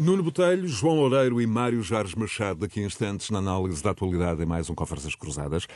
Nuno 0.00 0.22
Botelho, 0.22 0.66
João 0.66 0.94
Loureiro 0.94 1.42
e 1.42 1.46
Mário 1.46 1.82
Jarres 1.82 2.14
Machado, 2.14 2.60
daqui 2.60 2.80
a 2.80 2.86
instantes, 2.86 3.28
na 3.28 3.38
análise 3.38 3.82
da 3.82 3.90
atualidade 3.90 4.42
em 4.42 4.46
mais 4.46 4.70
um 4.70 4.74
Conversas 4.74 5.14
Cruzadas. 5.14 5.66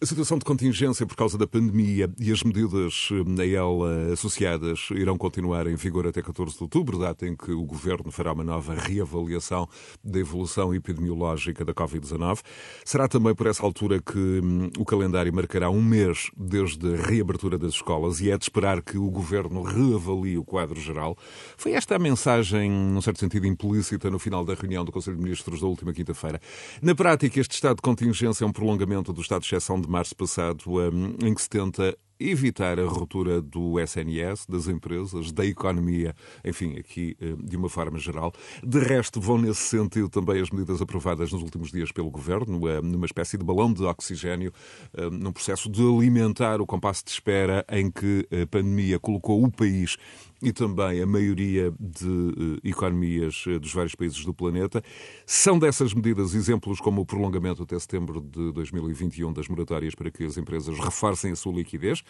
A 0.00 0.06
situação 0.06 0.38
de 0.38 0.44
contingência 0.46 1.04
por 1.04 1.14
causa 1.14 1.36
da 1.36 1.46
pandemia 1.46 2.10
e 2.18 2.32
as 2.32 2.42
medidas 2.42 3.10
eh, 3.12 3.42
a 3.42 3.46
ela 3.46 4.12
associadas 4.14 4.88
irão 4.92 5.18
continuar 5.18 5.66
em 5.66 5.74
vigor 5.74 6.06
até 6.06 6.22
14 6.22 6.56
de 6.56 6.62
outubro, 6.62 6.98
data 6.98 7.26
em 7.26 7.36
que 7.36 7.52
o 7.52 7.62
Governo 7.62 8.10
fará 8.10 8.32
uma 8.32 8.42
nova 8.42 8.72
reavaliação 8.72 9.68
da 10.02 10.18
evolução 10.18 10.74
epidemiológica 10.74 11.62
da 11.62 11.74
Covid-19. 11.74 12.40
Será 12.86 13.06
também 13.06 13.34
por 13.34 13.46
essa 13.46 13.62
altura 13.62 14.00
que 14.00 14.18
hum, 14.18 14.70
o 14.78 14.84
calendário 14.86 15.30
marcará 15.34 15.68
um 15.68 15.82
mês 15.82 16.30
desde 16.34 16.94
a 16.94 17.06
reabertura 17.06 17.58
das 17.58 17.74
escolas 17.74 18.18
e 18.22 18.30
é 18.30 18.38
de 18.38 18.44
esperar 18.44 18.80
que 18.80 18.96
o 18.96 19.10
Governo 19.10 19.62
reavalie 19.62 20.38
o 20.38 20.44
quadro 20.44 20.80
geral. 20.80 21.18
Foi 21.58 21.72
esta 21.72 21.96
a 21.96 21.98
mensagem, 21.98 22.70
num 22.70 23.02
certo 23.02 23.20
sentido, 23.20 23.46
implícita 23.46 23.73
explícita 23.74 24.10
no 24.10 24.18
final 24.18 24.44
da 24.44 24.54
reunião 24.54 24.84
do 24.84 24.92
Conselho 24.92 25.16
de 25.16 25.22
Ministros 25.22 25.60
da 25.60 25.66
última 25.66 25.92
quinta-feira. 25.92 26.40
Na 26.80 26.94
prática, 26.94 27.40
este 27.40 27.54
estado 27.54 27.76
de 27.76 27.82
contingência 27.82 28.44
é 28.44 28.46
um 28.46 28.52
prolongamento 28.52 29.12
do 29.12 29.20
estado 29.20 29.42
de 29.42 29.48
exceção 29.48 29.80
de 29.80 29.88
março 29.88 30.14
passado, 30.14 30.62
hum, 30.68 31.16
em 31.22 31.34
que 31.34 31.42
se 31.42 31.48
tenta 31.48 31.96
evitar 32.20 32.78
a 32.78 32.84
ruptura 32.84 33.42
do 33.42 33.78
SNS, 33.80 34.46
das 34.48 34.68
empresas, 34.68 35.32
da 35.32 35.44
economia, 35.44 36.14
enfim, 36.44 36.76
aqui 36.78 37.16
hum, 37.20 37.44
de 37.44 37.56
uma 37.56 37.68
forma 37.68 37.98
geral. 37.98 38.32
De 38.62 38.78
resto, 38.78 39.20
vão 39.20 39.38
nesse 39.38 39.62
sentido 39.62 40.08
também 40.08 40.40
as 40.40 40.50
medidas 40.50 40.80
aprovadas 40.80 41.32
nos 41.32 41.42
últimos 41.42 41.72
dias 41.72 41.90
pelo 41.90 42.10
Governo, 42.10 42.58
hum, 42.58 42.82
numa 42.82 43.06
espécie 43.06 43.36
de 43.36 43.44
balão 43.44 43.72
de 43.72 43.82
oxigênio, 43.82 44.52
num 45.10 45.32
processo 45.32 45.68
de 45.68 45.82
alimentar 45.82 46.60
o 46.60 46.66
compasso 46.66 47.04
de 47.04 47.10
espera 47.10 47.64
em 47.68 47.90
que 47.90 48.26
a 48.30 48.46
pandemia 48.46 48.98
colocou 49.00 49.42
o 49.42 49.50
país 49.50 49.96
e 50.44 50.52
também 50.52 51.00
a 51.00 51.06
maioria 51.06 51.72
de 51.80 52.06
uh, 52.06 52.60
economias 52.62 53.44
uh, 53.46 53.58
dos 53.58 53.72
vários 53.72 53.94
países 53.94 54.24
do 54.24 54.34
planeta. 54.34 54.82
São 55.26 55.58
dessas 55.58 55.94
medidas 55.94 56.34
exemplos 56.34 56.80
como 56.80 57.00
o 57.00 57.06
prolongamento 57.06 57.62
até 57.62 57.78
setembro 57.78 58.20
de 58.20 58.52
2021 58.52 59.32
das 59.32 59.48
moratórias 59.48 59.94
para 59.94 60.10
que 60.10 60.24
as 60.24 60.36
empresas 60.36 60.78
reforcem 60.78 61.32
a 61.32 61.36
sua 61.36 61.54
liquidez. 61.54 62.02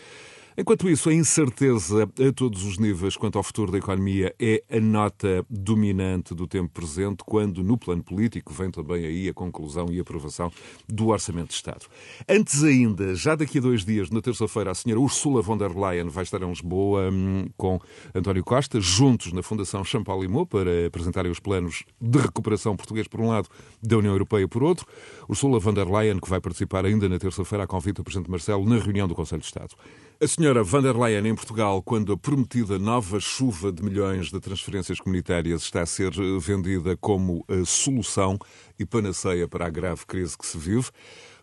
Enquanto 0.56 0.88
isso, 0.88 1.08
a 1.08 1.12
incerteza 1.12 2.04
a 2.04 2.32
todos 2.32 2.62
os 2.62 2.78
níveis 2.78 3.16
quanto 3.16 3.36
ao 3.36 3.42
futuro 3.42 3.72
da 3.72 3.78
economia 3.78 4.32
é 4.38 4.62
a 4.70 4.78
nota 4.78 5.44
dominante 5.50 6.32
do 6.32 6.46
tempo 6.46 6.70
presente, 6.72 7.24
quando 7.26 7.64
no 7.64 7.76
plano 7.76 8.04
político 8.04 8.54
vem 8.54 8.70
também 8.70 9.04
aí 9.04 9.28
a 9.28 9.34
conclusão 9.34 9.88
e 9.90 9.98
aprovação 9.98 10.52
do 10.88 11.08
Orçamento 11.08 11.48
de 11.48 11.54
Estado. 11.54 11.86
Antes 12.28 12.62
ainda, 12.62 13.16
já 13.16 13.34
daqui 13.34 13.58
a 13.58 13.60
dois 13.60 13.84
dias, 13.84 14.10
na 14.10 14.22
terça-feira, 14.22 14.70
a 14.70 14.74
senhora 14.76 15.00
Ursula 15.00 15.42
von 15.42 15.58
der 15.58 15.76
Leyen 15.76 16.06
vai 16.06 16.22
estar 16.22 16.40
em 16.40 16.48
Lisboa 16.48 17.10
hum, 17.10 17.46
com 17.56 17.80
António 18.14 18.44
Costa, 18.44 18.80
juntos 18.80 19.32
na 19.32 19.42
Fundação 19.42 19.82
Champalimau, 19.84 20.46
para 20.46 20.86
apresentarem 20.86 21.32
os 21.32 21.40
planos 21.40 21.82
de 22.00 22.18
recuperação 22.20 22.76
português 22.76 23.08
por 23.08 23.20
um 23.20 23.26
lado, 23.26 23.48
da 23.82 23.98
União 23.98 24.12
Europeia 24.12 24.46
por 24.46 24.62
outro. 24.62 24.86
Ursula 25.28 25.58
von 25.58 25.74
der 25.74 25.88
Leyen, 25.88 26.20
que 26.20 26.30
vai 26.30 26.40
participar 26.40 26.84
ainda 26.86 27.08
na 27.08 27.18
terça-feira, 27.18 27.64
a 27.64 27.66
convite 27.66 27.96
do 27.96 28.04
Presidente 28.04 28.30
Marcelo, 28.30 28.64
na 28.64 28.78
reunião 28.78 29.08
do 29.08 29.16
Conselho 29.16 29.40
de 29.40 29.46
Estado. 29.46 29.74
A 30.20 30.28
senhora 30.28 30.62
van 30.62 30.80
der 30.80 30.96
Leyen 30.96 31.26
em 31.26 31.34
Portugal, 31.34 31.82
quando 31.82 32.12
a 32.12 32.16
prometida 32.16 32.78
nova 32.78 33.18
chuva 33.18 33.72
de 33.72 33.82
milhões 33.82 34.30
de 34.30 34.38
transferências 34.38 35.00
comunitárias 35.00 35.62
está 35.62 35.82
a 35.82 35.86
ser 35.86 36.12
eh, 36.12 36.38
vendida 36.38 36.96
como 36.96 37.44
a 37.48 37.64
solução 37.64 38.38
e 38.78 38.86
panaceia 38.86 39.48
para 39.48 39.66
a 39.66 39.70
grave 39.70 40.06
crise 40.06 40.38
que 40.38 40.46
se 40.46 40.56
vive. 40.56 40.88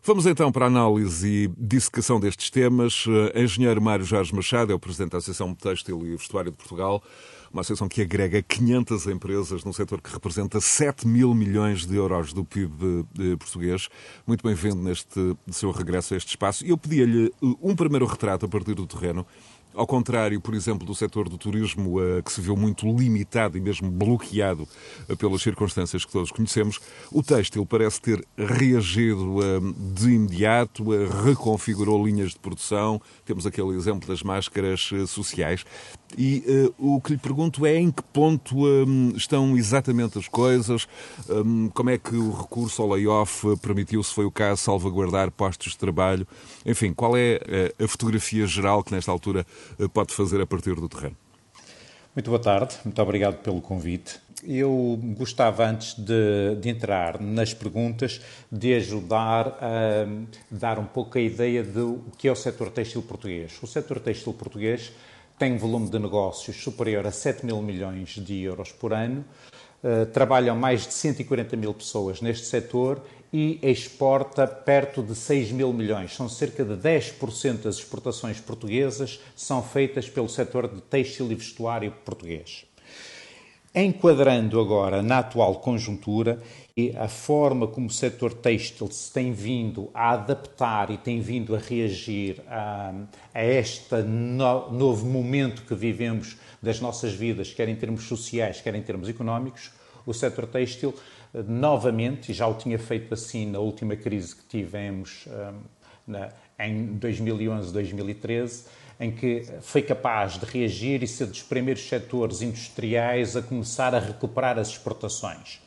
Vamos 0.02 0.26
então 0.26 0.54
para 0.54 0.66
a 0.66 0.68
análise 0.68 1.28
e 1.28 1.48
dissecação 1.58 2.18
destes 2.18 2.50
temas. 2.50 3.04
Eh, 3.36 3.44
engenheiro 3.44 3.82
Mário 3.82 4.06
Jorge 4.06 4.34
Machado 4.34 4.72
é 4.72 4.76
o 4.76 4.80
presidente 4.80 5.12
da 5.12 5.18
Associação 5.18 5.54
Têxtil 5.54 6.08
e 6.08 6.16
Vestuário 6.16 6.50
de 6.50 6.58
Portugal 6.58 7.04
uma 7.54 7.62
associação 7.62 7.88
que 7.88 8.02
agrega 8.02 8.42
500 8.42 9.08
empresas 9.08 9.64
num 9.64 9.74
setor 9.74 10.02
que 10.02 10.12
representa 10.12 10.62
7 10.62 11.08
mil 11.08 11.34
milhões 11.34 11.86
de 11.86 11.96
euros 11.96 12.34
do 12.34 12.46
PIB 12.46 13.06
eh, 13.20 13.36
português. 13.36 13.90
Muito 14.26 14.46
bem-vindo 14.46 14.78
neste 14.78 15.36
seu 15.50 15.72
regresso 15.72 16.14
a 16.14 16.18
este 16.18 16.30
espaço. 16.30 16.66
Eu 16.66 16.78
pedia-lhe 16.78 17.28
eh, 17.28 17.32
um 17.62 17.76
primeiro 17.76 18.06
retrato 18.06 18.46
a 18.46 18.50
partir 18.50 18.74
do 18.74 18.88
terreno 18.88 19.26
ao 19.74 19.88
contrário, 19.88 20.40
por 20.42 20.54
exemplo, 20.54 20.86
do 20.86 20.94
setor 20.94 21.30
do 21.30 21.38
turismo, 21.38 21.98
uh, 21.98 22.22
que 22.22 22.30
se 22.30 22.42
viu 22.42 22.58
muito 22.58 22.86
limitado 22.86 23.58
e 23.58 23.62
mesmo 23.62 23.90
bloqueado 23.90 24.68
pelas 25.18 25.42
circunstâncias 25.42 26.04
que 26.04 26.12
todos 26.12 26.30
conhecemos, 26.30 26.78
o 27.10 27.24
têxtil 27.24 27.66
parece 27.66 28.02
ter 28.02 28.26
reagido 28.38 29.40
de 29.94 30.12
imediato, 30.12 30.84
reconfigurou 31.24 32.06
linhas 32.06 32.32
de 32.32 32.40
produção. 32.40 33.02
Temos 33.24 33.46
aquele 33.46 33.70
exemplo 33.70 34.10
das 34.10 34.22
máscaras 34.22 34.90
sociais. 35.08 35.64
E 36.18 36.72
o 36.78 37.00
que 37.00 37.14
lhe 37.14 37.18
pergunto 37.18 37.66
é 37.66 37.76
em 37.78 37.92
que 37.92 38.04
ponto 38.04 38.56
estão 39.16 39.58
exatamente 39.58 40.18
as 40.18 40.28
coisas, 40.28 40.88
um, 41.30 41.70
como 41.70 41.90
é 41.90 41.98
que 41.98 42.16
o 42.16 42.32
recurso 42.32 42.82
ao 42.82 42.90
layoff 42.90 43.58
permitiu, 43.62 44.04
se 44.04 44.14
foi 44.14 44.26
o 44.26 44.32
caso, 44.32 44.62
salvaguardar 44.62 45.32
postos 45.32 45.74
de 45.74 45.78
trabalho. 45.78 46.28
Enfim, 46.66 46.94
qual 46.94 47.16
é 47.16 47.40
a 47.82 47.88
fotografia 47.88 48.46
geral 48.46 48.84
que 48.84 48.94
nesta 48.94 49.12
altura 49.12 49.46
eh, 49.80 49.88
pode 49.88 50.14
fazer 50.14 50.42
a 50.42 50.46
partir 50.46 50.76
do 50.76 50.88
terreno. 50.88 51.16
Muito 52.16 52.30
boa 52.30 52.42
tarde, 52.42 52.76
muito 52.84 53.02
obrigado 53.02 53.38
pelo 53.42 53.62
convite. 53.62 54.20
Eu 54.44 55.00
gostava, 55.18 55.66
antes 55.66 55.94
de, 55.94 56.56
de, 56.60 56.70
entrar 56.70 57.22
nas 57.22 57.54
perguntas, 57.54 58.20
de 58.52 58.74
ajudar 58.74 59.60
a 59.62 60.08
dar 60.50 60.80
um 60.80 60.86
pouco 60.86 61.18
a 61.18 61.22
ideia 61.22 61.64
do 61.64 62.04
que 62.18 62.28
é 62.28 62.32
o 62.32 62.36
setor 62.36 62.72
têxtil 62.72 63.04
português. 63.04 63.58
O 63.62 63.68
setor 63.68 64.00
têxtil 64.00 64.34
português 64.34 64.92
tem 65.42 65.54
um 65.54 65.58
volume 65.58 65.90
de 65.90 65.98
negócios 65.98 66.56
superior 66.58 67.08
a 67.08 67.12
7 67.12 67.44
mil 67.44 67.64
milhões 67.64 68.10
de 68.10 68.44
euros 68.44 68.72
por 68.72 68.94
ano, 68.94 69.26
uh, 69.84 70.06
trabalham 70.14 70.56
mais 70.56 70.86
de 70.86 70.94
140 70.94 71.58
mil 71.58 71.74
pessoas 71.74 72.22
neste 72.22 72.46
setor 72.46 73.02
e 73.34 73.58
exporta 73.64 74.46
perto 74.46 75.02
de 75.02 75.16
6 75.16 75.52
mil 75.52 75.74
milhões. 75.74 76.14
São 76.14 76.30
cerca 76.30 76.64
de 76.64 76.76
10% 76.76 77.64
das 77.64 77.78
exportações 77.78 78.40
portuguesas 78.40 79.20
são 79.36 79.64
feitas 79.64 80.08
pelo 80.08 80.30
setor 80.30 80.68
de 80.68 80.80
têxtil 80.80 81.32
e 81.32 81.34
vestuário 81.34 81.92
português. 82.06 82.68
Enquadrando 83.74 84.60
agora 84.60 85.02
na 85.02 85.20
atual 85.20 85.56
conjuntura 85.56 86.40
e 86.76 86.96
a 86.98 87.08
forma 87.08 87.68
como 87.68 87.88
o 87.88 87.92
setor 87.92 88.34
têxtil 88.34 88.90
se 88.90 89.12
tem 89.12 89.32
vindo 89.32 89.90
a 89.94 90.12
adaptar 90.12 90.90
e 90.90 90.98
tem 90.98 91.20
vindo 91.20 91.56
a 91.56 91.60
reagir 91.60 92.42
a, 92.48 92.94
a 93.34 93.44
este 93.44 93.96
no, 94.04 94.72
novo 94.72 95.06
momento 95.06 95.64
que 95.64 95.76
vivemos 95.76 96.38
das 96.62 96.80
nossas 96.80 97.14
vidas, 97.14 97.54
quer 97.54 97.68
em 97.68 97.76
termos 97.76 98.04
sociais, 98.04 98.62
quer 98.62 98.76
em 98.76 98.82
termos 98.82 99.10
económicos, 99.10 99.72
o 100.06 100.14
setor 100.14 100.48
têxtil 100.48 100.94
novamente, 101.48 102.32
e 102.32 102.34
já 102.34 102.48
o 102.48 102.54
tinha 102.54 102.78
feito 102.78 103.14
assim 103.14 103.46
na 103.50 103.60
última 103.60 103.96
crise 103.96 104.36
que 104.36 104.44
tivemos 104.46 105.28
um, 105.28 105.60
na, 106.08 106.30
em 106.60 106.86
2011, 106.98 107.72
2013, 107.72 108.66
em 109.00 109.12
que 109.12 109.44
foi 109.62 109.82
capaz 109.82 110.38
de 110.38 110.46
reagir 110.46 111.02
e 111.02 111.08
ser 111.08 111.26
dos 111.26 111.42
primeiros 111.42 111.88
setores 111.88 112.42
industriais 112.42 113.36
a 113.36 113.42
começar 113.42 113.96
a 113.96 114.00
recuperar 114.00 114.60
as 114.60 114.70
exportações. 114.70 115.60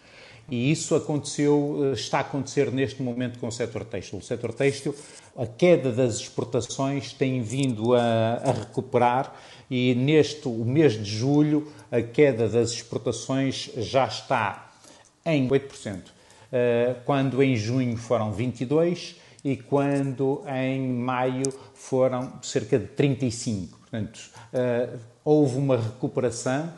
E 0.50 0.70
isso 0.70 0.94
aconteceu, 0.94 1.92
está 1.94 2.18
a 2.18 2.20
acontecer 2.20 2.70
neste 2.70 3.02
momento 3.02 3.38
com 3.38 3.48
o 3.48 3.52
setor 3.52 3.84
têxtil. 3.84 4.18
O 4.18 4.22
setor 4.22 4.52
têxtil, 4.52 4.94
a 5.36 5.46
queda 5.46 5.90
das 5.90 6.16
exportações 6.16 7.12
tem 7.12 7.40
vindo 7.40 7.94
a, 7.94 8.34
a 8.44 8.52
recuperar 8.52 9.34
e 9.70 9.94
neste 9.94 10.46
o 10.46 10.64
mês 10.64 10.92
de 10.92 11.04
julho 11.04 11.72
a 11.90 12.02
queda 12.02 12.48
das 12.48 12.70
exportações 12.70 13.70
já 13.76 14.06
está 14.06 14.72
em 15.24 15.48
8%, 15.48 16.02
eh, 16.52 16.96
quando 17.04 17.42
em 17.42 17.56
junho 17.56 17.96
foram 17.96 18.32
22% 18.32 19.16
e 19.42 19.56
quando 19.56 20.42
em 20.46 20.88
maio 20.88 21.52
foram 21.74 22.32
cerca 22.42 22.78
de 22.78 22.86
35%. 22.86 23.68
Portanto, 23.80 24.20
eh, 24.52 24.88
houve 25.24 25.58
uma 25.58 25.76
recuperação. 25.76 26.72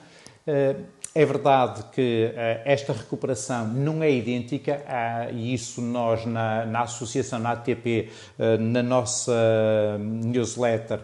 Eh, 1.17 1.23
é 1.23 1.25
verdade 1.25 1.85
que 1.93 2.33
esta 2.65 2.93
recuperação 2.93 3.67
não 3.69 4.03
é 4.03 4.11
idêntica, 4.11 4.83
e 5.33 5.55
isso 5.55 5.81
nós 5.81 6.27
na, 6.27 6.67
na 6.67 6.83
associação, 6.83 7.39
na 7.39 7.53
ATP, 7.53 8.11
na 8.61 8.83
nossa 8.83 9.99
newsletter, 9.99 11.01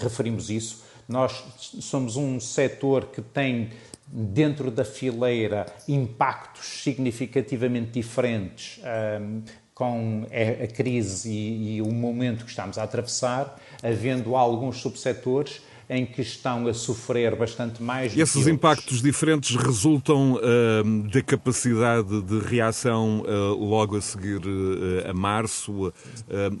referimos 0.00 0.50
isso. 0.50 0.82
Nós 1.08 1.44
somos 1.80 2.16
um 2.16 2.40
setor 2.40 3.06
que 3.06 3.20
tem 3.20 3.70
dentro 4.06 4.70
da 4.70 4.84
fileira 4.84 5.66
impactos 5.88 6.82
significativamente 6.82 7.92
diferentes 7.92 8.80
um, 9.20 9.42
com 9.74 10.26
a 10.30 10.66
crise 10.66 11.30
e, 11.30 11.76
e, 11.76 11.82
o 11.82 11.90
momento 11.90 12.44
que 12.44 12.50
estamos 12.50 12.76
a 12.76 12.82
atravessar, 12.82 13.58
havendo 13.82 14.36
alguns 14.36 14.76
subsetores 14.78 15.62
em 15.90 16.06
que 16.06 16.22
estão 16.22 16.68
a 16.68 16.72
sofrer 16.72 17.34
bastante 17.34 17.82
mais. 17.82 18.16
E 18.16 18.20
esses 18.20 18.46
impactos 18.46 19.02
diferentes 19.02 19.56
resultam 19.56 20.34
uh, 20.34 21.08
da 21.08 21.20
capacidade 21.20 22.22
de 22.22 22.38
reação 22.38 23.22
uh, 23.22 23.54
logo 23.58 23.96
a 23.96 24.00
seguir 24.00 24.38
uh, 24.38 25.10
a 25.10 25.12
março? 25.12 25.92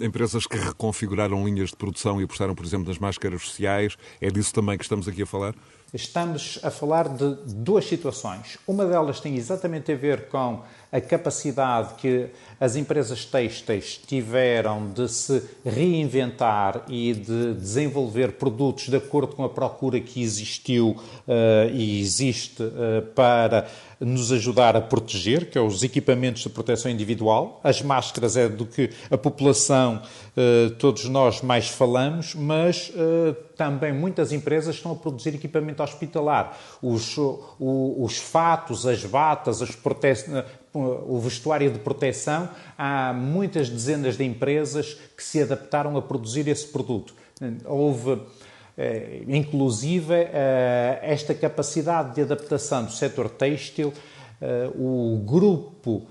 empresas 0.00 0.46
que 0.46 0.56
reconfiguraram 0.56 1.44
linhas 1.44 1.70
de 1.70 1.76
produção 1.76 2.20
e 2.20 2.24
apostaram, 2.24 2.54
por 2.54 2.64
exemplo, 2.64 2.88
nas 2.88 2.98
máscaras 2.98 3.42
sociais. 3.42 3.96
É 4.20 4.28
disso 4.28 4.52
também 4.52 4.76
que 4.76 4.82
estamos 4.82 5.06
aqui 5.06 5.22
a 5.22 5.26
falar? 5.26 5.54
estamos 5.92 6.58
a 6.62 6.70
falar 6.70 7.08
de 7.08 7.36
duas 7.46 7.84
situações. 7.84 8.58
Uma 8.66 8.86
delas 8.86 9.20
tem 9.20 9.36
exatamente 9.36 9.90
a 9.90 9.96
ver 9.96 10.28
com 10.28 10.62
a 10.92 11.00
capacidade 11.00 11.94
que 11.94 12.28
as 12.60 12.76
empresas 12.76 13.24
têxteis 13.24 13.98
tiveram 14.06 14.90
de 14.90 15.08
se 15.08 15.42
reinventar 15.64 16.84
e 16.88 17.14
de 17.14 17.54
desenvolver 17.54 18.32
produtos 18.32 18.88
de 18.88 18.96
acordo 18.96 19.34
com 19.34 19.42
a 19.42 19.48
procura 19.48 19.98
que 19.98 20.22
existiu 20.22 20.90
uh, 20.90 21.70
e 21.72 21.98
existe 22.00 22.62
uh, 22.62 23.00
para 23.14 23.66
nos 23.98 24.30
ajudar 24.32 24.76
a 24.76 24.80
proteger, 24.80 25.50
que 25.50 25.58
é 25.58 25.60
os 25.60 25.82
equipamentos 25.82 26.42
de 26.42 26.48
proteção 26.48 26.90
individual. 26.90 27.60
As 27.62 27.82
máscaras 27.82 28.34
é 28.36 28.48
do 28.48 28.64
que 28.64 28.90
a 29.10 29.16
população, 29.16 30.02
uh, 30.36 30.70
todos 30.76 31.04
nós, 31.04 31.42
mais 31.42 31.68
falamos, 31.68 32.34
mas 32.34 32.92
também 33.56 33.92
muitas 33.92 34.32
empresas 34.32 34.76
estão 34.76 34.92
a 34.92 34.96
produzir 34.96 35.34
equipamento 35.34 35.82
hospitalar. 35.82 36.58
Os, 36.80 37.16
os 37.58 38.16
fatos, 38.16 38.86
as 38.86 39.04
batas, 39.04 39.60
as 39.60 39.74
prote 39.74 40.08
o 40.72 41.18
vestuário 41.18 41.70
de 41.70 41.78
proteção, 41.78 42.48
há 42.78 43.12
muitas 43.12 43.68
dezenas 43.68 44.16
de 44.16 44.24
empresas 44.24 44.96
que 45.16 45.22
se 45.22 45.42
adaptaram 45.42 45.96
a 45.96 46.02
produzir 46.02 46.46
esse 46.48 46.66
produto. 46.66 47.14
Houve, 47.64 48.22
eh, 48.76 49.22
inclusive, 49.26 50.14
eh, 50.14 51.00
esta 51.02 51.34
capacidade 51.34 52.14
de 52.14 52.22
adaptação 52.22 52.84
do 52.84 52.92
setor 52.92 53.28
têxtil, 53.28 53.92
eh, 54.40 54.70
o 54.76 55.22
grupo 55.24 56.02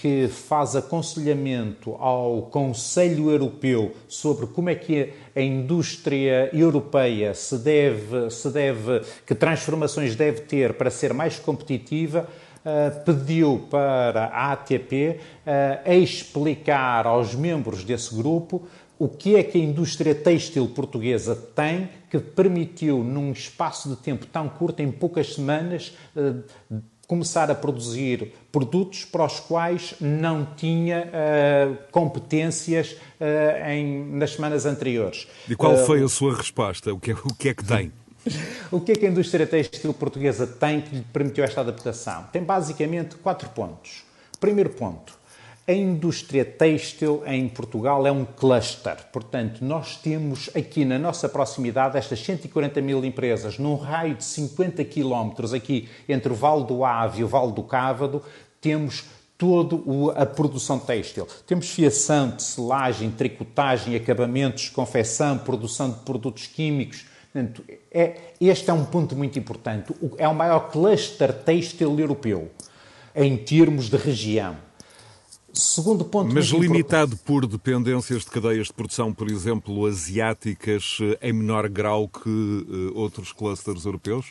que 0.00 0.28
faz 0.28 0.76
aconselhamento 0.76 1.96
ao 1.98 2.42
Conselho 2.42 3.28
Europeu 3.28 3.92
sobre 4.06 4.46
como 4.46 4.70
é 4.70 4.76
que 4.76 5.14
a 5.34 5.40
indústria 5.40 6.48
europeia 6.52 7.34
se 7.34 7.58
deve, 7.58 8.30
se 8.30 8.48
deve 8.50 9.02
que 9.26 9.34
transformações 9.34 10.14
deve 10.14 10.42
ter 10.42 10.74
para 10.74 10.90
ser 10.90 11.12
mais 11.12 11.40
competitiva, 11.40 12.28
pediu 13.04 13.66
para 13.70 14.26
a 14.26 14.52
ATP 14.52 15.20
uh, 15.20 15.50
eh, 15.84 15.98
explicar 15.98 17.06
aos 17.06 17.34
membros 17.34 17.84
desse 17.84 18.14
grupo 18.14 18.66
o 18.98 19.08
que 19.08 19.36
é 19.36 19.42
que 19.42 19.58
a 19.58 19.60
indústria 19.60 20.14
têxtil 20.14 20.66
portuguesa 20.68 21.36
tem 21.36 21.88
que 22.10 22.18
permitiu, 22.18 23.04
num 23.04 23.30
espaço 23.30 23.90
de 23.90 23.96
tempo 23.96 24.26
tão 24.26 24.48
curto, 24.48 24.80
em 24.80 24.90
poucas 24.90 25.34
semanas, 25.34 25.94
uh, 26.16 26.42
começar 27.06 27.50
a 27.50 27.54
produzir 27.54 28.32
produtos 28.50 29.04
para 29.04 29.24
os 29.24 29.38
quais 29.38 29.94
não 30.00 30.46
tinha 30.56 31.06
uh, 31.06 31.76
competências 31.92 32.92
uh, 33.20 33.68
em, 33.68 34.04
nas 34.16 34.32
semanas 34.32 34.66
anteriores. 34.66 35.28
E 35.48 35.54
qual 35.54 35.76
foi 35.76 36.02
a 36.02 36.08
sua 36.08 36.34
resposta? 36.34 36.92
O 36.92 36.98
que 36.98 37.12
é, 37.12 37.14
o 37.14 37.34
que, 37.34 37.48
é 37.50 37.54
que 37.54 37.64
tem? 37.64 37.92
O 38.70 38.80
que 38.80 38.92
é 38.92 38.94
que 38.96 39.06
a 39.06 39.10
indústria 39.10 39.46
têxtil 39.46 39.94
portuguesa 39.94 40.46
tem 40.46 40.80
que 40.80 40.96
lhe 40.96 41.02
permitiu 41.02 41.44
esta 41.44 41.60
adaptação? 41.60 42.24
Tem 42.32 42.42
basicamente 42.42 43.16
quatro 43.16 43.48
pontos. 43.50 44.04
Primeiro 44.40 44.70
ponto, 44.70 45.16
a 45.68 45.72
indústria 45.72 46.44
têxtil 46.44 47.22
em 47.26 47.48
Portugal 47.48 48.06
é 48.06 48.12
um 48.12 48.24
cluster. 48.24 48.96
Portanto, 49.12 49.64
nós 49.64 49.96
temos 49.96 50.50
aqui 50.54 50.84
na 50.84 50.98
nossa 50.98 51.28
proximidade 51.28 51.96
estas 51.96 52.20
140 52.20 52.80
mil 52.80 53.04
empresas, 53.04 53.58
num 53.58 53.76
raio 53.76 54.14
de 54.14 54.24
50 54.24 54.84
quilómetros 54.84 55.52
aqui 55.52 55.88
entre 56.08 56.32
o 56.32 56.36
Vale 56.36 56.64
do 56.64 56.84
Ave 56.84 57.20
e 57.20 57.24
o 57.24 57.28
Vale 57.28 57.52
do 57.52 57.62
Cávado, 57.62 58.22
temos 58.60 59.04
toda 59.36 59.76
a 60.20 60.24
produção 60.24 60.78
têxtil. 60.78 61.26
Temos 61.46 61.68
fiação, 61.68 62.30
tecelagem, 62.30 63.10
tricotagem, 63.10 63.96
acabamentos, 63.96 64.68
confecção, 64.68 65.38
produção 65.38 65.90
de 65.90 65.98
produtos 66.00 66.46
químicos, 66.46 67.06
Portanto, 67.36 67.62
é, 67.92 68.32
este 68.40 68.70
é 68.70 68.72
um 68.72 68.86
ponto 68.86 69.14
muito 69.14 69.38
importante. 69.38 69.92
É 70.16 70.26
o 70.26 70.34
maior 70.34 70.70
cluster 70.70 71.34
têxtil 71.34 72.00
europeu 72.00 72.50
em 73.14 73.36
termos 73.36 73.90
de 73.90 73.96
região. 73.98 74.56
Segundo 75.52 76.04
ponto. 76.06 76.34
Mas 76.34 76.46
limitado 76.46 77.12
importante. 77.12 77.26
por 77.26 77.46
dependências 77.46 78.24
de 78.24 78.30
cadeias 78.30 78.68
de 78.68 78.72
produção, 78.72 79.12
por 79.12 79.30
exemplo, 79.30 79.84
asiáticas, 79.84 80.98
em 81.20 81.32
menor 81.34 81.68
grau 81.68 82.08
que 82.08 82.28
uh, 82.28 82.92
outros 82.94 83.32
clusters 83.32 83.84
europeus? 83.84 84.30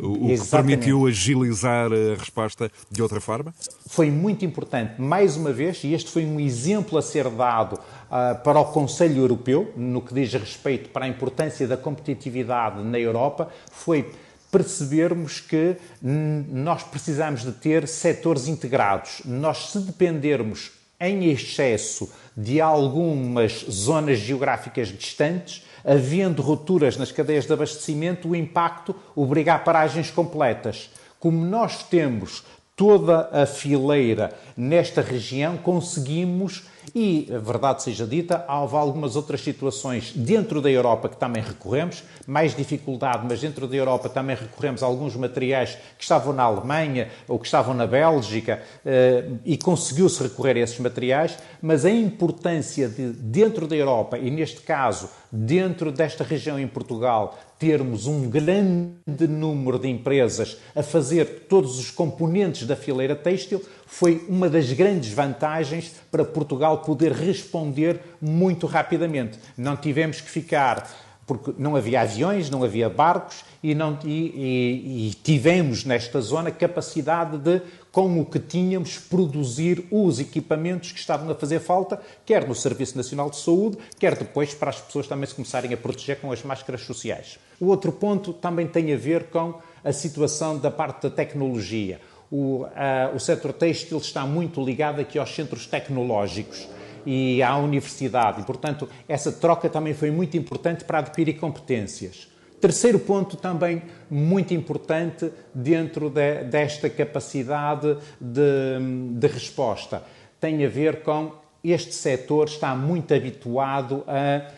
O 0.00 0.28
que 0.28 0.50
permitiu 0.50 1.06
agilizar 1.06 1.90
a 1.92 2.18
resposta 2.18 2.70
de 2.90 3.02
outra 3.02 3.20
forma? 3.20 3.54
Foi 3.86 4.10
muito 4.10 4.44
importante, 4.44 5.00
mais 5.00 5.36
uma 5.36 5.52
vez, 5.52 5.84
e 5.84 5.92
este 5.92 6.10
foi 6.10 6.24
um 6.24 6.40
exemplo 6.40 6.98
a 6.98 7.02
ser 7.02 7.28
dado 7.28 7.74
uh, 7.74 8.42
para 8.42 8.58
o 8.58 8.64
Conselho 8.66 9.18
Europeu, 9.18 9.72
no 9.76 10.00
que 10.00 10.14
diz 10.14 10.32
respeito 10.32 10.88
para 10.88 11.04
a 11.04 11.08
importância 11.08 11.68
da 11.68 11.76
competitividade 11.76 12.82
na 12.82 12.98
Europa, 12.98 13.50
foi 13.70 14.10
percebermos 14.50 15.40
que 15.40 15.76
nós 16.00 16.82
precisamos 16.82 17.42
de 17.42 17.52
ter 17.52 17.86
setores 17.86 18.48
integrados. 18.48 19.20
Nós, 19.24 19.70
se 19.70 19.80
dependermos 19.80 20.70
em 20.98 21.30
excesso 21.30 22.10
de 22.34 22.60
algumas 22.60 23.66
zonas 23.68 24.18
geográficas 24.18 24.88
distantes, 24.88 25.65
havendo 25.86 26.42
rupturas 26.42 26.96
nas 26.96 27.12
cadeias 27.12 27.46
de 27.46 27.52
abastecimento, 27.52 28.28
o 28.28 28.34
impacto 28.34 28.94
obriga 29.14 29.54
a 29.54 29.58
paragens 29.58 30.10
completas. 30.10 30.90
Como 31.20 31.46
nós 31.46 31.84
temos 31.84 32.44
toda 32.74 33.30
a 33.32 33.46
fileira 33.46 34.36
nesta 34.56 35.00
região, 35.00 35.56
conseguimos 35.56 36.64
e, 36.94 37.28
verdade 37.42 37.82
seja 37.82 38.06
dita, 38.06 38.44
há 38.46 38.54
algumas 38.54 39.16
outras 39.16 39.40
situações 39.40 40.12
dentro 40.14 40.60
da 40.60 40.70
Europa 40.70 41.08
que 41.08 41.16
também 41.16 41.42
recorremos, 41.42 42.02
mais 42.26 42.54
dificuldade, 42.54 43.26
mas 43.28 43.40
dentro 43.40 43.66
da 43.66 43.76
Europa 43.76 44.08
também 44.08 44.36
recorremos 44.36 44.82
a 44.82 44.86
alguns 44.86 45.16
materiais 45.16 45.76
que 45.96 46.02
estavam 46.02 46.32
na 46.32 46.42
Alemanha 46.42 47.08
ou 47.28 47.38
que 47.38 47.46
estavam 47.46 47.74
na 47.74 47.86
Bélgica 47.86 48.62
eh, 48.84 49.24
e 49.44 49.56
conseguiu-se 49.56 50.22
recorrer 50.22 50.56
a 50.56 50.60
esses 50.60 50.78
materiais, 50.78 51.38
mas 51.60 51.84
a 51.84 51.90
importância 51.90 52.88
de, 52.88 53.12
dentro 53.12 53.66
da 53.66 53.76
Europa, 53.76 54.18
e 54.18 54.30
neste 54.30 54.60
caso, 54.60 55.08
dentro 55.30 55.92
desta 55.92 56.24
região 56.24 56.58
em 56.58 56.66
Portugal, 56.66 57.38
termos 57.58 58.06
um 58.06 58.28
grande 58.28 59.26
número 59.28 59.78
de 59.78 59.88
empresas 59.88 60.58
a 60.74 60.82
fazer 60.82 61.46
todos 61.48 61.78
os 61.78 61.90
componentes 61.90 62.66
da 62.66 62.76
fileira 62.76 63.16
têxtil 63.16 63.62
foi 63.86 64.24
uma 64.28 64.48
das 64.48 64.72
grandes 64.72 65.12
vantagens 65.12 65.92
para 66.10 66.24
Portugal 66.24 66.78
poder 66.78 67.12
responder 67.12 68.00
muito 68.20 68.66
rapidamente. 68.66 69.38
Não 69.56 69.76
tivemos 69.76 70.20
que 70.20 70.30
ficar 70.30 70.86
porque 71.26 71.52
não 71.58 71.74
havia 71.74 72.02
aviões, 72.02 72.48
não 72.48 72.62
havia 72.62 72.88
barcos 72.88 73.44
e, 73.60 73.74
não, 73.74 73.98
e, 74.04 74.08
e, 74.08 75.08
e, 75.08 75.14
tivemos 75.14 75.84
nesta 75.84 76.20
zona 76.20 76.52
capacidade 76.52 77.36
de, 77.38 77.60
com 77.90 78.20
o 78.20 78.24
que 78.24 78.38
tínhamos, 78.38 78.96
produzir 78.96 79.84
os 79.90 80.20
equipamentos 80.20 80.92
que 80.92 81.00
estavam 81.00 81.28
a 81.28 81.34
fazer 81.34 81.58
falta, 81.58 82.00
quer 82.24 82.46
no 82.46 82.54
Serviço 82.54 82.96
Nacional 82.96 83.28
de 83.28 83.38
Saúde, 83.38 83.76
quer 83.98 84.16
depois 84.16 84.54
para 84.54 84.70
as 84.70 84.80
pessoas 84.80 85.08
também 85.08 85.26
se 85.26 85.34
começarem 85.34 85.74
a 85.74 85.76
proteger 85.76 86.20
com 86.20 86.30
as 86.30 86.44
máscaras 86.44 86.82
sociais. 86.82 87.38
O 87.60 87.66
outro 87.66 87.92
ponto 87.92 88.32
também 88.32 88.66
tem 88.66 88.92
a 88.92 88.96
ver 88.96 89.24
com 89.24 89.54
a 89.84 89.92
situação 89.92 90.58
da 90.58 90.70
parte 90.70 91.02
da 91.04 91.10
tecnologia. 91.10 92.00
O, 92.30 92.64
uh, 92.64 93.14
o 93.14 93.20
setor 93.20 93.52
têxtil 93.52 93.98
está 93.98 94.26
muito 94.26 94.62
ligado 94.62 95.00
aqui 95.00 95.18
aos 95.18 95.34
centros 95.34 95.66
tecnológicos 95.66 96.68
e 97.06 97.42
à 97.42 97.56
universidade. 97.56 98.40
E, 98.40 98.44
portanto, 98.44 98.88
essa 99.08 99.30
troca 99.30 99.68
também 99.68 99.94
foi 99.94 100.10
muito 100.10 100.36
importante 100.36 100.84
para 100.84 100.98
adquirir 100.98 101.34
competências. 101.34 102.28
Terceiro 102.60 102.98
ponto 102.98 103.36
também 103.36 103.82
muito 104.10 104.52
importante 104.52 105.30
dentro 105.54 106.10
de, 106.10 106.42
desta 106.44 106.90
capacidade 106.90 107.96
de, 108.20 109.12
de 109.12 109.26
resposta 109.26 110.02
tem 110.40 110.64
a 110.64 110.68
ver 110.68 111.02
com 111.02 111.32
este 111.62 111.94
setor 111.94 112.46
está 112.46 112.74
muito 112.74 113.12
habituado 113.12 114.04
a 114.06 114.50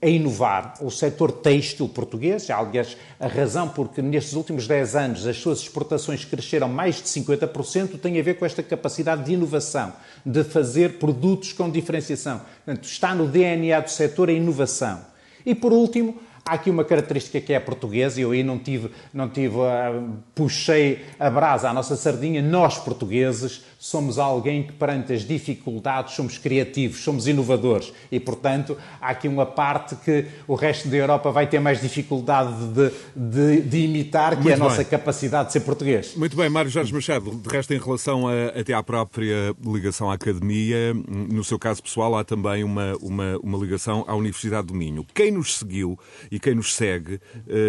a 0.00 0.06
inovar. 0.06 0.74
O 0.80 0.90
setor 0.90 1.32
têxtil 1.32 1.88
português, 1.88 2.48
aliás, 2.48 2.96
a 3.18 3.26
razão 3.26 3.68
porque 3.68 4.00
nestes 4.00 4.34
últimos 4.34 4.68
10 4.68 4.96
anos 4.96 5.26
as 5.26 5.36
suas 5.36 5.60
exportações 5.60 6.24
cresceram 6.24 6.68
mais 6.68 6.96
de 6.96 7.02
50% 7.02 7.98
tem 7.98 8.18
a 8.18 8.22
ver 8.22 8.34
com 8.34 8.46
esta 8.46 8.62
capacidade 8.62 9.24
de 9.24 9.32
inovação, 9.32 9.92
de 10.24 10.44
fazer 10.44 10.98
produtos 10.98 11.52
com 11.52 11.68
diferenciação. 11.68 12.40
Portanto, 12.64 12.84
está 12.84 13.14
no 13.14 13.26
DNA 13.26 13.80
do 13.80 13.90
setor 13.90 14.28
a 14.28 14.32
inovação. 14.32 15.00
E 15.44 15.54
por 15.54 15.72
último, 15.72 16.20
Há 16.44 16.54
aqui 16.54 16.70
uma 16.70 16.84
característica 16.84 17.40
que 17.40 17.52
é 17.52 17.60
portuguesa, 17.60 18.18
e 18.18 18.22
eu 18.22 18.32
aí 18.32 18.42
não 18.42 18.58
tive, 18.58 18.90
não 19.12 19.28
tive, 19.28 19.56
uh, 19.56 20.10
puxei 20.34 21.04
a 21.18 21.30
brasa 21.30 21.70
à 21.70 21.72
nossa 21.72 21.96
sardinha. 21.96 22.42
Nós, 22.42 22.78
portugueses, 22.78 23.64
somos 23.78 24.18
alguém 24.18 24.64
que, 24.64 24.72
perante 24.72 25.12
as 25.12 25.24
dificuldades, 25.26 26.14
somos 26.14 26.38
criativos, 26.38 27.02
somos 27.02 27.26
inovadores. 27.26 27.92
E, 28.10 28.18
portanto, 28.18 28.76
há 29.00 29.10
aqui 29.10 29.28
uma 29.28 29.46
parte 29.46 29.96
que 29.96 30.26
o 30.46 30.54
resto 30.54 30.88
da 30.88 30.96
Europa 30.96 31.30
vai 31.30 31.46
ter 31.46 31.60
mais 31.60 31.80
dificuldade 31.80 32.52
de, 32.68 32.90
de, 33.14 33.60
de 33.62 33.78
imitar, 33.84 34.30
que 34.30 34.42
Muito 34.42 34.50
é 34.50 34.52
a 34.52 34.56
bem. 34.56 34.64
nossa 34.64 34.84
capacidade 34.84 35.46
de 35.48 35.52
ser 35.52 35.60
português. 35.60 36.14
Muito 36.16 36.36
bem, 36.36 36.50
Mário 36.50 36.70
Jorge 36.70 36.92
Machado. 36.92 37.30
De 37.30 37.48
resto, 37.48 37.72
em 37.72 37.78
relação 37.78 38.28
a, 38.28 38.48
até 38.58 38.72
à 38.72 38.82
própria 38.82 39.54
ligação 39.64 40.10
à 40.10 40.14
academia, 40.14 40.94
no 41.08 41.44
seu 41.44 41.58
caso 41.58 41.82
pessoal, 41.82 42.16
há 42.16 42.24
também 42.24 42.64
uma, 42.64 42.94
uma, 43.00 43.38
uma 43.42 43.58
ligação 43.58 44.04
à 44.06 44.14
Universidade 44.14 44.66
do 44.66 44.74
Minho. 44.74 45.06
Quem 45.14 45.30
nos 45.30 45.58
seguiu 45.58 45.98
e 46.30 46.38
quem 46.38 46.54
nos 46.54 46.74
segue 46.74 47.20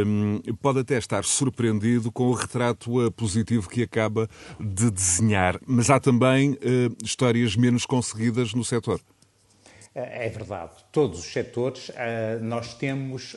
um, 0.05 0.39
pode 0.61 0.79
até 0.79 0.97
estar 0.97 1.23
surpreendido 1.23 2.11
com 2.11 2.25
o 2.25 2.33
retrato 2.33 3.11
positivo 3.13 3.67
que 3.67 3.83
acaba 3.83 4.29
de 4.59 4.91
desenhar. 4.91 5.59
Mas 5.65 5.89
há 5.89 5.99
também 5.99 6.51
uh, 6.51 6.57
histórias 7.03 7.55
menos 7.55 7.85
conseguidas 7.85 8.53
no 8.53 8.63
setor. 8.63 9.01
É 9.93 10.29
verdade. 10.29 10.71
Todos 10.91 11.19
os 11.19 11.25
setores, 11.25 11.89
uh, 11.89 11.93
nós 12.41 12.73
temos. 12.73 13.35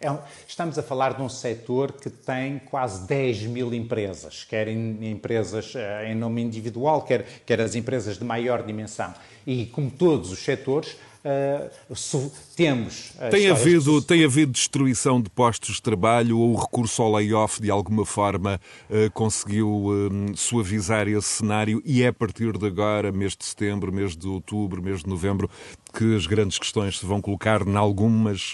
É, 0.00 0.16
estamos 0.46 0.78
a 0.78 0.82
falar 0.82 1.14
de 1.14 1.22
um 1.22 1.28
setor 1.28 1.90
que 1.90 2.08
tem 2.08 2.60
quase 2.60 3.04
10 3.08 3.46
mil 3.46 3.74
empresas, 3.74 4.44
quer 4.44 4.68
em, 4.68 5.10
empresas 5.10 5.74
em 6.06 6.14
nome 6.14 6.40
individual, 6.40 7.02
quer, 7.02 7.26
quer 7.44 7.60
as 7.60 7.74
empresas 7.74 8.16
de 8.16 8.24
maior 8.24 8.62
dimensão. 8.62 9.12
E, 9.44 9.66
como 9.66 9.90
todos 9.90 10.30
os 10.30 10.38
setores, 10.38 10.96
Uh, 11.28 12.30
temos. 12.56 13.10
Uh, 13.10 13.28
tem, 13.30 13.50
havido, 13.50 14.00
tem 14.00 14.24
havido 14.24 14.50
destruição 14.50 15.20
de 15.20 15.28
postos 15.28 15.74
de 15.74 15.82
trabalho 15.82 16.38
ou 16.38 16.54
o 16.54 16.56
recurso 16.56 17.02
ao 17.02 17.12
layoff 17.12 17.60
de 17.60 17.70
alguma 17.70 18.06
forma 18.06 18.58
uh, 18.88 19.10
conseguiu 19.12 19.88
suavizar 20.34 21.06
esse 21.06 21.28
cenário 21.28 21.82
e 21.84 22.02
é 22.02 22.06
a 22.06 22.12
partir 22.12 22.56
de 22.56 22.66
agora, 22.66 23.12
mês 23.12 23.36
de 23.36 23.44
setembro, 23.44 23.92
mês 23.92 24.16
de 24.16 24.26
outubro, 24.26 24.82
mês 24.82 25.02
de 25.02 25.08
novembro, 25.08 25.50
que 25.92 26.16
as 26.16 26.26
grandes 26.26 26.58
questões 26.58 26.98
se 26.98 27.04
vão 27.04 27.20
colocar 27.20 27.66
em 27.66 27.76
algumas 27.76 28.52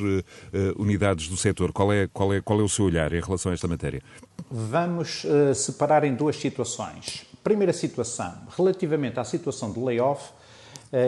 unidades 0.76 1.28
do 1.28 1.36
setor. 1.36 1.72
Qual 1.72 1.92
é, 1.92 2.08
qual, 2.12 2.32
é, 2.32 2.40
qual 2.40 2.60
é 2.60 2.62
o 2.62 2.68
seu 2.68 2.86
olhar 2.86 3.12
em 3.12 3.20
relação 3.20 3.50
a 3.52 3.54
esta 3.54 3.68
matéria? 3.68 4.02
Vamos 4.50 5.24
separar 5.54 6.04
em 6.04 6.14
duas 6.14 6.36
situações. 6.36 7.26
Primeira 7.42 7.72
situação, 7.72 8.32
relativamente 8.56 9.20
à 9.20 9.24
situação 9.24 9.70
de 9.70 9.78
layoff, 9.78 10.30
eh, 10.30 10.43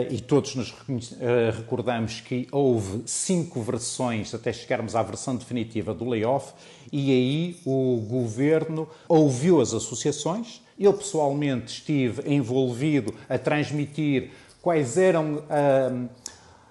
e 0.09 0.19
todos 0.19 0.53
nos 0.55 0.73
eh, 1.19 1.51
recordamos 1.55 2.19
que 2.19 2.45
houve 2.51 3.03
cinco 3.05 3.61
versões 3.61 4.33
até 4.33 4.51
chegarmos 4.51 4.95
à 4.95 5.01
versão 5.01 5.35
definitiva 5.35 5.93
do 5.93 6.03
layoff, 6.03 6.53
e 6.91 7.11
aí 7.11 7.57
o 7.65 8.05
governo 8.09 8.87
ouviu 9.07 9.61
as 9.61 9.73
associações. 9.73 10.61
Eu 10.77 10.93
pessoalmente 10.93 11.73
estive 11.73 12.29
envolvido 12.31 13.13
a 13.29 13.37
transmitir 13.37 14.31
quais 14.61 14.97
eram. 14.97 15.43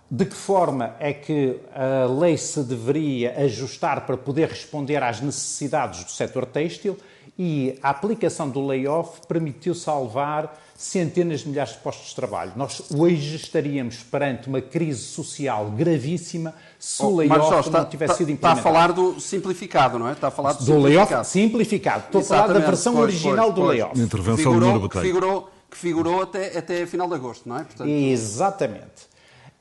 De 0.08 0.24
que 0.24 0.36
forma 0.36 0.94
é 1.00 1.12
que 1.12 1.58
a 1.74 2.06
lei 2.06 2.36
se 2.36 2.62
deveria 2.62 3.36
ajustar 3.40 4.06
para 4.06 4.16
poder 4.16 4.48
responder 4.48 5.02
às 5.02 5.20
necessidades 5.20 6.04
do 6.04 6.12
setor 6.12 6.46
têxtil 6.46 6.96
e 7.38 7.78
a 7.82 7.90
aplicação 7.90 8.48
do 8.48 8.64
layoff 8.64 9.26
permitiu 9.26 9.74
salvar 9.74 10.56
centenas 10.76 11.40
de 11.40 11.48
milhares 11.48 11.72
de 11.72 11.78
postos 11.78 12.10
de 12.10 12.14
trabalho. 12.14 12.52
Nós 12.54 12.82
hoje 12.94 13.36
estaríamos 13.36 13.96
perante 14.02 14.48
uma 14.48 14.60
crise 14.60 15.02
social 15.02 15.70
gravíssima 15.70 16.54
se 16.78 17.02
oh, 17.02 17.06
o 17.06 17.16
layoff 17.16 17.70
não 17.70 17.84
tivesse 17.86 18.12
está, 18.12 18.14
sido 18.14 18.30
implementado. 18.30 18.34
Está 18.34 18.50
a 18.50 18.56
falar 18.56 18.92
do 18.92 19.18
simplificado, 19.20 19.98
não 19.98 20.08
é? 20.08 20.12
Está 20.12 20.28
a 20.28 20.30
falar 20.30 20.52
do, 20.52 20.64
do 20.64 20.78
layoff 20.78 21.24
simplificado. 21.24 22.04
Estou 22.06 22.20
Exatamente. 22.20 22.44
a 22.44 22.46
falar 22.46 22.60
da 22.60 22.66
versão 22.66 22.94
pois, 22.94 23.04
original 23.04 23.36
pois, 23.36 23.54
do 23.54 23.60
pois. 23.62 23.68
layoff. 23.70 24.00
Intervenção 24.00 24.36
que 24.36 24.42
figurou, 24.42 24.88
que 24.88 25.00
figurou, 25.00 25.50
que 25.70 25.76
figurou 25.76 26.22
até, 26.22 26.58
até 26.58 26.86
final 26.86 27.08
de 27.08 27.14
agosto, 27.14 27.48
não 27.48 27.58
é? 27.58 27.64
Portanto... 27.64 27.88
Exatamente. 27.88 29.16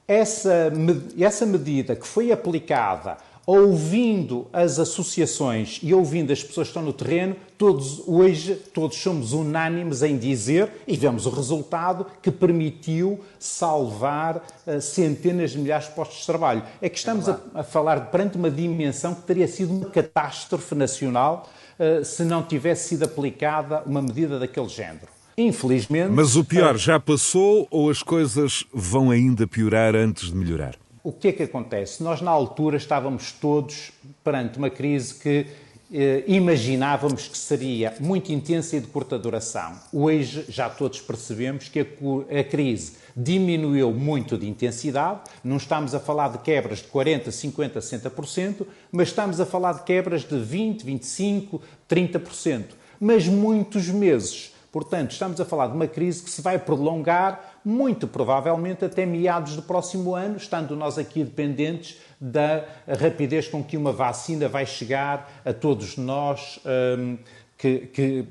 Essa, 0.08 0.72
essa 1.18 1.46
medida 1.46 1.96
que 1.96 2.06
foi 2.06 2.32
aplicada 2.32 3.18
ouvindo 3.46 4.48
as 4.52 4.80
associações 4.80 5.80
e 5.84 5.94
ouvindo 5.94 6.34
as 6.34 6.44
pessoas 6.44 6.68
que 6.68 6.72
estão 6.72 6.84
no 6.84 6.94
terreno, 6.94 7.36
todos 7.58 8.02
hoje 8.08 8.56
todos 8.74 8.98
somos 8.98 9.34
unânimes 9.34 10.02
em 10.02 10.18
dizer 10.18 10.70
e 10.88 10.98
vemos 10.98 11.26
o 11.26 11.30
resultado 11.30 12.08
que 12.22 12.32
permitiu 12.32 13.20
salvar 13.38 14.38
uh, 14.66 14.82
centenas 14.82 15.52
de 15.52 15.60
milhares 15.60 15.88
de 15.88 15.94
postos 15.94 16.20
de 16.20 16.26
trabalho. 16.26 16.64
É 16.82 16.90
que 16.90 16.98
estamos 16.98 17.28
é 17.28 17.32
a, 17.54 17.60
a, 17.60 17.64
falar 17.64 18.12
perante 18.12 18.38
uma 18.38 18.50
dimensão 18.50 19.14
que 19.14 19.22
teria 19.22 19.48
sido 19.48 19.74
uma 19.74 19.90
catástrofe 19.90 20.74
nacional 20.74 21.48
uh, 21.80 22.04
se 22.04 22.24
não 22.24 22.42
tivesse 22.42 22.90
sido 22.90 23.04
aplicada 23.04 23.84
uma 23.86 24.02
medida 24.02 24.40
daquele 24.40 24.70
género. 24.70 25.16
Infelizmente. 25.38 26.12
Mas 26.12 26.36
o 26.36 26.46
pior 26.46 26.78
já 26.78 27.00
passou 27.00 27.68
ou 27.70 27.90
as 27.90 28.02
coisas 28.02 28.64
vão 28.74 29.12
ainda 29.12 29.46
piorar 29.46 29.94
antes 29.94 30.30
de 30.30 30.36
melhorar? 30.36 30.76
O 31.06 31.12
que 31.12 31.28
é 31.28 31.32
que 31.32 31.44
acontece? 31.44 32.02
Nós, 32.02 32.20
na 32.20 32.32
altura, 32.32 32.78
estávamos 32.78 33.32
todos 33.32 33.92
perante 34.24 34.58
uma 34.58 34.72
crise 34.72 35.14
que 35.14 35.46
eh, 35.94 36.24
imaginávamos 36.26 37.28
que 37.28 37.38
seria 37.38 37.94
muito 38.00 38.32
intensa 38.32 38.76
e 38.76 38.80
de 38.80 38.88
curta 38.88 39.20
duração. 39.20 39.80
Hoje, 39.94 40.46
já 40.50 40.68
todos 40.68 41.00
percebemos 41.00 41.70
que 41.70 41.82
a, 41.82 42.40
a 42.40 42.44
crise 42.44 42.94
diminuiu 43.16 43.92
muito 43.92 44.36
de 44.36 44.50
intensidade, 44.50 45.20
não 45.44 45.58
estamos 45.58 45.94
a 45.94 46.00
falar 46.00 46.30
de 46.30 46.40
quebras 46.40 46.80
de 46.80 46.88
40%, 46.88 47.28
50%, 47.28 47.78
60%, 47.78 48.66
mas 48.92 49.10
estamos 49.10 49.40
a 49.40 49.46
falar 49.46 49.74
de 49.74 49.84
quebras 49.84 50.24
de 50.24 50.36
20%, 50.36 50.86
25%, 50.86 51.62
30%. 51.88 52.64
Mas 53.00 53.28
muitos 53.28 53.90
meses. 53.90 54.56
Portanto, 54.72 55.12
estamos 55.12 55.40
a 55.40 55.46
falar 55.46 55.68
de 55.68 55.76
uma 55.76 55.88
crise 55.88 56.24
que 56.24 56.32
se 56.32 56.42
vai 56.42 56.58
prolongar 56.58 57.55
muito 57.66 58.08
provavelmente 58.08 58.86
até 58.86 59.06
meados 59.06 59.56
do 59.56 59.64
próximo 59.64 60.14
ano, 60.14 60.38
estando 60.38 60.76
nós 60.76 60.98
aqui 60.98 61.24
dependentes 61.24 61.98
da 62.22 62.64
rapidez 62.88 63.48
com 63.48 63.64
que 63.64 63.76
uma 63.76 63.92
vacina 63.92 64.48
vai 64.48 64.66
chegar 64.66 65.42
a 65.44 65.52
todos 65.52 65.98
nós 65.98 66.60
um, 66.98 67.18
que, 67.58 67.80
que, 67.88 68.26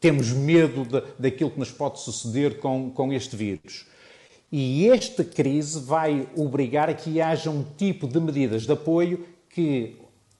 temos 0.00 0.32
medo 0.32 0.84
de, 0.84 1.00
daquilo 1.16 1.52
que 1.52 1.60
nos 1.60 1.70
pode 1.70 2.00
suceder 2.00 2.58
com, 2.58 2.90
com 2.90 3.12
este 3.12 3.36
vírus. 3.36 3.86
E 4.50 4.88
esta 4.90 5.24
crise 5.24 5.80
vai 5.80 6.28
obrigar 6.36 6.90
a 6.90 6.94
que 6.94 7.20
haja 7.20 7.48
um 7.50 7.62
tipo 7.62 8.08
de 8.08 8.20
medidas 8.20 8.64
de 8.64 8.72
apoio 8.72 9.24
que 9.48 9.96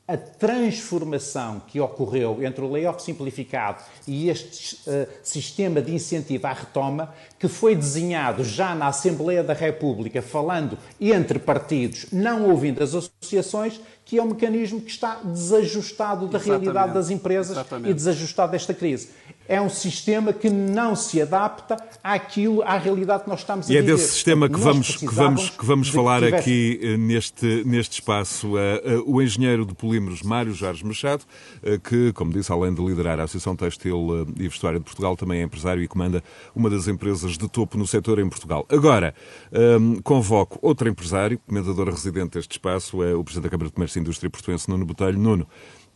a 0.06 0.16
transformação 0.16 1.62
que 1.66 1.80
ocorreu 1.80 2.42
entre 2.42 2.64
o 2.64 2.70
layoff 2.70 3.02
simplificado 3.02 3.82
e 4.06 4.28
este 4.28 4.76
uh, 4.88 5.06
sistema 5.22 5.80
de 5.80 5.94
incentivo 5.94 6.46
à 6.46 6.52
retoma, 6.52 7.14
que 7.38 7.46
foi 7.46 7.76
desenhado 7.76 8.42
já 8.42 8.74
na 8.74 8.88
Assembleia 8.88 9.44
da 9.44 9.54
República, 9.54 10.20
falando 10.20 10.76
entre 11.00 11.38
partidos, 11.38 12.06
não 12.12 12.50
ouvindo 12.50 12.82
as 12.82 12.94
associações, 12.94 13.80
que 14.12 14.18
é 14.18 14.22
um 14.22 14.26
mecanismo 14.26 14.78
que 14.78 14.90
está 14.90 15.20
desajustado 15.24 16.26
da 16.28 16.36
Exatamente. 16.36 16.64
realidade 16.64 16.92
das 16.92 17.08
empresas 17.08 17.52
Exatamente. 17.52 17.90
e 17.92 17.94
desajustado 17.94 18.52
desta 18.52 18.74
crise 18.74 19.08
é 19.48 19.60
um 19.60 19.68
sistema 19.68 20.32
que 20.32 20.48
não 20.48 20.94
se 20.94 21.20
adapta 21.20 21.76
àquilo, 22.02 22.62
à 22.62 22.78
realidade 22.78 23.24
que 23.24 23.28
nós 23.28 23.40
estamos 23.40 23.66
a 23.66 23.68
viver. 23.68 23.80
E 23.80 23.82
é 23.82 23.94
desse 23.94 24.12
sistema 24.12 24.48
que 24.48 24.58
vamos, 24.58 24.96
que 24.96 25.06
vamos, 25.06 25.50
que 25.50 25.64
vamos 25.64 25.88
falar 25.88 26.22
tivesse... 26.22 26.36
aqui 26.36 26.80
eh, 26.82 26.96
neste, 26.96 27.64
neste 27.64 27.94
espaço. 27.94 28.54
Uh, 28.54 29.00
uh, 29.00 29.14
o 29.14 29.20
engenheiro 29.20 29.66
de 29.66 29.74
polímeros 29.74 30.22
Mário 30.22 30.54
Jorge 30.54 30.84
Machado, 30.84 31.24
uh, 31.62 31.78
que, 31.80 32.12
como 32.12 32.32
disse, 32.32 32.52
além 32.52 32.72
de 32.72 32.82
liderar 32.82 33.18
a 33.18 33.24
Associação 33.24 33.56
Textil 33.56 34.26
e 34.38 34.48
Vestuário 34.48 34.78
de 34.78 34.84
Portugal, 34.84 35.16
também 35.16 35.40
é 35.40 35.42
empresário 35.42 35.82
e 35.82 35.88
comanda 35.88 36.22
uma 36.54 36.70
das 36.70 36.86
empresas 36.86 37.36
de 37.36 37.48
topo 37.48 37.76
no 37.76 37.86
setor 37.86 38.18
em 38.20 38.28
Portugal. 38.28 38.64
Agora, 38.68 39.14
um, 39.52 40.00
convoco 40.02 40.58
outro 40.62 40.88
empresário, 40.88 41.38
comendador 41.46 41.88
residente 41.90 42.38
deste 42.38 42.52
espaço, 42.52 43.02
é 43.02 43.14
o 43.14 43.24
Presidente 43.24 43.44
da 43.44 43.50
Câmara 43.50 43.68
de 43.68 43.74
Comércio 43.74 43.98
e 43.98 44.01
Indústria 44.02 44.28
Portuense, 44.28 44.68
Nuno 44.68 44.84
Botelho. 44.84 45.18
Nuno, 45.18 45.46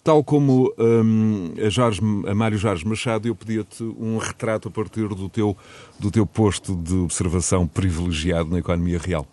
Tal 0.06 0.22
como 0.22 0.72
um, 0.78 1.52
a, 1.58 1.68
Jorge, 1.68 2.00
a 2.28 2.32
Mário 2.32 2.56
Jorge 2.56 2.86
Machado, 2.86 3.26
eu 3.26 3.34
pedia-te 3.34 3.82
um 3.82 4.18
retrato 4.18 4.68
a 4.68 4.70
partir 4.70 5.08
do 5.08 5.28
teu, 5.28 5.56
do 5.98 6.12
teu 6.12 6.24
posto 6.24 6.76
de 6.76 6.94
observação 6.94 7.66
privilegiado 7.66 8.48
na 8.48 8.60
economia 8.60 9.00
real. 9.00 9.26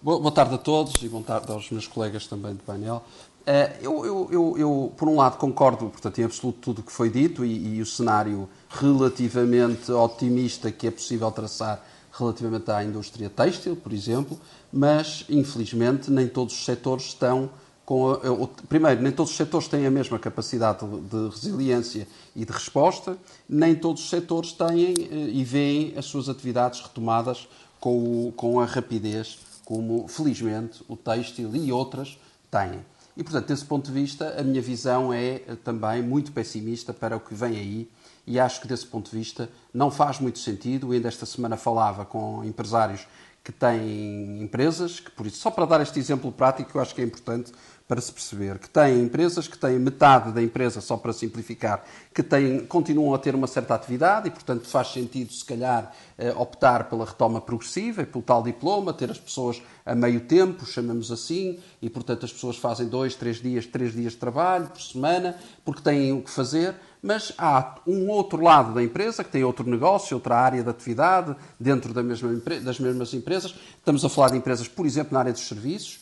Boa 0.00 0.30
tarde 0.30 0.54
a 0.54 0.58
todos 0.58 0.94
e 1.02 1.08
boa 1.08 1.24
tarde 1.24 1.50
aos 1.50 1.68
meus 1.72 1.88
colegas 1.88 2.28
também 2.28 2.52
de 2.52 2.62
painel. 2.62 3.02
Eh, 3.44 3.78
eu, 3.82 4.06
eu, 4.06 4.28
eu, 4.30 4.54
eu, 4.56 4.92
por 4.96 5.08
um 5.08 5.16
lado, 5.16 5.36
concordo 5.36 5.86
portanto, 5.86 6.20
em 6.20 6.24
absoluto 6.24 6.60
tudo 6.60 6.78
o 6.78 6.82
que 6.84 6.92
foi 6.92 7.10
dito 7.10 7.44
e, 7.44 7.78
e, 7.78 7.82
o 7.82 7.86
cenário 7.86 8.48
relativamente 8.68 9.90
otimista 9.90 10.70
que 10.70 10.86
é 10.86 10.92
possível 10.92 11.28
traçar 11.32 11.84
relativamente 12.12 12.70
à 12.70 12.84
indústria 12.84 13.28
têxtil, 13.28 13.74
por 13.74 13.92
exemplo, 13.92 14.38
mas, 14.72 15.24
infelizmente, 15.28 16.08
nem 16.08 16.28
todos 16.28 16.54
os 16.54 16.64
setores 16.64 17.06
estão 17.06 17.50
com 17.90 18.12
a, 18.12 18.66
primeiro, 18.68 19.02
nem 19.02 19.10
todos 19.10 19.32
os 19.32 19.36
setores 19.36 19.66
têm 19.66 19.84
a 19.84 19.90
mesma 19.90 20.16
capacidade 20.16 20.86
de 20.86 21.28
resiliência 21.28 22.06
e 22.36 22.44
de 22.44 22.52
resposta, 22.52 23.18
nem 23.48 23.74
todos 23.74 24.04
os 24.04 24.08
setores 24.08 24.52
têm 24.52 24.94
eh, 25.10 25.30
e 25.32 25.42
veem 25.42 25.94
as 25.96 26.04
suas 26.04 26.28
atividades 26.28 26.80
retomadas 26.80 27.48
com, 27.80 28.28
o, 28.28 28.32
com 28.36 28.60
a 28.60 28.64
rapidez 28.64 29.40
como, 29.64 30.06
felizmente, 30.06 30.84
o 30.86 30.96
têxtil 30.96 31.50
e 31.56 31.72
outras 31.72 32.16
têm. 32.48 32.78
E, 33.16 33.24
portanto, 33.24 33.48
desse 33.48 33.64
ponto 33.64 33.86
de 33.86 33.92
vista, 33.92 34.36
a 34.38 34.44
minha 34.44 34.62
visão 34.62 35.12
é 35.12 35.42
eh, 35.48 35.56
também 35.64 36.00
muito 36.00 36.30
pessimista 36.30 36.94
para 36.94 37.16
o 37.16 37.20
que 37.20 37.34
vem 37.34 37.56
aí 37.56 37.90
e 38.24 38.38
acho 38.38 38.60
que, 38.60 38.68
desse 38.68 38.86
ponto 38.86 39.10
de 39.10 39.18
vista, 39.18 39.50
não 39.74 39.90
faz 39.90 40.20
muito 40.20 40.38
sentido. 40.38 40.86
Eu 40.86 40.92
ainda 40.92 41.08
esta 41.08 41.26
semana 41.26 41.56
falava 41.56 42.04
com 42.04 42.44
empresários 42.44 43.04
que 43.42 43.50
têm 43.50 44.42
empresas, 44.42 45.00
que 45.00 45.10
por 45.10 45.26
isso, 45.26 45.38
só 45.38 45.50
para 45.50 45.64
dar 45.64 45.80
este 45.80 45.98
exemplo 45.98 46.30
prático, 46.30 46.76
eu 46.76 46.80
acho 46.80 46.94
que 46.94 47.00
é 47.00 47.04
importante 47.04 47.52
para 47.90 48.00
se 48.00 48.12
perceber 48.12 48.56
que 48.60 48.70
têm 48.70 49.02
empresas 49.02 49.48
que 49.48 49.58
têm 49.58 49.76
metade 49.76 50.30
da 50.30 50.40
empresa, 50.40 50.80
só 50.80 50.96
para 50.96 51.12
simplificar, 51.12 51.84
que 52.14 52.22
têm, 52.22 52.64
continuam 52.64 53.12
a 53.12 53.18
ter 53.18 53.34
uma 53.34 53.48
certa 53.48 53.74
atividade 53.74 54.28
e, 54.28 54.30
portanto, 54.30 54.64
faz 54.68 54.92
sentido, 54.92 55.32
se 55.32 55.44
calhar, 55.44 55.92
eh, 56.16 56.32
optar 56.36 56.88
pela 56.88 57.04
retoma 57.04 57.40
progressiva 57.40 58.02
e 58.02 58.06
pelo 58.06 58.22
tal 58.22 58.44
diploma, 58.44 58.92
ter 58.92 59.10
as 59.10 59.18
pessoas 59.18 59.60
a 59.84 59.92
meio 59.92 60.20
tempo, 60.20 60.64
chamamos 60.64 61.10
assim, 61.10 61.58
e, 61.82 61.90
portanto, 61.90 62.24
as 62.24 62.32
pessoas 62.32 62.56
fazem 62.56 62.86
dois, 62.86 63.16
três 63.16 63.42
dias, 63.42 63.66
três 63.66 63.92
dias 63.92 64.12
de 64.12 64.18
trabalho 64.20 64.68
por 64.68 64.80
semana, 64.80 65.36
porque 65.64 65.82
têm 65.82 66.12
o 66.12 66.22
que 66.22 66.30
fazer, 66.30 66.76
mas 67.02 67.32
há 67.36 67.74
um 67.84 68.08
outro 68.08 68.40
lado 68.40 68.72
da 68.72 68.84
empresa 68.84 69.24
que 69.24 69.30
tem 69.30 69.42
outro 69.42 69.68
negócio, 69.68 70.16
outra 70.16 70.36
área 70.36 70.62
de 70.62 70.70
atividade 70.70 71.34
dentro 71.58 71.92
da 71.92 72.04
mesma, 72.04 72.30
das 72.62 72.78
mesmas 72.78 73.12
empresas. 73.14 73.52
Estamos 73.78 74.04
a 74.04 74.08
falar 74.08 74.30
de 74.30 74.36
empresas, 74.36 74.68
por 74.68 74.86
exemplo, 74.86 75.14
na 75.14 75.18
área 75.18 75.32
dos 75.32 75.48
serviços, 75.48 75.99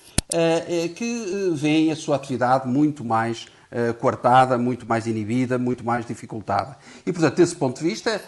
que 0.94 1.04
eh, 1.04 1.54
veem 1.54 1.90
a 1.90 1.96
sua 1.96 2.16
atividade 2.16 2.68
muito 2.68 3.04
mais 3.04 3.46
coartada, 4.00 4.56
muito 4.56 4.86
mais 4.86 5.06
inibida, 5.06 5.58
muito 5.58 5.84
mais 5.84 6.06
dificultada. 6.06 6.74
E, 7.04 7.12
portanto, 7.12 7.36
desse 7.36 7.54
ponto 7.54 7.78
de 7.78 7.86
vista, 7.86 8.18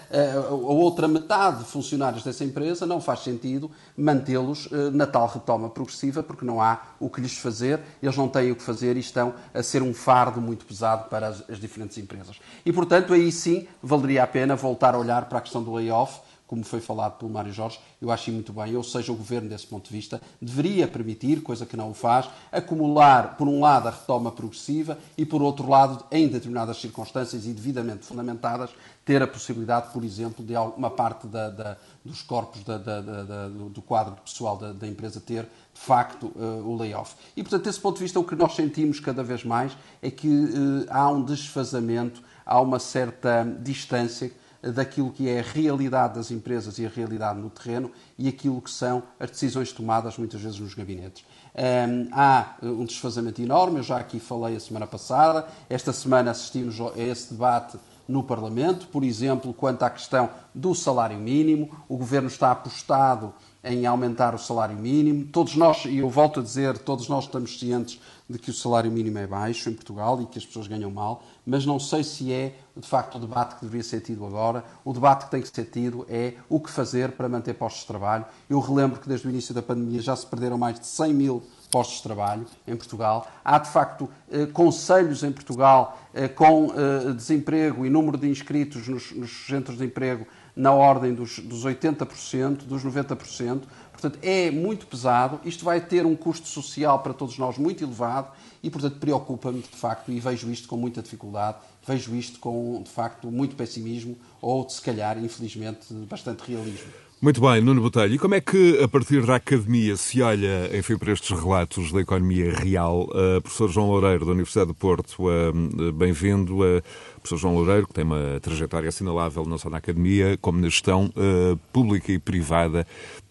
a 0.46 0.52
outra 0.52 1.08
metade 1.08 1.60
de 1.60 1.64
funcionários 1.64 2.22
dessa 2.22 2.44
empresa 2.44 2.84
não 2.84 3.00
faz 3.00 3.20
sentido 3.20 3.70
mantê-los 3.96 4.68
na 4.92 5.06
tal 5.06 5.26
retoma 5.26 5.70
progressiva, 5.70 6.22
porque 6.22 6.44
não 6.44 6.60
há 6.60 6.82
o 7.00 7.08
que 7.08 7.22
lhes 7.22 7.38
fazer, 7.38 7.80
eles 8.02 8.18
não 8.18 8.28
têm 8.28 8.52
o 8.52 8.54
que 8.54 8.62
fazer 8.62 8.98
e 8.98 9.00
estão 9.00 9.32
a 9.54 9.62
ser 9.62 9.82
um 9.82 9.94
fardo 9.94 10.42
muito 10.42 10.66
pesado 10.66 11.08
para 11.08 11.28
as 11.28 11.58
diferentes 11.58 11.96
empresas. 11.96 12.38
E, 12.66 12.70
portanto, 12.70 13.14
aí 13.14 13.32
sim 13.32 13.66
valeria 13.82 14.24
a 14.24 14.26
pena 14.26 14.54
voltar 14.54 14.94
a 14.94 14.98
olhar 14.98 15.24
para 15.24 15.38
a 15.38 15.40
questão 15.40 15.62
do 15.62 15.72
layoff 15.72 16.20
como 16.50 16.64
foi 16.64 16.80
falado 16.80 17.16
pelo 17.16 17.30
Mário 17.30 17.52
Jorge, 17.52 17.78
eu 18.02 18.10
acho 18.10 18.32
muito 18.32 18.52
bem. 18.52 18.74
Ou 18.76 18.82
seja, 18.82 19.12
o 19.12 19.14
Governo, 19.14 19.48
desse 19.48 19.68
ponto 19.68 19.88
de 19.88 19.94
vista, 19.94 20.20
deveria 20.42 20.88
permitir, 20.88 21.42
coisa 21.42 21.64
que 21.64 21.76
não 21.76 21.90
o 21.90 21.94
faz, 21.94 22.28
acumular, 22.50 23.36
por 23.36 23.46
um 23.46 23.60
lado, 23.60 23.86
a 23.86 23.92
retoma 23.92 24.32
progressiva 24.32 24.98
e, 25.16 25.24
por 25.24 25.42
outro 25.42 25.68
lado, 25.68 26.04
em 26.10 26.26
determinadas 26.26 26.80
circunstâncias 26.80 27.46
e 27.46 27.52
devidamente 27.52 28.04
fundamentadas, 28.04 28.70
ter 29.04 29.22
a 29.22 29.28
possibilidade, 29.28 29.92
por 29.92 30.02
exemplo, 30.02 30.44
de 30.44 30.56
alguma 30.56 30.90
parte 30.90 31.28
da, 31.28 31.50
da, 31.50 31.76
dos 32.04 32.20
corpos 32.20 32.64
da, 32.64 32.78
do 32.78 33.80
quadro 33.80 34.16
pessoal 34.16 34.56
da, 34.56 34.88
empresa 34.88 35.20
ter, 35.20 35.44
de 35.44 35.80
facto, 35.80 36.32
uh, 36.34 36.68
o 36.68 36.76
layoff. 36.76 37.14
E, 37.36 37.44
portanto, 37.44 37.62
desse 37.62 37.78
ponto 37.78 37.94
de 37.98 38.02
vista, 38.02 38.18
o 38.18 38.24
que 38.24 38.34
nós 38.34 38.56
sentimos 38.56 38.98
cada 38.98 39.22
vez 39.22 39.44
mais 39.44 39.70
é 40.02 40.10
que 40.10 40.26
uh, 40.26 40.86
há 40.88 41.08
um 41.10 41.22
desfazamento, 41.22 42.20
há 42.44 42.60
uma 42.60 42.80
certa 42.80 43.44
distância 43.62 44.32
daquilo 44.62 45.10
que 45.10 45.28
é 45.28 45.40
a 45.40 45.42
realidade 45.42 46.14
das 46.14 46.30
empresas 46.30 46.78
e 46.78 46.86
a 46.86 46.88
realidade 46.88 47.38
no 47.38 47.48
terreno 47.50 47.90
e 48.18 48.28
aquilo 48.28 48.60
que 48.60 48.70
são 48.70 49.02
as 49.18 49.30
decisões 49.30 49.72
tomadas 49.72 50.18
muitas 50.18 50.40
vezes 50.40 50.58
nos 50.58 50.74
gabinetes. 50.74 51.24
Um, 51.54 52.08
há 52.12 52.56
um 52.62 52.84
desfazamento 52.84 53.42
enorme, 53.42 53.78
eu 53.78 53.82
já 53.82 53.96
aqui 53.96 54.20
falei 54.20 54.56
a 54.56 54.60
semana 54.60 54.86
passada, 54.86 55.46
esta 55.68 55.92
semana 55.92 56.30
assistimos 56.30 56.80
a 56.80 56.98
esse 56.98 57.32
debate 57.32 57.78
no 58.06 58.22
Parlamento, 58.22 58.88
por 58.88 59.04
exemplo, 59.04 59.54
quanto 59.54 59.84
à 59.84 59.90
questão 59.90 60.30
do 60.54 60.74
salário 60.74 61.16
mínimo, 61.16 61.70
o 61.88 61.96
Governo 61.96 62.28
está 62.28 62.50
apostado 62.50 63.32
em 63.62 63.86
aumentar 63.86 64.34
o 64.34 64.38
salário 64.38 64.76
mínimo. 64.76 65.26
Todos 65.26 65.54
nós, 65.54 65.84
e 65.84 65.98
eu 65.98 66.08
volto 66.08 66.40
a 66.40 66.42
dizer, 66.42 66.78
todos 66.78 67.08
nós 67.08 67.24
estamos 67.24 67.58
cientes 67.58 68.00
de 68.28 68.38
que 68.38 68.50
o 68.50 68.54
salário 68.54 68.90
mínimo 68.90 69.18
é 69.18 69.26
baixo 69.26 69.68
em 69.68 69.74
Portugal 69.74 70.20
e 70.22 70.26
que 70.26 70.38
as 70.38 70.46
pessoas 70.46 70.66
ganham 70.66 70.90
mal, 70.90 71.22
mas 71.44 71.66
não 71.66 71.80
sei 71.80 72.04
se 72.04 72.32
é, 72.32 72.54
de 72.76 72.86
facto, 72.86 73.16
o 73.16 73.20
debate 73.20 73.56
que 73.56 73.62
deveria 73.62 73.82
ser 73.82 74.00
tido 74.00 74.24
agora. 74.24 74.64
O 74.84 74.92
debate 74.92 75.24
que 75.24 75.32
tem 75.32 75.42
que 75.42 75.48
ser 75.48 75.64
tido 75.64 76.06
é 76.08 76.34
o 76.48 76.60
que 76.60 76.70
fazer 76.70 77.12
para 77.12 77.28
manter 77.28 77.54
postos 77.54 77.82
de 77.82 77.88
trabalho. 77.88 78.24
Eu 78.48 78.60
relembro 78.60 79.00
que 79.00 79.08
desde 79.08 79.26
o 79.26 79.30
início 79.30 79.52
da 79.52 79.60
pandemia 79.60 80.00
já 80.00 80.14
se 80.14 80.26
perderam 80.26 80.56
mais 80.56 80.78
de 80.78 80.86
100 80.86 81.12
mil 81.12 81.42
postos 81.70 81.98
de 81.98 82.02
trabalho 82.02 82.46
em 82.66 82.76
Portugal. 82.76 83.26
Há, 83.44 83.58
de 83.58 83.68
facto, 83.68 84.08
eh, 84.30 84.46
conselhos 84.46 85.22
em 85.22 85.30
Portugal 85.30 85.98
eh, 86.12 86.28
com 86.28 86.72
eh, 86.74 87.12
desemprego 87.12 87.86
e 87.86 87.90
número 87.90 88.18
de 88.18 88.28
inscritos 88.28 88.88
nos, 88.88 89.12
nos 89.12 89.46
centros 89.46 89.78
de 89.78 89.84
emprego 89.84 90.26
na 90.60 90.72
ordem 90.74 91.14
dos, 91.14 91.38
dos 91.38 91.64
80%, 91.64 92.64
dos 92.64 92.84
90%. 92.84 93.62
Portanto, 93.90 94.18
é 94.22 94.50
muito 94.50 94.86
pesado. 94.86 95.40
Isto 95.42 95.64
vai 95.64 95.80
ter 95.80 96.04
um 96.04 96.14
custo 96.14 96.46
social 96.46 96.98
para 96.98 97.14
todos 97.14 97.38
nós 97.38 97.56
muito 97.56 97.82
elevado 97.82 98.30
e, 98.62 98.68
portanto, 98.68 98.98
preocupa-me 98.98 99.60
de 99.60 99.68
facto 99.68 100.12
e 100.12 100.20
vejo 100.20 100.50
isto 100.50 100.68
com 100.68 100.76
muita 100.76 101.00
dificuldade. 101.00 101.56
Vejo 101.86 102.14
isto 102.14 102.38
com, 102.38 102.82
de 102.82 102.90
facto, 102.90 103.30
muito 103.30 103.56
pessimismo 103.56 104.16
ou, 104.40 104.68
se 104.68 104.82
calhar, 104.82 105.18
infelizmente, 105.18 105.92
bastante 106.08 106.40
realismo. 106.40 106.92
Muito 107.22 107.38
bem, 107.38 107.60
Nuno 107.60 107.82
Botelho. 107.82 108.14
E 108.14 108.18
como 108.18 108.34
é 108.34 108.40
que, 108.40 108.82
a 108.82 108.88
partir 108.88 109.26
da 109.26 109.36
academia, 109.36 109.94
se 109.94 110.22
olha, 110.22 110.74
enfim, 110.74 110.96
para 110.96 111.12
estes 111.12 111.38
relatos 111.38 111.92
da 111.92 112.00
economia 112.00 112.50
real? 112.50 113.10
Uh, 113.10 113.42
professor 113.42 113.68
João 113.68 113.88
Loureiro, 113.88 114.24
da 114.24 114.30
Universidade 114.30 114.68
do 114.68 114.74
Porto, 114.74 115.16
uh, 115.24 115.92
bem-vindo. 115.92 116.60
Uh, 116.60 116.82
professor 117.16 117.36
João 117.36 117.56
Loureiro, 117.56 117.86
que 117.86 117.92
tem 117.92 118.04
uma 118.04 118.40
trajetória 118.40 118.88
assinalável 118.88 119.44
não 119.44 119.58
só 119.58 119.68
na 119.68 119.76
academia, 119.76 120.38
como 120.40 120.62
na 120.62 120.70
gestão 120.70 121.12
uh, 121.14 121.58
pública 121.70 122.10
e 122.10 122.18
privada. 122.18 122.86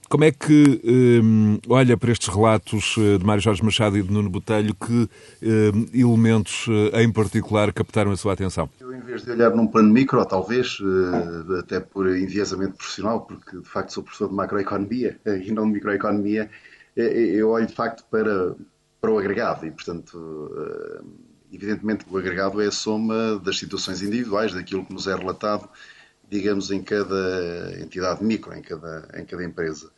Como 0.10 0.24
é 0.24 0.32
que 0.32 0.82
um, 1.24 1.60
olha 1.69 1.95
para 1.95 2.12
estes 2.12 2.28
relatos 2.28 2.95
de 2.95 3.24
Mário 3.24 3.41
Jorge 3.41 3.63
Machado 3.63 3.98
e 3.98 4.02
de 4.02 4.12
Nuno 4.12 4.30
Botelho, 4.30 4.74
que 4.74 5.08
um, 5.43 5.86
elementos 5.93 6.65
em 6.93 7.12
particular 7.12 7.72
captaram 7.72 8.12
a 8.12 8.17
sua 8.17 8.34
atenção? 8.34 8.69
Eu, 8.80 8.93
em 8.93 9.02
vez 9.02 9.24
de 9.24 9.32
olhar 9.32 9.52
num 9.52 9.67
plano 9.67 9.93
micro, 9.93 10.26
talvez, 10.26 10.80
até 11.60 11.80
por 11.80 12.08
enviesamento 12.10 12.74
profissional, 12.74 13.22
porque 13.22 13.58
de 13.58 13.69
facto 13.69 13.93
sou 13.93 14.04
professor 14.04 14.30
de 14.30 14.36
macroeconomia 14.36 15.19
e 15.26 15.52
não 15.52 15.65
de 15.67 15.74
microeconomia, 15.74 16.50
eu 16.95 17.50
olho 17.50 17.67
de 17.67 17.74
facto 17.74 18.04
para, 18.10 18.56
para 19.00 19.12
o 19.12 19.19
agregado 19.19 19.65
e, 19.65 19.72
portanto, 19.72 20.17
Evidentemente, 21.52 22.06
o 22.10 22.17
agregado 22.17 22.62
é 22.62 22.67
a 22.67 22.72
soma 22.72 23.39
das 23.39 23.58
situações 23.58 24.04
individuais, 24.04 24.54
daquilo 24.54 24.86
que 24.86 24.93
nos 24.93 25.08
é 25.08 25.15
relatado, 25.15 25.67
digamos, 26.30 26.69
em 26.69 26.84
cada 26.84 27.76
entidade 27.82 28.24
micro, 28.24 28.54
em 28.56 28.62
cada, 28.62 29.08
em 29.15 29.26
cada 29.26 29.43
empresa. 29.43 29.89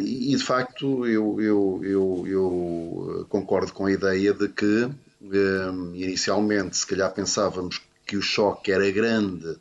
E, 0.00 0.36
de 0.36 0.42
facto, 0.42 1.06
eu, 1.06 1.40
eu, 1.40 1.80
eu, 1.82 2.24
eu 2.26 3.26
concordo 3.28 3.72
com 3.72 3.86
a 3.86 3.92
ideia 3.92 4.32
de 4.32 4.48
que, 4.48 4.88
hum, 5.20 5.92
inicialmente, 5.94 6.76
se 6.76 6.86
calhar 6.86 7.12
pensávamos 7.12 7.80
que 8.06 8.16
o 8.16 8.22
choque 8.22 8.72
era 8.72 8.90
grande, 8.90 9.56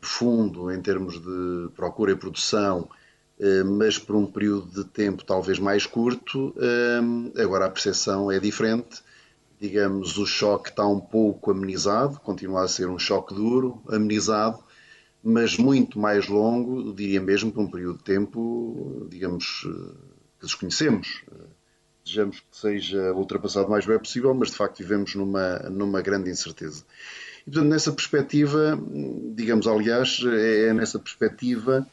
fundo, 0.00 0.70
em 0.70 0.80
termos 0.80 1.20
de 1.20 1.68
procura 1.74 2.12
e 2.12 2.16
produção, 2.16 2.88
hum, 3.40 3.76
mas 3.78 3.98
por 3.98 4.16
um 4.16 4.26
período 4.26 4.82
de 4.82 4.84
tempo 4.88 5.24
talvez 5.24 5.58
mais 5.58 5.86
curto, 5.86 6.54
hum, 7.02 7.32
agora 7.36 7.66
a 7.66 7.70
percepção 7.70 8.30
é 8.30 8.38
diferente. 8.38 9.02
Digamos, 9.60 10.16
o 10.16 10.24
choque 10.24 10.70
está 10.70 10.86
um 10.86 11.00
pouco 11.00 11.50
amenizado, 11.50 12.18
continua 12.20 12.64
a 12.64 12.68
ser 12.68 12.88
um 12.88 12.98
choque 12.98 13.34
duro, 13.34 13.82
amenizado, 13.88 14.58
mas 15.22 15.56
muito 15.56 15.98
mais 15.98 16.28
longo, 16.28 16.92
diria 16.94 17.20
mesmo, 17.20 17.52
por 17.52 17.62
um 17.62 17.70
período 17.70 17.98
de 17.98 18.04
tempo, 18.04 19.06
digamos, 19.10 19.66
que 20.38 20.46
desconhecemos. 20.46 21.22
Desejamos 22.04 22.40
que 22.40 22.56
seja 22.56 23.12
ultrapassado 23.12 23.66
o 23.66 23.70
mais 23.70 23.84
breve 23.84 24.00
possível, 24.00 24.34
mas 24.34 24.50
de 24.50 24.56
facto 24.56 24.78
vivemos 24.78 25.14
numa, 25.14 25.58
numa 25.70 26.00
grande 26.00 26.30
incerteza. 26.30 26.84
E, 27.46 27.50
portanto, 27.50 27.68
nessa 27.68 27.92
perspectiva, 27.92 28.78
digamos, 29.34 29.66
aliás, 29.66 30.20
é, 30.24 30.68
é 30.68 30.72
nessa 30.72 30.98
perspectiva 30.98 31.86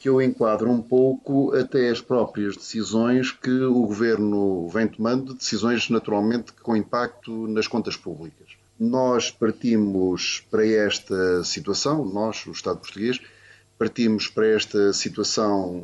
que 0.00 0.08
eu 0.08 0.20
enquadro 0.20 0.68
um 0.68 0.82
pouco 0.82 1.54
até 1.54 1.88
as 1.88 2.00
próprias 2.00 2.56
decisões 2.56 3.30
que 3.30 3.50
o 3.50 3.86
governo 3.86 4.68
vem 4.68 4.88
tomando, 4.88 5.32
decisões 5.32 5.88
naturalmente 5.88 6.52
com 6.54 6.76
impacto 6.76 7.46
nas 7.46 7.68
contas 7.68 7.96
públicas. 7.96 8.51
Nós 8.82 9.30
partimos 9.30 10.44
para 10.50 10.66
esta 10.66 11.44
situação, 11.44 12.04
nós, 12.04 12.44
o 12.46 12.50
Estado 12.50 12.80
português, 12.80 13.20
partimos 13.78 14.26
para 14.26 14.44
esta 14.48 14.92
situação 14.92 15.80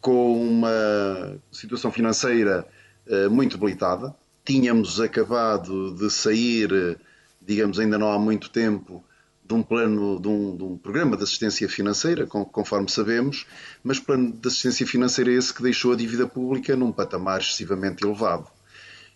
com 0.00 0.42
uma 0.42 1.38
situação 1.52 1.92
financeira 1.92 2.66
eh, 3.06 3.28
muito 3.28 3.58
debilitada. 3.58 4.16
Tínhamos 4.46 4.98
acabado 4.98 5.94
de 5.94 6.08
sair, 6.08 6.98
digamos, 7.38 7.78
ainda 7.78 7.98
não 7.98 8.10
há 8.10 8.18
muito 8.18 8.48
tempo, 8.48 9.04
de 9.44 9.52
um 9.52 9.62
plano, 9.62 10.18
de 10.18 10.28
um, 10.28 10.56
de 10.56 10.64
um, 10.64 10.78
programa 10.78 11.18
de 11.18 11.24
assistência 11.24 11.68
financeira, 11.68 12.26
conforme 12.26 12.88
sabemos, 12.88 13.46
mas 13.84 14.00
plano 14.00 14.32
de 14.32 14.48
assistência 14.48 14.86
financeira 14.86 15.30
esse 15.30 15.52
que 15.52 15.62
deixou 15.62 15.92
a 15.92 15.96
dívida 15.96 16.26
pública 16.26 16.74
num 16.74 16.92
patamar 16.92 17.42
excessivamente 17.42 18.02
elevado. 18.02 18.46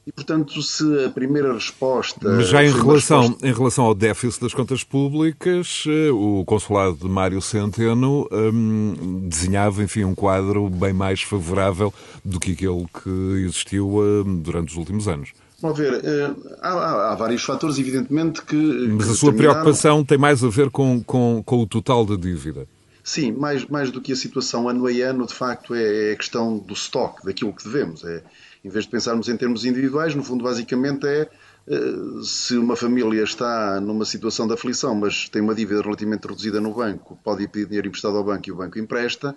E, 0.06 0.12
portanto, 0.12 0.62
se 0.62 1.04
a 1.04 1.10
primeira 1.10 1.52
resposta. 1.52 2.30
Mas 2.30 2.46
já 2.48 2.62
em 2.62 2.70
relação, 2.70 3.22
resposta... 3.22 3.46
em 3.48 3.52
relação 3.52 3.84
ao 3.86 3.94
déficit 3.94 4.40
das 4.40 4.54
contas 4.54 4.84
públicas, 4.84 5.82
eh, 5.88 6.10
o 6.12 6.44
consulado 6.44 6.94
de 6.94 7.08
Mário 7.08 7.42
Centeno 7.42 8.28
hum, 8.30 9.26
desenhava, 9.28 9.82
enfim, 9.82 10.04
um 10.04 10.14
quadro 10.14 10.70
bem 10.70 10.92
mais 10.92 11.22
favorável 11.22 11.92
do 12.24 12.38
que 12.38 12.52
aquele 12.52 12.86
que 13.02 13.44
existiu 13.44 13.98
hum, 13.98 14.40
durante 14.40 14.70
os 14.70 14.76
últimos 14.76 15.08
anos. 15.08 15.32
Vamos 15.60 15.76
ver, 15.76 15.94
eh, 16.04 16.30
há, 16.62 16.68
há, 16.68 17.12
há, 17.12 17.14
vários 17.16 17.42
fatores, 17.42 17.76
evidentemente, 17.76 18.42
que. 18.42 18.54
Mas 18.56 19.10
a 19.10 19.14
sua 19.14 19.32
preocupação 19.32 20.04
tem 20.04 20.18
mais 20.18 20.44
a 20.44 20.48
ver 20.48 20.70
com, 20.70 21.02
com, 21.02 21.42
com 21.44 21.62
o 21.62 21.66
total 21.66 22.06
da 22.06 22.14
dívida. 22.14 22.68
Sim, 23.02 23.32
mais, 23.32 23.64
mais 23.66 23.90
do 23.90 24.00
que 24.00 24.12
a 24.12 24.16
situação 24.16 24.68
ano 24.68 24.86
a 24.86 24.90
ano, 24.90 25.26
de 25.26 25.34
facto, 25.34 25.74
é, 25.74 26.10
é 26.10 26.12
a 26.12 26.16
questão 26.16 26.58
do 26.58 26.74
estoque, 26.74 27.24
daquilo 27.24 27.52
que 27.52 27.64
devemos. 27.64 28.04
É, 28.04 28.22
em 28.66 28.68
vez 28.68 28.84
de 28.84 28.90
pensarmos 28.90 29.28
em 29.28 29.36
termos 29.36 29.64
individuais, 29.64 30.12
no 30.16 30.24
fundo, 30.24 30.42
basicamente 30.42 31.06
é 31.06 31.28
eh, 31.68 32.20
se 32.24 32.56
uma 32.56 32.74
família 32.74 33.22
está 33.22 33.80
numa 33.80 34.04
situação 34.04 34.44
de 34.48 34.54
aflição, 34.54 34.92
mas 34.92 35.28
tem 35.28 35.40
uma 35.40 35.54
dívida 35.54 35.80
relativamente 35.82 36.26
reduzida 36.26 36.60
no 36.60 36.74
banco, 36.74 37.16
pode 37.22 37.44
ir 37.44 37.48
pedir 37.48 37.66
dinheiro 37.66 37.86
emprestado 37.86 38.16
ao 38.16 38.24
banco 38.24 38.48
e 38.48 38.52
o 38.52 38.56
banco 38.56 38.76
empresta, 38.76 39.36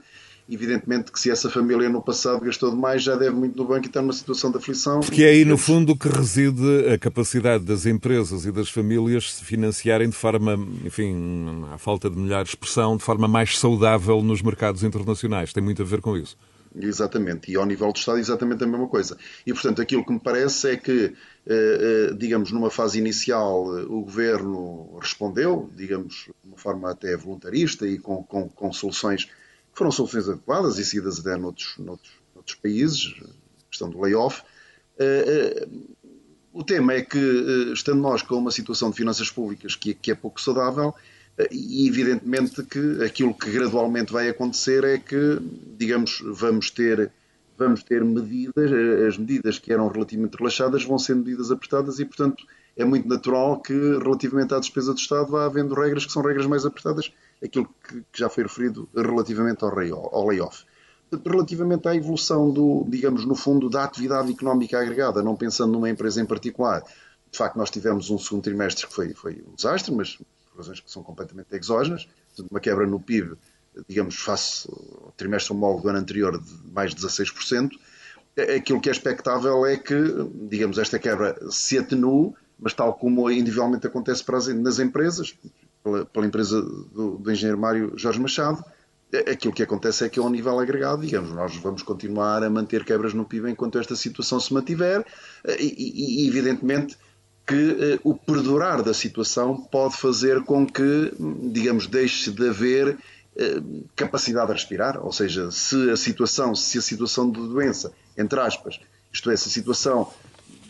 evidentemente 0.50 1.12
que 1.12 1.20
se 1.20 1.30
essa 1.30 1.48
família 1.48 1.88
no 1.90 2.02
passado 2.02 2.44
gastou 2.44 2.72
demais, 2.72 3.04
já 3.04 3.16
deve 3.16 3.36
muito 3.36 3.56
no 3.56 3.66
banco 3.68 3.86
e 3.86 3.88
está 3.88 4.02
numa 4.02 4.14
situação 4.14 4.50
de 4.50 4.58
aflição. 4.58 5.02
Porque 5.02 5.22
é 5.22 5.30
aí, 5.30 5.46
no 5.46 5.60
fundo, 5.60 5.96
que 5.96 6.10
reside 6.10 6.88
a 6.92 6.98
capacidade 6.98 7.64
das 7.64 7.86
empresas 7.86 8.46
e 8.46 8.52
das 8.52 8.72
famílias 8.72 9.32
se 9.34 9.46
financiarem 9.46 10.10
de 10.10 10.16
forma, 10.16 10.54
enfim, 10.84 11.64
à 11.72 11.78
falta 11.78 12.10
de 12.10 12.18
melhor 12.18 12.44
expressão, 12.44 12.98
de 12.98 13.04
forma 13.04 13.28
mais 13.28 13.60
saudável 13.60 14.24
nos 14.24 14.42
mercados 14.42 14.84
internacionais. 14.84 15.54
Tem 15.54 15.62
muito 15.62 15.84
a 15.84 15.86
ver 15.86 16.02
com 16.02 16.18
isso. 16.18 16.36
Exatamente, 16.76 17.52
e 17.52 17.56
ao 17.56 17.66
nível 17.66 17.92
do 17.92 17.98
Estado 17.98 18.20
exatamente 18.20 18.64
a 18.64 18.68
mesma 18.68 18.88
coisa. 18.88 19.18
E, 19.46 19.52
portanto, 19.52 19.82
aquilo 19.82 20.06
que 20.06 20.14
me 20.14 20.20
parece 20.20 20.70
é 20.70 20.78
que, 20.78 21.16
eh, 21.48 22.10
eh, 22.12 22.14
digamos, 22.14 22.52
numa 22.52 22.70
fase 22.70 23.00
inicial, 23.00 23.66
o 23.66 24.02
Governo 24.02 24.98
respondeu, 25.02 25.70
digamos, 25.76 26.26
de 26.26 26.48
uma 26.48 26.58
forma 26.58 26.92
até 26.92 27.18
voluntarista 27.18 27.88
e 27.88 27.98
com, 27.98 28.24
com, 28.24 28.48
com 28.48 28.72
soluções 28.72 29.26
que 29.26 29.32
foram 29.74 29.92
soluções 29.92 30.30
adequadas 30.30 30.78
e 30.78 30.86
seguidas 30.86 31.20
até 31.20 31.36
noutros, 31.38 31.76
noutros, 31.80 32.12
noutros 32.36 32.56
países, 32.56 33.16
questão 33.70 33.90
do 33.90 34.00
layoff. 34.00 34.44
Eh, 35.00 35.68
o 36.54 36.64
tema 36.64 36.94
é 36.94 37.02
que, 37.02 37.18
estando 37.74 38.02
nós 38.02 38.22
com 38.22 38.36
uma 38.36 38.52
situação 38.52 38.92
de 38.92 38.98
finanças 38.98 39.32
públicas 39.32 39.76
que, 39.76 39.94
que 39.94 40.12
é 40.12 40.16
pouco 40.16 40.40
saudável, 40.40 40.94
e 41.52 41.88
evidentemente 41.88 42.64
que 42.64 43.04
aquilo 43.04 43.34
que 43.34 43.50
gradualmente 43.52 44.12
vai 44.12 44.28
acontecer 44.28 44.84
é 44.84 44.98
que, 44.98 45.40
digamos, 45.78 46.22
vamos 46.26 46.70
ter, 46.70 47.12
vamos 47.58 47.82
ter 47.84 48.04
medidas, 48.04 48.72
as 49.08 49.18
medidas 49.18 49.58
que 49.58 49.72
eram 49.72 49.88
relativamente 49.88 50.36
relaxadas 50.38 50.84
vão 50.84 51.00
ser 51.00 51.16
medidas 51.16 51.50
apertadas 51.50 52.00
e, 52.00 52.06
portanto, 52.06 52.44
é 52.76 52.84
muito 52.84 53.08
natural 53.08 53.62
que, 53.62 53.74
relativamente 53.74 54.54
à 54.54 54.60
despesa 54.60 54.94
do 54.94 55.00
Estado, 55.00 55.32
vá 55.32 55.46
havendo 55.46 55.74
regras 55.74 56.06
que 56.06 56.12
são 56.12 56.22
regras 56.22 56.46
mais 56.46 56.66
apertadas, 56.66 57.12
aquilo 57.44 57.70
que, 57.88 58.02
que 58.12 58.20
já 58.20 58.30
foi 58.30 58.44
referido 58.44 58.88
relativamente 58.94 59.64
ao, 59.64 59.70
ao 60.16 60.28
layoff. 60.28 60.66
Relativamente 61.26 61.88
à 61.88 61.96
evolução 61.96 62.52
do, 62.52 62.86
digamos, 62.88 63.26
no 63.26 63.34
fundo, 63.34 63.70
da 63.70 63.84
atividade 63.84 64.32
económica 64.32 64.80
agregada, 64.80 65.24
não 65.24 65.36
pensando 65.36 65.72
numa 65.72 65.90
empresa 65.90 66.22
em 66.22 66.26
particular, 66.26 66.84
de 67.32 67.38
facto, 67.38 67.58
nós 67.58 67.70
tivemos 67.70 68.10
um 68.10 68.18
segundo 68.18 68.44
trimestre 68.44 68.88
que 68.88 68.94
foi, 68.94 69.14
foi 69.14 69.44
um 69.48 69.56
desastre, 69.56 69.94
mas 69.94 70.18
razões 70.60 70.80
que 70.80 70.92
são 70.92 71.02
completamente 71.04 71.56
exógenas, 71.56 72.08
uma 72.50 72.60
quebra 72.60 72.86
no 72.86 73.00
PIB, 73.00 73.36
digamos, 73.88 74.16
face 74.16 74.68
ao 74.70 75.14
trimestre 75.16 75.54
homólogo 75.54 75.84
do 75.84 75.90
ano 75.90 76.00
anterior 76.00 76.40
de 76.40 76.72
mais 76.72 76.94
de 76.94 77.02
16%. 77.02 77.72
Aquilo 78.56 78.80
que 78.80 78.90
é 78.90 78.92
expectável 78.92 79.66
é 79.66 79.78
que, 79.78 79.96
digamos, 80.50 80.78
esta 80.78 80.98
quebra 80.98 81.38
se 81.50 81.78
atenue, 81.78 82.34
mas 82.58 82.74
tal 82.74 82.94
como 82.94 83.30
individualmente 83.30 83.88
acontece 83.88 84.24
para 84.24 84.38
as, 84.38 84.48
nas 84.48 84.80
empresas, 84.80 85.36
pela, 85.84 86.06
pela 86.06 86.26
empresa 86.26 86.62
do, 86.62 87.18
do, 87.18 87.32
engenheiro 87.32 87.60
Mário 87.60 87.94
Jorge 87.98 88.20
Machado, 88.20 88.64
aquilo 89.32 89.54
que 89.54 89.64
acontece 89.64 90.06
é 90.06 90.10
que 90.10 90.20
ao 90.20 90.30
nível 90.30 90.60
agregado, 90.60 91.02
digamos, 91.02 91.32
nós 91.32 91.56
vamos 91.58 91.82
continuar 91.82 92.44
a 92.44 92.50
manter 92.50 92.86
quebras 92.86 93.14
no 93.14 93.26
PIB 93.26 93.50
enquanto 93.50 93.80
esta 93.80 93.96
situação 93.96 94.40
se 94.40 94.54
mantiver 94.54 95.06
e, 95.60 96.24
e 96.24 96.28
evidentemente, 96.28 96.98
que 97.50 97.56
uh, 97.56 98.00
o 98.04 98.14
perdurar 98.14 98.84
da 98.84 98.94
situação 98.94 99.58
pode 99.58 99.98
fazer 99.98 100.44
com 100.44 100.68
que, 100.68 101.12
digamos, 101.52 101.88
deixe 101.88 102.30
de 102.30 102.48
haver 102.48 102.90
uh, 102.90 103.90
capacidade 103.96 104.46
de 104.46 104.54
respirar, 104.54 105.04
ou 105.04 105.12
seja, 105.12 105.50
se 105.50 105.90
a 105.90 105.98
situação, 105.98 106.54
se 106.54 106.78
a 106.78 106.82
situação 106.82 107.32
de 107.32 107.40
doença, 107.40 107.92
entre 108.16 108.40
aspas, 108.40 108.80
isto 109.12 109.32
é, 109.32 109.36
se 109.36 109.48
a 109.48 109.52
situação 109.52 110.14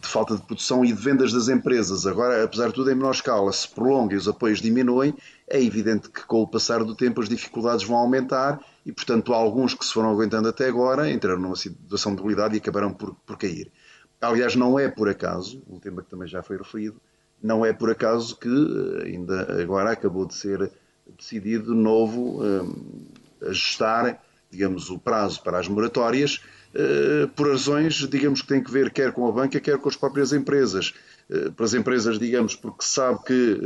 de 0.02 0.08
falta 0.08 0.38
de 0.38 0.42
produção 0.44 0.86
e 0.86 0.94
de 0.94 0.94
vendas 0.94 1.34
das 1.34 1.50
empresas, 1.50 2.08
agora, 2.08 2.46
apesar 2.46 2.68
de 2.68 2.76
tudo 2.76 2.90
em 2.90 2.96
menor 2.96 3.12
escala, 3.12 3.52
se 3.52 3.68
prolonga 3.68 4.14
e 4.14 4.18
os 4.18 4.30
apoios 4.30 4.62
diminuem, 4.62 5.14
é 5.50 5.62
evidente 5.62 6.08
que 6.10 6.26
com 6.26 6.42
o 6.42 6.48
passar 6.48 6.82
do 6.86 6.96
tempo 6.96 7.20
as 7.20 7.28
dificuldades 7.28 7.86
vão 7.86 7.98
aumentar 7.98 8.62
e, 8.86 8.94
portanto, 8.94 9.34
alguns 9.34 9.74
que 9.74 9.84
se 9.86 9.92
foram 9.92 10.12
aguentando 10.12 10.48
até 10.48 10.70
agora 10.70 11.12
entraram 11.12 11.42
numa 11.42 11.58
situação 11.58 12.14
de 12.14 12.22
debilidade 12.22 12.56
e 12.56 12.60
acabaram 12.60 12.94
por, 12.94 13.14
por 13.26 13.38
cair. 13.38 13.70
Aliás, 14.22 14.56
não 14.56 14.78
é 14.78 14.90
por 14.90 15.08
acaso, 15.08 15.62
um 15.70 15.80
tema 15.80 16.02
que 16.02 16.10
também 16.10 16.28
já 16.28 16.44
foi 16.44 16.58
referido, 16.58 17.00
não 17.42 17.66
é 17.66 17.72
por 17.72 17.90
acaso 17.90 18.36
que 18.38 18.50
eh, 18.50 19.08
ainda 19.08 19.62
agora 19.62 19.92
acabou 19.92 20.26
de 20.26 20.36
ser 20.36 20.70
decidido 21.18 21.74
de 21.74 21.80
novo 21.80 22.42
eh, 22.44 23.48
ajustar, 23.50 24.22
digamos, 24.52 24.90
o 24.90 25.00
prazo 25.00 25.42
para 25.42 25.58
as 25.60 25.68
moratórias, 25.68 26.42
uh, 26.74 27.28
por 27.30 27.48
razões, 27.50 27.94
digamos, 28.10 28.42
que 28.42 28.48
têm 28.48 28.64
que 28.64 28.72
ver 28.72 28.92
quer 28.92 29.14
com 29.14 29.28
a 29.28 29.32
banca, 29.32 29.60
quer 29.60 29.78
com 29.78 29.88
as 29.88 29.96
próprias 29.96 30.34
empresas. 30.34 30.94
Para 31.56 31.66
as 31.66 31.76
empresas, 31.76 32.18
digamos, 32.18 32.56
porque 32.56 32.84
sabe 32.84 33.24
que 33.24 33.62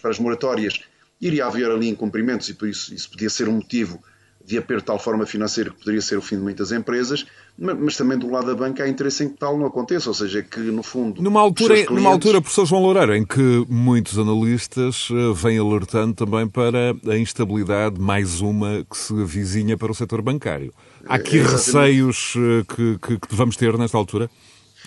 para 0.00 0.10
as 0.10 0.18
moratórias 0.18 0.80
iria 1.20 1.44
haver 1.44 1.70
ali 1.70 1.88
incumprimentos 1.88 2.48
e 2.48 2.54
por 2.54 2.66
isso 2.66 2.94
isso 2.94 3.10
podia 3.10 3.28
ser 3.28 3.48
um 3.48 3.56
motivo 3.56 4.02
de 4.44 4.58
aperto 4.58 4.80
de 4.80 4.86
tal 4.86 4.98
forma 4.98 5.26
financeira 5.26 5.70
que 5.70 5.78
poderia 5.78 6.00
ser 6.00 6.16
o 6.16 6.22
fim 6.22 6.36
de 6.36 6.42
muitas 6.42 6.70
empresas, 6.70 7.26
mas 7.56 7.96
também 7.96 8.18
do 8.18 8.28
lado 8.28 8.46
da 8.46 8.54
banca 8.54 8.82
há 8.82 8.88
interesse 8.88 9.24
em 9.24 9.28
que 9.28 9.36
tal 9.36 9.56
não 9.56 9.66
aconteça, 9.66 10.08
ou 10.08 10.14
seja, 10.14 10.42
que 10.42 10.58
no 10.58 10.82
fundo... 10.82 11.22
Numa 11.22 11.40
altura, 11.40 11.74
clientes... 11.74 11.94
numa 11.94 12.10
altura 12.10 12.40
professor 12.40 12.66
João 12.66 12.82
Loureiro, 12.82 13.14
em 13.14 13.24
que 13.24 13.64
muitos 13.68 14.18
analistas 14.18 15.08
eh, 15.10 15.32
vêm 15.34 15.58
alertando 15.58 16.14
também 16.14 16.48
para 16.48 16.96
a 17.06 17.16
instabilidade, 17.16 18.00
mais 18.00 18.40
uma, 18.40 18.84
que 18.84 18.96
se 18.96 19.12
avizinha 19.14 19.78
para 19.78 19.92
o 19.92 19.94
setor 19.94 20.20
bancário. 20.20 20.74
Há 21.06 21.14
aqui 21.14 21.38
é, 21.38 21.42
receios 21.42 22.34
eh, 22.36 22.64
que, 22.74 22.98
que, 22.98 23.18
que 23.20 23.34
vamos 23.34 23.56
ter 23.56 23.78
nesta 23.78 23.96
altura, 23.96 24.28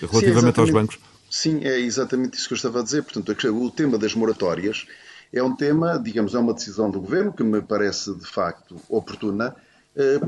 relativamente 0.02 0.56
Sim, 0.56 0.62
aos 0.62 0.70
bancos? 0.70 1.00
Sim, 1.30 1.60
é 1.64 1.80
exatamente 1.80 2.38
isso 2.38 2.48
que 2.48 2.54
eu 2.54 2.58
estava 2.58 2.82
a 2.82 2.84
dizer. 2.84 3.04
Portanto, 3.04 3.32
o 3.50 3.72
tema 3.72 3.98
das 3.98 4.14
moratórias 4.14 4.86
é 5.32 5.42
um 5.42 5.56
tema, 5.56 5.98
digamos, 5.98 6.36
é 6.36 6.40
uma 6.40 6.54
decisão 6.54 6.90
do 6.90 7.00
governo 7.00 7.32
que 7.32 7.44
me 7.44 7.62
parece 7.62 8.14
de 8.14 8.26
facto 8.26 8.76
oportuna, 8.90 9.56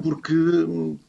porque 0.02 0.34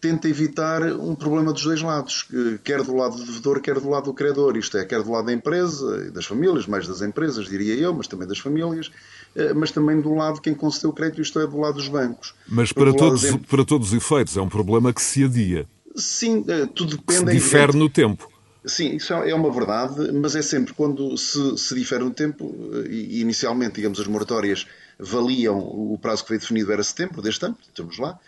tenta 0.00 0.28
evitar 0.28 0.82
um 0.82 1.14
problema 1.14 1.52
dos 1.52 1.64
dois 1.64 1.80
lados, 1.80 2.26
quer 2.62 2.82
do 2.82 2.94
lado 2.94 3.16
do 3.16 3.24
devedor, 3.24 3.60
quer 3.60 3.80
do 3.80 3.88
lado 3.88 4.04
do 4.04 4.14
credor. 4.14 4.56
Isto 4.56 4.76
é, 4.76 4.84
quer 4.84 5.02
do 5.02 5.10
lado 5.10 5.26
da 5.26 5.32
empresa 5.32 6.06
e 6.06 6.10
das 6.10 6.26
famílias, 6.26 6.66
mais 6.66 6.86
das 6.86 7.00
empresas, 7.00 7.48
diria 7.48 7.74
eu, 7.74 7.94
mas 7.94 8.06
também 8.06 8.28
das 8.28 8.38
famílias, 8.38 8.90
eh, 9.34 9.54
mas 9.54 9.70
também 9.70 10.00
do 10.00 10.12
lado 10.14 10.34
de 10.34 10.40
quem 10.42 10.54
concedeu 10.54 10.90
o 10.90 10.92
crédito, 10.92 11.22
isto 11.22 11.38
é, 11.40 11.46
do 11.46 11.58
lado 11.58 11.76
dos 11.76 11.88
bancos. 11.88 12.34
Mas 12.46 12.72
para 12.72 12.92
todos, 12.92 13.24
para 13.48 13.64
todos 13.64 13.88
os 13.88 13.94
efeitos, 13.94 14.36
é 14.36 14.42
um 14.42 14.48
problema 14.48 14.92
que 14.92 15.00
se 15.00 15.24
adia. 15.24 15.66
Sim, 15.96 16.44
eh, 16.46 16.66
tudo 16.66 16.96
depende. 16.96 17.24
Que 17.24 17.30
se 17.30 17.36
difere 17.36 17.78
no 17.78 17.88
tempo. 17.88 18.28
Sim, 18.62 18.96
isso 18.96 19.14
é 19.14 19.34
uma 19.34 19.50
verdade, 19.50 20.12
mas 20.12 20.36
é 20.36 20.42
sempre 20.42 20.74
quando 20.74 21.16
se, 21.16 21.56
se 21.56 21.74
difere 21.74 22.04
no 22.04 22.10
tempo, 22.10 22.54
e 22.86 23.22
inicialmente, 23.22 23.76
digamos, 23.76 23.98
as 23.98 24.06
moratórias 24.06 24.66
valiam, 24.98 25.58
o 25.58 25.98
prazo 26.00 26.22
que 26.24 26.28
foi 26.28 26.38
definido 26.38 26.70
era 26.70 26.82
setembro 26.82 27.22
deste 27.22 27.46
ano, 27.46 27.56
estamos 27.66 27.96
lá, 27.96 28.18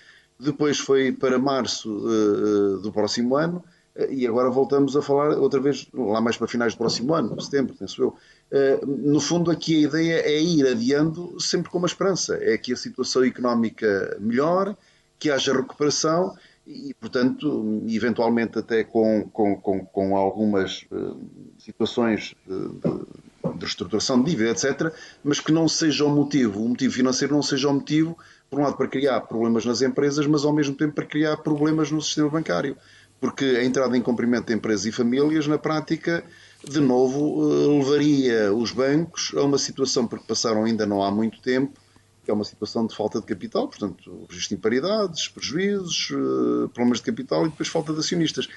depois 0.42 0.78
foi 0.78 1.12
para 1.12 1.38
março 1.38 1.90
uh, 1.90 2.78
do 2.78 2.92
próximo 2.92 3.36
ano, 3.36 3.64
uh, 3.96 4.12
e 4.12 4.26
agora 4.26 4.50
voltamos 4.50 4.96
a 4.96 5.02
falar 5.02 5.38
outra 5.38 5.60
vez, 5.60 5.86
lá 5.94 6.20
mais 6.20 6.36
para 6.36 6.48
finais 6.48 6.74
do 6.74 6.78
próximo 6.78 7.14
ano, 7.14 7.40
setembro, 7.40 7.74
penso 7.74 8.02
eu. 8.02 8.08
Uh, 8.50 8.86
no 8.86 9.20
fundo, 9.20 9.50
aqui 9.50 9.76
a 9.76 9.88
ideia 9.88 10.14
é 10.20 10.40
ir 10.40 10.66
adiando 10.66 11.40
sempre 11.40 11.70
com 11.70 11.78
uma 11.78 11.86
esperança, 11.86 12.38
é 12.40 12.58
que 12.58 12.72
a 12.72 12.76
situação 12.76 13.24
económica 13.24 14.16
melhore, 14.20 14.76
que 15.18 15.30
haja 15.30 15.52
recuperação 15.52 16.34
e, 16.66 16.94
portanto, 16.94 17.82
eventualmente 17.88 18.58
até 18.58 18.84
com, 18.84 19.28
com, 19.32 19.56
com, 19.56 19.84
com 19.84 20.16
algumas 20.16 20.84
situações 21.58 22.34
de, 22.46 22.68
de, 22.68 23.58
reestruturação 23.60 24.22
de 24.22 24.30
dívida, 24.30 24.50
etc., 24.50 24.92
mas 25.22 25.40
que 25.40 25.52
não 25.52 25.68
seja 25.68 26.04
o 26.04 26.10
motivo, 26.10 26.64
o 26.64 26.68
motivo 26.68 26.94
financeiro 26.94 27.34
não 27.34 27.42
seja 27.42 27.68
o 27.68 27.74
motivo, 27.74 28.16
por 28.52 28.60
um 28.60 28.64
lado, 28.64 28.76
para 28.76 28.86
criar 28.86 29.18
problemas 29.22 29.64
nas 29.64 29.80
empresas, 29.80 30.26
mas 30.26 30.44
ao 30.44 30.52
mesmo 30.52 30.74
tempo 30.74 30.92
para 30.92 31.06
criar 31.06 31.38
problemas 31.38 31.90
no 31.90 32.02
sistema 32.02 32.28
bancário. 32.28 32.76
Porque 33.18 33.46
a 33.46 33.64
entrada 33.64 33.96
em 33.96 34.02
cumprimento 34.02 34.48
de 34.48 34.52
empresas 34.52 34.84
e 34.84 34.92
famílias, 34.92 35.46
na 35.46 35.56
prática, 35.56 36.22
de 36.62 36.78
novo, 36.78 37.40
uh, 37.40 37.78
levaria 37.78 38.52
os 38.52 38.70
bancos 38.70 39.32
a 39.34 39.42
uma 39.42 39.56
situação, 39.56 40.06
porque 40.06 40.26
passaram 40.28 40.64
ainda 40.64 40.84
não 40.84 41.02
há 41.02 41.10
muito 41.10 41.40
tempo, 41.40 41.80
que 42.22 42.30
é 42.30 42.34
uma 42.34 42.44
situação 42.44 42.86
de 42.86 42.94
falta 42.94 43.20
de 43.20 43.26
capital, 43.26 43.68
portanto, 43.68 44.26
registro 44.28 44.54
de 44.54 44.58
imparidades, 44.58 45.28
prejuízos, 45.28 46.10
eh, 46.12 46.68
problemas 46.74 46.98
de 46.98 47.04
capital 47.04 47.46
e 47.46 47.48
depois 47.48 47.68
falta 47.68 47.92
de 47.92 47.98
acionistas. 47.98 48.48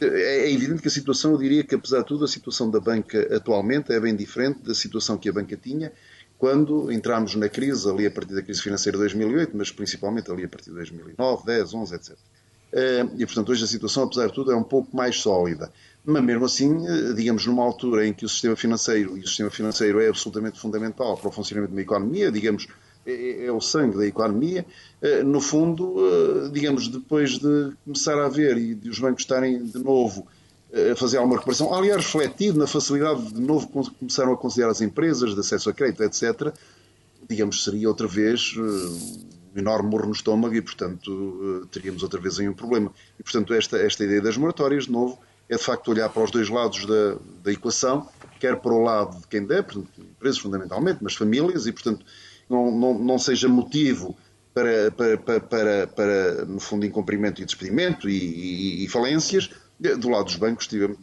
É, 0.00 0.06
é 0.46 0.52
evidente 0.52 0.82
que 0.82 0.88
a 0.88 0.90
situação, 0.90 1.30
eu 1.30 1.38
diria 1.38 1.64
que, 1.64 1.74
apesar 1.74 2.00
de 2.00 2.06
tudo, 2.06 2.24
a 2.24 2.28
situação 2.28 2.70
da 2.70 2.80
banca 2.80 3.34
atualmente 3.34 3.92
é 3.92 4.00
bem 4.00 4.14
diferente 4.14 4.58
da 4.62 4.74
situação 4.74 5.16
que 5.16 5.28
a 5.28 5.32
banca 5.32 5.56
tinha 5.56 5.90
quando 6.38 6.90
entramos 6.90 7.34
na 7.34 7.48
crise, 7.48 7.88
ali 7.88 8.06
a 8.06 8.10
partir 8.10 8.34
da 8.34 8.42
crise 8.42 8.60
financeira 8.60 8.98
de 8.98 9.02
2008, 9.02 9.56
mas 9.56 9.70
principalmente 9.70 10.30
ali 10.30 10.44
a 10.44 10.48
partir 10.48 10.70
de 10.70 10.76
2009, 10.76 11.46
10, 11.46 11.74
11, 11.74 11.94
etc. 11.94 12.16
E, 13.16 13.24
portanto, 13.24 13.52
hoje 13.52 13.64
a 13.64 13.68
situação, 13.68 14.02
apesar 14.02 14.26
de 14.26 14.32
tudo, 14.32 14.50
é 14.50 14.56
um 14.56 14.64
pouco 14.64 14.94
mais 14.96 15.16
sólida. 15.20 15.70
Mas 16.04 16.24
mesmo 16.24 16.44
assim, 16.44 16.86
eh, 16.86 17.12
digamos, 17.12 17.46
numa 17.46 17.62
altura 17.62 18.06
em 18.06 18.12
que 18.12 18.24
o 18.24 18.28
sistema 18.28 18.56
financeiro, 18.56 19.16
e 19.16 19.20
o 19.20 19.26
sistema 19.28 19.48
financeiro 19.48 20.00
é 20.00 20.08
absolutamente 20.08 20.58
fundamental 20.58 21.16
para 21.16 21.28
o 21.28 21.32
funcionamento 21.32 21.70
de 21.70 21.76
uma 21.78 21.82
economia, 21.82 22.32
digamos, 22.32 22.66
é, 23.06 23.46
é 23.46 23.52
o 23.52 23.60
sangue 23.60 23.96
da 23.96 24.06
economia. 24.06 24.66
No 25.24 25.40
fundo, 25.40 26.50
digamos, 26.52 26.88
depois 26.88 27.38
de 27.38 27.72
começar 27.84 28.18
a 28.18 28.26
haver 28.26 28.56
e 28.56 28.74
de 28.74 28.88
os 28.88 28.98
bancos 28.98 29.22
estarem 29.22 29.62
de 29.62 29.78
novo 29.78 30.26
fazer 30.96 31.18
alguma 31.18 31.36
recuperação, 31.36 31.72
aliás, 31.72 32.04
refletido 32.04 32.58
na 32.58 32.66
facilidade 32.66 33.32
de 33.32 33.40
novo 33.40 33.68
começaram 33.68 34.32
a 34.32 34.36
considerar 34.36 34.70
as 34.70 34.80
empresas 34.80 35.34
de 35.34 35.40
acesso 35.40 35.70
a 35.70 35.72
crédito, 35.72 36.02
etc., 36.02 36.52
digamos, 37.28 37.64
seria 37.64 37.88
outra 37.88 38.06
vez 38.06 38.54
um 38.56 39.58
enorme 39.58 39.88
morro 39.88 40.06
no 40.06 40.12
estômago 40.12 40.54
e, 40.54 40.60
portanto, 40.60 41.66
teríamos 41.70 42.02
outra 42.02 42.20
vez 42.20 42.38
aí 42.38 42.48
um 42.48 42.54
problema. 42.54 42.92
E, 43.18 43.22
portanto, 43.22 43.54
esta, 43.54 43.78
esta 43.78 44.04
ideia 44.04 44.20
das 44.20 44.36
moratórias, 44.36 44.84
de 44.84 44.92
novo, 44.92 45.18
é 45.48 45.56
de 45.56 45.62
facto 45.62 45.90
olhar 45.90 46.08
para 46.08 46.22
os 46.22 46.30
dois 46.30 46.48
lados 46.48 46.86
da, 46.86 47.16
da 47.42 47.52
equação, 47.52 48.08
quer 48.40 48.56
para 48.56 48.72
o 48.72 48.82
lado 48.82 49.20
de 49.20 49.26
quem 49.28 49.44
der, 49.44 49.62
portanto, 49.62 49.88
empresas 49.98 50.38
fundamentalmente, 50.38 50.98
mas 51.02 51.14
famílias, 51.14 51.66
e 51.66 51.72
portanto 51.72 52.04
não, 52.48 52.70
não, 52.70 52.98
não 52.98 53.18
seja 53.18 53.48
motivo 53.48 54.16
para, 54.52 54.90
para, 54.90 55.18
para, 55.18 55.40
para, 55.40 55.86
para, 55.86 56.44
no 56.44 56.60
fundo, 56.60 56.86
incumprimento 56.86 57.42
e 57.42 57.44
despedimento 57.44 58.08
e, 58.08 58.16
e, 58.16 58.84
e 58.84 58.88
falências. 58.88 59.50
Do 59.98 60.08
lado 60.08 60.24
dos 60.24 60.36
bancos, 60.36 60.66
tivemos, 60.66 60.96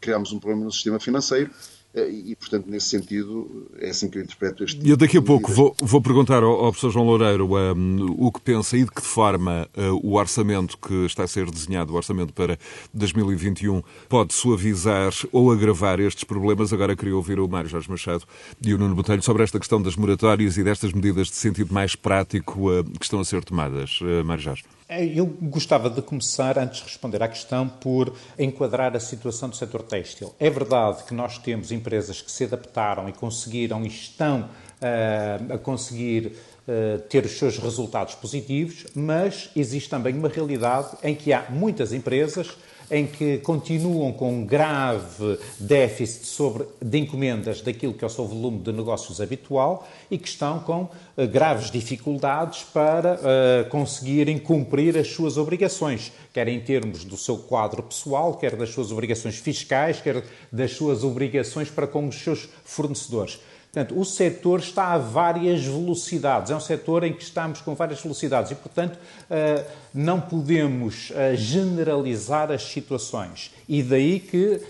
criámos 0.00 0.32
um 0.32 0.38
problema 0.38 0.64
no 0.64 0.72
sistema 0.72 1.00
financeiro 1.00 1.50
eh, 1.94 2.10
e, 2.10 2.36
portanto, 2.36 2.66
nesse 2.68 2.88
sentido, 2.88 3.66
é 3.78 3.88
assim 3.88 4.10
que 4.10 4.18
eu 4.18 4.22
interpreto 4.22 4.62
este. 4.62 4.86
E 4.86 4.90
eu 4.90 4.96
daqui 4.96 5.16
a 5.16 5.22
pouco 5.22 5.50
vou, 5.50 5.74
vou, 5.80 6.02
perguntar 6.02 6.42
ao, 6.42 6.50
ao 6.50 6.70
professor 6.70 6.90
João 6.90 7.06
Loureiro 7.06 7.48
um, 7.54 8.14
o 8.18 8.30
que 8.30 8.40
pensa 8.42 8.76
e 8.76 8.84
de 8.84 8.90
que 8.90 9.00
forma 9.00 9.66
uh, 9.74 10.06
o 10.06 10.16
orçamento 10.16 10.76
que 10.76 11.06
está 11.06 11.24
a 11.24 11.26
ser 11.26 11.50
desenhado, 11.50 11.92
o 11.94 11.96
orçamento 11.96 12.32
para 12.34 12.58
2021, 12.92 13.82
pode 14.06 14.34
suavizar 14.34 15.12
ou 15.32 15.50
agravar 15.50 15.98
estes 15.98 16.24
problemas. 16.24 16.72
Agora 16.72 16.94
queria 16.94 17.16
ouvir 17.16 17.40
o 17.40 17.48
Mário 17.48 17.70
Jorge 17.70 17.90
Machado 17.90 18.24
e 18.62 18.74
o 18.74 18.78
Nuno 18.78 18.94
Botelho 18.94 19.22
sobre 19.22 19.42
esta 19.42 19.58
questão 19.58 19.80
das 19.80 19.96
moratórias 19.96 20.58
e 20.58 20.62
destas 20.62 20.92
medidas 20.92 21.28
de 21.28 21.36
sentido 21.36 21.72
mais 21.72 21.96
prático 21.96 22.70
uh, 22.70 22.84
que 22.84 23.04
estão 23.04 23.20
a 23.20 23.24
ser 23.24 23.42
tomadas. 23.42 23.98
Uh, 24.02 24.22
Mário 24.24 24.42
Jorge. 24.42 24.77
É, 24.90 25.04
eu 25.04 25.26
gostava 25.26 25.90
de 25.90 26.00
começar, 26.00 26.58
antes 26.58 26.78
de 26.78 26.84
responder 26.84 27.22
à 27.22 27.28
questão, 27.28 27.68
por 27.68 28.14
enquadrar 28.38 28.96
a 28.96 29.00
situação 29.00 29.50
do 29.50 29.54
setor 29.54 29.82
têxtil. 29.82 30.34
É 30.40 30.48
verdade 30.48 31.04
que 31.04 31.12
nós 31.12 31.36
temos 31.36 31.70
empresas 31.70 32.22
que 32.22 32.30
se 32.30 32.44
adaptaram 32.44 33.06
e 33.06 33.12
conseguiram 33.12 33.84
e 33.84 33.88
estão 33.88 34.48
uh, 34.80 35.52
a 35.52 35.58
conseguir 35.58 36.28
uh, 36.66 37.00
ter 37.02 37.26
os 37.26 37.32
seus 37.32 37.58
resultados 37.58 38.14
positivos, 38.14 38.86
mas 38.94 39.50
existe 39.54 39.90
também 39.90 40.16
uma 40.16 40.28
realidade 40.28 40.96
em 41.02 41.14
que 41.14 41.34
há 41.34 41.44
muitas 41.50 41.92
empresas 41.92 42.56
em 42.90 43.06
que 43.06 43.38
continuam 43.38 44.12
com 44.12 44.32
um 44.32 44.44
grave 44.44 45.38
déficit 45.58 46.26
sobre, 46.26 46.66
de 46.80 46.98
encomendas 46.98 47.60
daquilo 47.60 47.94
que 47.94 48.04
é 48.04 48.06
o 48.06 48.10
seu 48.10 48.26
volume 48.26 48.58
de 48.58 48.72
negócios 48.72 49.20
habitual 49.20 49.86
e 50.10 50.16
que 50.16 50.28
estão 50.28 50.60
com 50.60 50.82
uh, 50.82 51.28
graves 51.28 51.70
dificuldades 51.70 52.64
para 52.64 53.14
uh, 53.14 53.68
conseguirem 53.68 54.38
cumprir 54.38 54.96
as 54.96 55.08
suas 55.08 55.36
obrigações, 55.36 56.12
quer 56.32 56.48
em 56.48 56.60
termos 56.60 57.04
do 57.04 57.16
seu 57.16 57.36
quadro 57.36 57.82
pessoal, 57.82 58.34
quer 58.34 58.56
das 58.56 58.70
suas 58.70 58.90
obrigações 58.90 59.36
fiscais, 59.36 60.00
quer 60.00 60.24
das 60.50 60.72
suas 60.72 61.04
obrigações 61.04 61.70
para 61.70 61.86
com 61.86 62.08
os 62.08 62.16
seus 62.16 62.48
fornecedores. 62.64 63.38
Portanto, 63.72 64.00
o 64.00 64.04
setor 64.04 64.60
está 64.60 64.92
a 64.94 64.98
várias 64.98 65.62
velocidades, 65.62 66.50
é 66.50 66.56
um 66.56 66.60
setor 66.60 67.04
em 67.04 67.12
que 67.12 67.22
estamos 67.22 67.60
com 67.60 67.74
várias 67.74 68.00
velocidades 68.00 68.50
e, 68.50 68.54
portanto, 68.54 68.98
eh, 69.28 69.62
não 69.92 70.20
podemos 70.20 71.12
eh, 71.14 71.36
generalizar 71.36 72.50
as 72.50 72.62
situações. 72.62 73.52
E 73.68 73.82
daí 73.82 74.20
que 74.20 74.60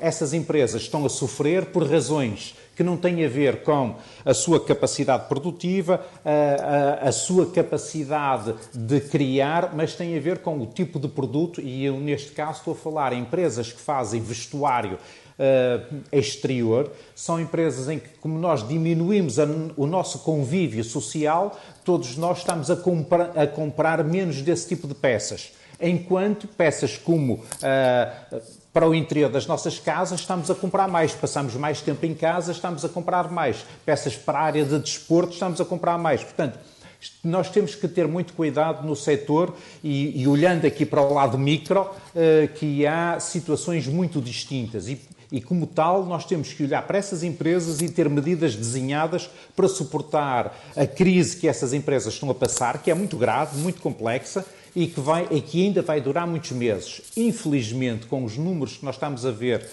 essas 0.00 0.32
empresas 0.32 0.82
estão 0.82 1.04
a 1.04 1.10
sofrer 1.10 1.66
por 1.66 1.86
razões 1.86 2.54
que 2.74 2.82
não 2.82 2.96
têm 2.96 3.26
a 3.26 3.28
ver 3.28 3.62
com 3.62 3.96
a 4.24 4.32
sua 4.32 4.58
capacidade 4.58 5.28
produtiva, 5.28 6.02
a, 6.24 7.04
a, 7.04 7.08
a, 7.10 7.12
sua 7.12 7.50
capacidade 7.50 8.54
de 8.72 9.00
criar, 9.02 9.74
mas 9.76 9.94
tem 9.94 10.16
a 10.16 10.20
ver 10.20 10.38
com 10.38 10.58
o 10.58 10.66
tipo 10.66 10.98
de 10.98 11.06
produto, 11.06 11.60
e 11.60 11.84
eu, 11.84 12.00
neste 12.00 12.32
caso, 12.32 12.60
estou 12.60 12.72
a 12.72 12.76
falar 12.76 13.12
em 13.12 13.20
empresas 13.20 13.70
que 13.70 13.80
fazem 13.80 14.22
vestuário 14.22 14.98
uh, 15.38 15.96
exterior, 16.12 16.90
são 17.14 17.40
empresas 17.40 17.88
em 17.88 17.98
que, 17.98 18.08
como 18.20 18.38
nós 18.38 18.66
diminuímos 18.66 19.38
a, 19.38 19.46
o 19.76 19.86
nosso 19.86 20.20
convívio 20.20 20.84
social, 20.84 21.58
todos 21.84 22.16
nós 22.16 22.38
estamos 22.38 22.70
a, 22.70 22.76
compra, 22.76 23.32
a 23.34 23.46
comprar 23.46 24.02
menos 24.04 24.42
desse 24.42 24.68
tipo 24.68 24.86
de 24.86 24.94
peças. 24.94 25.52
Enquanto 25.80 26.46
peças 26.46 26.98
como 26.98 27.34
uh, 27.34 28.40
para 28.72 28.88
o 28.88 28.94
interior 28.94 29.30
das 29.30 29.46
nossas 29.46 29.78
casas 29.78 30.20
estamos 30.20 30.50
a 30.50 30.54
comprar 30.54 30.86
mais, 30.88 31.12
passamos 31.12 31.54
mais 31.54 31.80
tempo 31.80 32.04
em 32.04 32.14
casa, 32.14 32.52
estamos 32.52 32.84
a 32.84 32.88
comprar 32.88 33.30
mais. 33.30 33.64
Peças 33.84 34.14
para 34.14 34.38
a 34.38 34.42
área 34.42 34.64
de 34.64 34.78
desporto 34.78 35.32
estamos 35.32 35.60
a 35.60 35.64
comprar 35.64 35.98
mais. 35.98 36.22
Portanto, 36.22 36.58
nós 37.24 37.48
temos 37.50 37.74
que 37.74 37.88
ter 37.88 38.06
muito 38.06 38.34
cuidado 38.34 38.86
no 38.86 38.94
setor 38.94 39.56
e, 39.82 40.20
e 40.20 40.28
olhando 40.28 40.66
aqui 40.66 40.84
para 40.84 41.00
o 41.00 41.14
lado 41.14 41.38
micro, 41.38 41.80
uh, 41.80 42.48
que 42.54 42.86
há 42.86 43.18
situações 43.18 43.86
muito 43.86 44.20
distintas. 44.20 44.86
E, 44.86 45.00
e, 45.32 45.40
como 45.40 45.66
tal, 45.66 46.04
nós 46.04 46.24
temos 46.24 46.52
que 46.52 46.64
olhar 46.64 46.82
para 46.82 46.98
essas 46.98 47.22
empresas 47.22 47.80
e 47.80 47.88
ter 47.88 48.08
medidas 48.08 48.56
desenhadas 48.56 49.30
para 49.54 49.68
suportar 49.68 50.58
a 50.76 50.86
crise 50.86 51.36
que 51.36 51.46
essas 51.46 51.72
empresas 51.72 52.14
estão 52.14 52.30
a 52.30 52.34
passar, 52.34 52.82
que 52.82 52.90
é 52.90 52.94
muito 52.94 53.16
grave, 53.16 53.58
muito 53.58 53.80
complexa 53.80 54.44
e 54.74 54.86
que, 54.86 55.00
vai, 55.00 55.26
e 55.30 55.40
que 55.40 55.64
ainda 55.64 55.82
vai 55.82 56.00
durar 56.00 56.26
muitos 56.26 56.52
meses. 56.52 57.02
Infelizmente, 57.16 58.06
com 58.06 58.24
os 58.24 58.36
números 58.36 58.76
que 58.76 58.84
nós 58.84 58.96
estamos 58.96 59.24
a 59.24 59.30
ver 59.30 59.68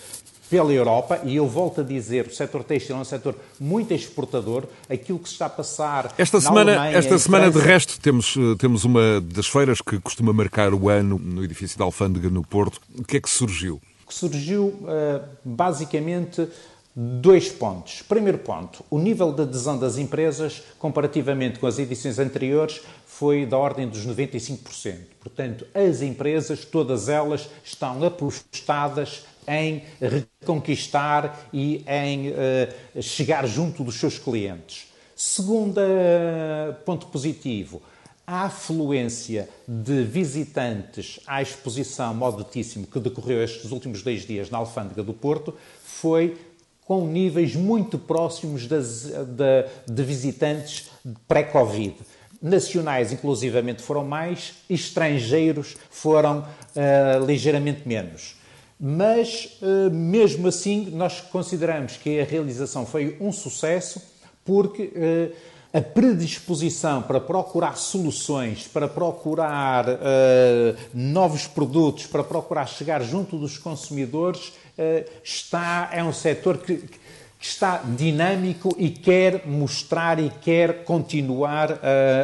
pela 0.49 0.71
Europa, 0.71 1.19
e 1.25 1.35
eu 1.35 1.45
volto 1.45 1.81
a 1.81 1.83
dizer, 1.83 2.27
o 2.27 2.33
setor 2.33 2.63
têxtil 2.63 2.95
é 2.95 2.99
um 2.99 3.03
setor 3.03 3.35
muito 3.59 3.93
exportador, 3.93 4.63
aquilo 4.89 5.19
que 5.19 5.27
se 5.27 5.33
está 5.33 5.47
a 5.47 5.49
passar 5.49 6.13
Esta 6.17 6.39
semana, 6.39 6.71
Alemanha, 6.71 6.97
esta 6.97 7.19
semana 7.19 7.51
de 7.51 7.59
resto, 7.59 7.99
temos, 7.99 8.35
eh, 8.37 8.55
temos 8.57 8.85
uma 8.85 9.19
das 9.19 9.47
feiras 9.47 9.81
que 9.81 9.99
costuma 9.99 10.31
marcar 10.31 10.73
o 10.73 10.87
ano 10.87 11.19
no 11.19 11.43
edifício 11.43 11.77
da 11.77 11.83
Alfândega, 11.83 12.29
no 12.29 12.43
Porto. 12.43 12.79
O 12.97 13.03
que 13.03 13.17
é 13.17 13.19
que 13.19 13.29
surgiu? 13.29 13.81
Que 14.07 14.13
surgiu 14.13 14.67
uh, 14.67 15.27
basicamente 15.43 16.47
dois 16.95 17.49
pontos. 17.49 18.01
Primeiro 18.01 18.39
ponto, 18.39 18.83
o 18.89 18.97
nível 18.97 19.31
de 19.31 19.43
adesão 19.43 19.77
das 19.77 19.99
empresas, 19.99 20.63
comparativamente 20.79 21.59
com 21.59 21.67
as 21.67 21.77
edições 21.77 22.17
anteriores, 22.17 22.81
foi 23.05 23.45
da 23.45 23.57
ordem 23.57 23.87
dos 23.87 24.07
95%. 24.07 24.97
Portanto, 25.19 25.67
as 25.75 26.01
empresas, 26.01 26.65
todas 26.65 27.07
elas, 27.07 27.49
estão 27.63 28.03
apostadas 28.03 29.25
em 29.47 29.83
reconquistar 30.01 31.47
e 31.53 31.83
em 31.87 32.29
uh, 32.29 33.01
chegar 33.01 33.45
junto 33.47 33.83
dos 33.83 33.95
seus 33.95 34.17
clientes. 34.17 34.87
Segundo 35.15 35.79
uh, 35.79 36.73
ponto 36.83 37.07
positivo, 37.07 37.81
a 38.27 38.43
afluência 38.43 39.47
de 39.65 40.03
visitantes 40.03 41.17
à 41.25 41.41
exposição 41.41 42.13
Modetíssimo 42.13 42.85
que 42.85 42.99
decorreu 42.99 43.41
estes 43.41 43.71
últimos 43.71 44.03
dois 44.03 44.27
dias 44.27 44.49
na 44.49 44.57
Alfândega 44.57 45.01
do 45.01 45.13
Porto 45.13 45.53
foi 45.81 46.37
com 46.83 47.07
níveis 47.07 47.55
muito 47.55 47.97
próximos 47.97 48.67
das, 48.67 49.03
de, 49.03 49.65
de 49.87 50.03
visitantes 50.03 50.89
pré-Covid. 51.25 51.95
Nacionais, 52.41 53.13
inclusivamente, 53.13 53.81
foram 53.81 54.03
mais, 54.05 54.55
estrangeiros 54.69 55.77
foram 55.89 56.39
uh, 56.39 57.25
ligeiramente 57.25 57.87
menos. 57.87 58.35
Mas, 58.79 59.57
uh, 59.61 59.89
mesmo 59.89 60.49
assim, 60.49 60.89
nós 60.91 61.21
consideramos 61.21 61.95
que 61.95 62.19
a 62.19 62.25
realização 62.25 62.85
foi 62.85 63.17
um 63.19 63.31
sucesso 63.31 64.01
porque 64.45 64.83
uh, 64.83 65.56
a 65.77 65.81
predisposição 65.81 67.03
para 67.03 67.19
procurar 67.19 67.77
soluções, 67.77 68.67
para 68.67 68.87
procurar 68.87 69.87
uh, 69.87 70.75
novos 70.91 71.45
produtos, 71.45 72.07
para 72.07 72.23
procurar 72.23 72.65
chegar 72.65 73.03
junto 73.03 73.37
dos 73.37 73.59
consumidores, 73.59 74.53
uh, 74.75 75.07
está, 75.23 75.91
é 75.93 76.03
um 76.03 76.11
setor 76.11 76.57
que, 76.57 76.77
que, 76.77 76.99
está 77.39 77.83
dinâmico 77.95 78.75
e 78.79 78.89
quer 78.89 79.45
mostrar 79.45 80.19
e 80.19 80.31
quer 80.41 80.83
continuar 80.83 81.73
uh, 81.73 81.77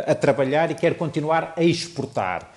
a 0.08 0.16
trabalhar 0.16 0.72
e 0.72 0.74
quer 0.74 0.98
continuar 0.98 1.54
a 1.56 1.64
exportar 1.64 2.53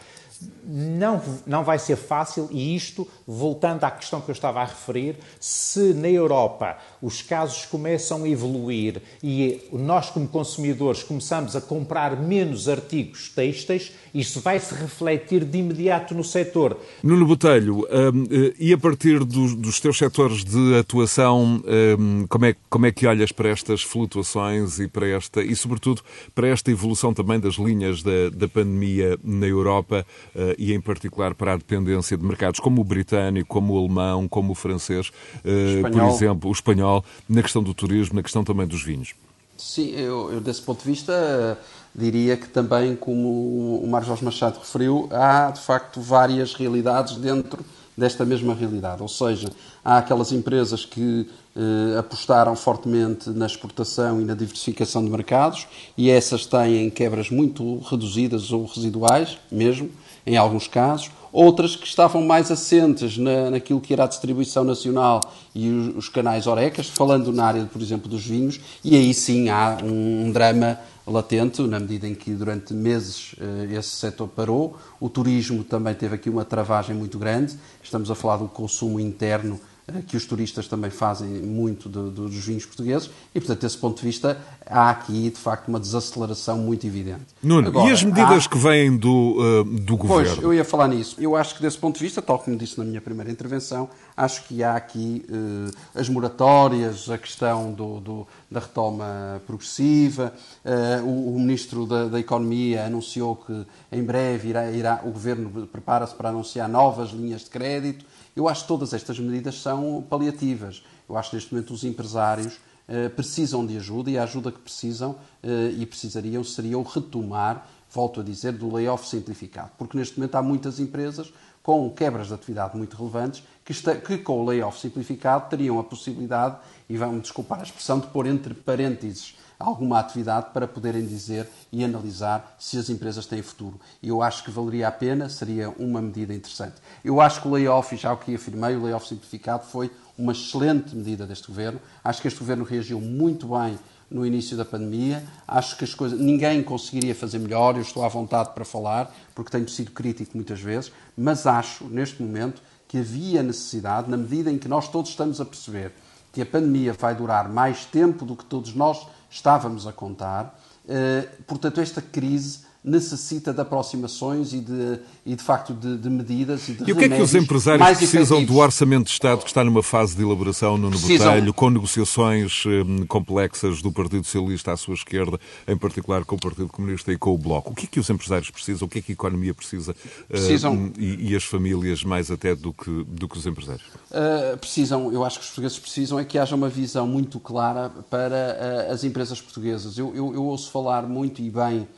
não, 0.67 1.23
não 1.47 1.63
vai 1.63 1.79
ser 1.79 1.97
fácil, 1.97 2.49
e 2.51 2.75
isto, 2.75 3.07
voltando 3.27 3.85
à 3.85 3.91
questão 3.91 4.21
que 4.21 4.31
eu 4.31 4.33
estava 4.33 4.61
a 4.61 4.65
referir, 4.65 5.17
se 5.39 5.95
na 5.95 6.09
Europa 6.09 6.77
os 7.01 7.23
casos 7.23 7.67
começam 7.67 8.25
a 8.25 8.29
evoluir 8.29 9.01
e 9.23 9.61
nós, 9.73 10.11
como 10.11 10.27
consumidores, 10.27 11.03
começamos 11.03 11.55
a 11.55 11.61
comprar 11.61 12.21
menos 12.21 12.69
artigos 12.69 13.29
têxteis, 13.29 13.93
isso 14.13 14.41
vai 14.41 14.59
se 14.59 14.75
refletir 14.75 15.45
de 15.45 15.59
imediato 15.59 16.15
no 16.15 16.25
setor. 16.25 16.77
Nuno 17.03 17.27
Botelho, 17.27 17.81
um, 17.81 17.85
eh, 17.85 18.55
e 18.59 18.73
a 18.73 18.79
partir 18.79 19.23
dos, 19.25 19.55
dos 19.55 19.79
teus 19.79 19.99
setores 19.99 20.45
de 20.45 20.79
atuação, 20.79 21.63
um, 21.99 22.27
como, 22.27 22.47
é, 22.47 22.57
como 22.69 22.87
é 22.87 22.93
que 22.93 23.07
olhas 23.07 23.31
para 23.31 23.51
estas 23.51 23.83
flutuações 23.83 24.81
e 24.81 24.89
para 24.89 25.07
esta, 25.09 25.43
e 25.43 25.55
sobretudo 25.55 26.03
para 26.35 26.49
esta 26.49 26.71
evolução 26.71 27.13
também 27.13 27.39
das 27.39 27.55
linhas 27.55 28.03
da, 28.03 28.31
da 28.33 28.49
pandemia 28.49 29.19
na 29.23 29.47
Europa? 29.47 30.05
Uh, 30.37 30.55
e 30.59 30.75
em 30.75 30.81
particular 30.83 31.35
para 31.35 31.55
a 31.55 31.57
dependência 31.57 32.15
de 32.15 32.23
mercados 32.23 32.61
como 32.61 32.83
o 32.83 32.85
britânico, 32.85 33.49
como 33.49 33.73
o 33.73 33.79
alemão, 33.79 34.29
como 34.29 34.53
o 34.53 34.55
francês, 34.55 35.09
uh, 35.09 35.91
por 35.91 36.03
exemplo, 36.03 36.51
o 36.51 36.53
espanhol, 36.53 37.03
na 37.27 37.41
questão 37.41 37.63
do 37.63 37.73
turismo, 37.73 38.17
na 38.17 38.23
questão 38.23 38.45
também 38.45 38.67
dos 38.67 38.83
vinhos? 38.83 39.15
Sim, 39.57 39.93
eu, 39.93 40.31
eu 40.31 40.41
desse 40.43 40.61
ponto 40.61 40.83
de 40.83 40.91
vista 40.91 41.59
diria 41.95 42.37
que 42.37 42.49
também, 42.49 42.95
como 42.95 43.83
o 43.83 44.01
Jorge 44.03 44.23
Machado 44.23 44.59
referiu, 44.59 45.09
há 45.11 45.51
de 45.51 45.61
facto 45.61 46.01
várias 46.03 46.53
realidades 46.53 47.17
dentro 47.17 47.65
desta 47.97 48.25
mesma 48.25 48.55
realidade. 48.55 49.01
Ou 49.01 49.09
seja, 49.09 49.51
há 49.83 49.97
aquelas 49.99 50.31
empresas 50.31 50.85
que 50.85 51.27
eh, 51.57 51.99
apostaram 51.99 52.55
fortemente 52.55 53.31
na 53.31 53.47
exportação 53.47 54.21
e 54.21 54.25
na 54.25 54.35
diversificação 54.35 55.03
de 55.03 55.11
mercados 55.11 55.67
e 55.97 56.11
essas 56.11 56.45
têm 56.45 56.91
quebras 56.91 57.31
muito 57.31 57.79
reduzidas 57.79 58.53
ou 58.53 58.67
residuais, 58.67 59.39
mesmo, 59.51 59.91
em 60.27 60.37
alguns 60.37 60.67
casos. 60.67 61.11
Outras 61.33 61.77
que 61.77 61.87
estavam 61.87 62.23
mais 62.23 62.51
assentes 62.51 63.19
na, 63.19 63.51
naquilo 63.51 63.81
que 63.81 63.93
era 63.93 64.05
a 64.05 64.07
distribuição 64.07 64.65
nacional 64.65 65.21
e 65.55 65.69
os, 65.69 65.97
os 65.97 66.09
canais 66.09 66.47
orecas, 66.47 66.89
falando 66.89 67.33
na 67.33 67.45
área, 67.45 67.65
por 67.67 67.81
exemplo, 67.81 68.09
dos 68.09 68.27
vinhos, 68.27 68.59
e 68.83 68.97
aí 68.97 69.13
sim 69.13 69.49
há 69.51 69.79
um, 69.83 70.27
um 70.27 70.33
drama 70.33 70.79
latente, 71.07 71.63
na 71.63 71.79
medida 71.79 72.09
em 72.09 72.15
que 72.15 72.33
durante 72.33 72.75
meses 72.75 73.35
eh, 73.41 73.75
esse 73.75 73.91
setor 73.91 74.29
parou. 74.29 74.77
O 74.99 75.09
turismo 75.09 75.63
também 75.63 75.95
teve 75.95 76.17
aqui 76.17 76.29
uma 76.29 76.45
travagem 76.45 76.97
muito 76.97 77.19
grande. 77.19 77.57
Estamos 77.83 78.11
a 78.11 78.15
falar 78.15 78.39
do 78.39 78.49
consumo 78.49 78.99
interno 78.99 79.61
que 80.09 80.17
os 80.17 80.27
turistas 80.27 80.67
também 80.67 80.91
fazem 80.91 81.29
muito 81.29 81.89
de, 81.89 82.11
de, 82.11 82.23
dos 82.23 82.45
vinhos 82.45 82.67
portugueses 82.67 83.09
e, 83.33 83.39
portanto, 83.39 83.61
desse 83.61 83.79
ponto 83.79 83.97
de 83.99 84.03
vista, 84.03 84.37
há 84.67 84.91
aqui, 84.91 85.31
de 85.31 85.39
facto, 85.39 85.69
uma 85.69 85.79
desaceleração 85.79 86.59
muito 86.59 86.85
evidente. 86.87 87.27
Nuno, 87.41 87.69
Agora, 87.69 87.89
e 87.89 87.93
as 87.93 88.03
medidas 88.03 88.47
há... 88.47 88.49
que 88.49 88.59
vêm 88.59 88.97
do, 88.97 89.37
uh, 89.39 89.65
do 89.65 89.97
governo? 89.97 90.35
Pois, 90.35 90.43
eu 90.43 90.53
ia 90.53 90.65
falar 90.65 90.89
nisso. 90.89 91.15
Eu 91.21 91.37
acho 91.37 91.55
que, 91.55 91.63
desse 91.63 91.79
ponto 91.79 91.99
de 91.99 92.03
vista, 92.03 92.21
tal 92.21 92.41
como 92.41 92.57
disse 92.57 92.77
na 92.79 92.85
minha 92.85 93.01
primeira 93.01 93.31
intervenção, 93.31 93.89
acho 94.17 94.43
que 94.49 94.61
há 94.65 94.75
aqui 94.75 95.25
uh, 95.29 95.71
as 95.95 96.09
moratórias, 96.09 97.09
a 97.09 97.17
questão 97.17 97.73
do, 97.73 98.01
do 98.01 98.27
da 98.51 98.61
retoma 98.61 99.41
progressiva. 99.47 100.33
Uh, 100.65 101.05
o, 101.05 101.37
o, 101.37 101.39
Ministro 101.39 101.87
da, 101.87 102.07
da, 102.07 102.19
Economia 102.19 102.87
anunciou 102.87 103.37
que, 103.37 103.67
em 103.93 104.03
breve, 104.03 104.49
irá, 104.49 104.71
irá 104.71 105.01
o 105.05 105.11
Governo 105.11 105.67
prepara-se 105.67 106.15
para 106.15 106.31
anunciar 106.31 106.69
novas 106.69 107.11
linhas 107.11 107.43
de 107.43 107.51
crédito. 107.51 108.05
Eu 108.37 108.47
acho 108.49 108.63
que 108.63 108.69
todas 108.69 108.93
estas 108.93 109.19
medidas 109.19 109.63
são 109.63 110.05
paliativas. 110.09 110.85
Eu 111.09 111.17
acho 111.17 111.31
que 111.31 111.37
neste 111.37 111.55
momento 111.55 111.73
os 111.73 111.85
empresários 111.85 112.61
eh, 112.87 113.09
precisam 113.09 113.65
de 113.65 113.79
ajuda 113.79 114.11
e 114.11 114.19
a 114.19 114.25
ajuda 114.25 114.53
que 114.53 114.59
precisam 114.59 115.17
eh, 115.43 115.73
e 115.79 115.87
precisariam 115.87 116.45
seria 116.45 116.79
o 116.79 116.83
retomar, 116.83 117.67
volto 117.91 118.21
a 118.21 118.23
dizer, 118.23 118.53
do 118.53 118.71
layoff 118.71 119.09
simplificado. 119.09 119.71
Porque 119.79 119.97
neste 119.97 120.19
momento 120.19 120.35
há 120.35 120.43
muitas 120.43 120.79
empresas 120.79 121.33
com 121.63 121.91
quebras 121.91 122.29
de 122.29 122.35
atividade 122.35 122.77
muito 122.77 122.95
relevantes 122.95 123.43
que, 123.65 123.73
está, 123.73 123.97
que 123.97 124.19
com 124.19 124.41
o 124.41 124.45
layoff 124.45 124.79
simplificado 124.79 125.49
teriam 125.49 125.81
a 125.81 125.85
possibilidade, 125.85 126.59
e 126.89 126.97
vão 126.97 127.19
desculpar 127.19 127.59
a 127.59 127.65
expressão, 127.65 127.99
de 127.99 128.07
pôr 128.09 128.27
entre 128.27 128.55
parênteses 128.55 129.35
alguma 129.59 129.99
atividade 129.99 130.51
para 130.53 130.69
poderem 130.69 131.05
dizer 131.07 131.49
e 131.73 131.85
analisar 131.85 132.57
se 132.59 132.79
as 132.79 132.91
empresas 132.91 133.27
têm 133.27 133.43
futuro. 133.43 133.81
Eu 134.03 134.23
acho 134.23 134.45
que 134.45 134.51
valeria 134.51 134.89
a 134.89 134.93
pena, 134.93 135.29
seria 135.29 135.71
uma 135.71 136.01
medida 136.01 136.35
interessante. 136.35 136.75
Eu 137.05 137.21
acho 137.21 137.41
que 137.41 137.49
o 137.49 137.53
layoff, 137.53 137.97
já 137.97 138.13
o 138.13 138.17
que 138.17 138.35
afirmei, 138.35 138.77
o 138.77 138.83
layoff 138.83 139.09
simplificado 139.09 139.65
foi 139.65 139.91
uma 140.19 140.33
excelente 140.33 140.95
medida 140.95 141.27
deste 141.27 141.49
governo. 141.49 141.81
Acho 142.03 142.23
que 142.23 142.29
este 142.29 142.41
governo 142.41 142.65
reagiu 142.65 143.01
muito 143.01 143.49
bem 143.49 143.79
no 144.11 144.25
início 144.25 144.57
da 144.57 144.65
pandemia. 144.65 145.23
Acho 145.47 145.77
que 145.77 145.85
as 145.85 145.95
coisas 145.95 146.19
ninguém 146.19 146.63
conseguiria 146.63 147.15
fazer 147.15 147.39
melhor. 147.39 147.77
Eu 147.77 147.83
estou 147.83 148.05
à 148.05 148.09
vontade 148.09 148.51
para 148.55 148.65
falar, 148.65 149.15
porque 149.35 149.51
tenho 149.51 149.69
sido 149.69 149.91
crítico 149.91 150.33
muitas 150.35 150.61
vezes, 150.61 150.93
mas 151.17 151.47
acho 151.47 151.85
neste 151.85 152.23
momento 152.23 152.63
que 152.89 152.99
havia 152.99 153.43
necessidade, 153.43 154.09
na 154.09 154.17
medida 154.17 154.51
em 154.51 154.59
que 154.59 154.69
nós 154.69 154.89
todos 154.89 155.11
estamos 155.11 155.41
a 155.41 155.45
perceber 155.45 155.93
que 156.33 156.43
a 156.43 156.47
pandemia 156.47 156.93
vai 156.93 157.15
durar 157.15 157.49
mais 157.49 157.85
tempo 157.87 158.25
do 158.25 158.37
que 158.37 158.45
todos 158.45 158.75
nós 158.75 159.07
estávamos 159.37 159.87
a 159.87 159.93
contar. 159.93 160.59
Eh, 160.89 161.29
portanto, 161.47 161.81
esta 161.81 162.01
crise 162.01 162.65
necessita 162.87 163.53
de 163.53 163.61
aproximações 163.61 164.53
e 164.53 164.61
de, 164.61 165.01
e 165.27 165.35
de 165.35 165.43
facto 165.43 165.75
de, 165.75 165.99
de 165.99 166.09
medidas 166.09 166.69
e 166.69 166.75
de 166.75 166.89
E 166.89 166.93
o 166.93 166.97
que 166.97 167.07
é 167.07 167.09
que 167.09 167.21
os 167.21 167.35
empresários 167.35 167.99
precisam 167.99 168.45
do 168.45 168.59
Orçamento 168.59 169.07
de 169.07 169.11
Estado 169.11 169.41
que 169.41 169.49
está 169.49 169.65
numa 169.65 169.83
fase 169.83 170.15
de 170.15 170.23
elaboração 170.23 170.79
no 170.79 170.89
Botelho, 170.91 171.53
com 171.53 171.69
negociações 171.69 172.65
hum, 172.65 173.05
complexas 173.09 173.83
do 173.83 173.91
Partido 173.91 174.25
Socialista 174.25 174.73
à 174.73 174.77
sua 174.77 174.95
esquerda, 174.95 175.37
em 175.67 175.77
particular 175.77 176.25
com 176.25 176.37
o 176.37 176.41
Partido 176.41 176.69
Comunista 176.69 177.13
e 177.13 177.19
com 177.19 177.35
o 177.35 177.39
Bloco? 177.39 177.73
O 177.73 177.75
que 177.75 177.87
é 177.87 177.89
que 177.89 177.99
os 177.99 178.09
empresários 178.09 178.51
precisam? 178.51 178.87
O 178.87 178.89
que 178.89 179.01
é 179.01 179.03
que 179.03 179.11
a 179.11 179.15
economia 179.15 179.53
precisa? 179.53 179.93
precisam... 180.29 180.77
Uh, 180.77 180.93
e, 180.97 181.33
e, 181.33 181.37
as 181.37 181.43
famílias 181.43 182.05
mais 182.05 182.31
até 182.31 182.55
do 182.55 182.73
que, 182.73 183.05
do 183.09 183.29
que 183.29 183.37
os 183.37 183.47
empresários? 183.47 183.85
Uh, 184.13 184.57
precisam, 184.59 185.13
eu 185.13 185.25
acho 185.25 185.41
que 185.41 185.45
os 185.45 185.51
portugueses 185.51 185.79
precisam 185.79 186.21
é 186.21 186.25
que 186.25 186.39
haja 186.39 186.55
uma 186.55 186.69
visão 186.69 187.09
muito 187.09 187.41
clara 187.41 187.91
para 188.09 188.87
uh, 188.89 188.93
as 188.93 189.03
empresas 189.03 189.41
portuguesas. 189.41 189.99
Eu, 189.99 190.15
eu, 190.15 190.35
eu 190.35 190.45
ouço 190.45 190.71
falar 190.71 191.03
muito 191.03 191.43
e 191.43 191.51
bem 191.51 191.89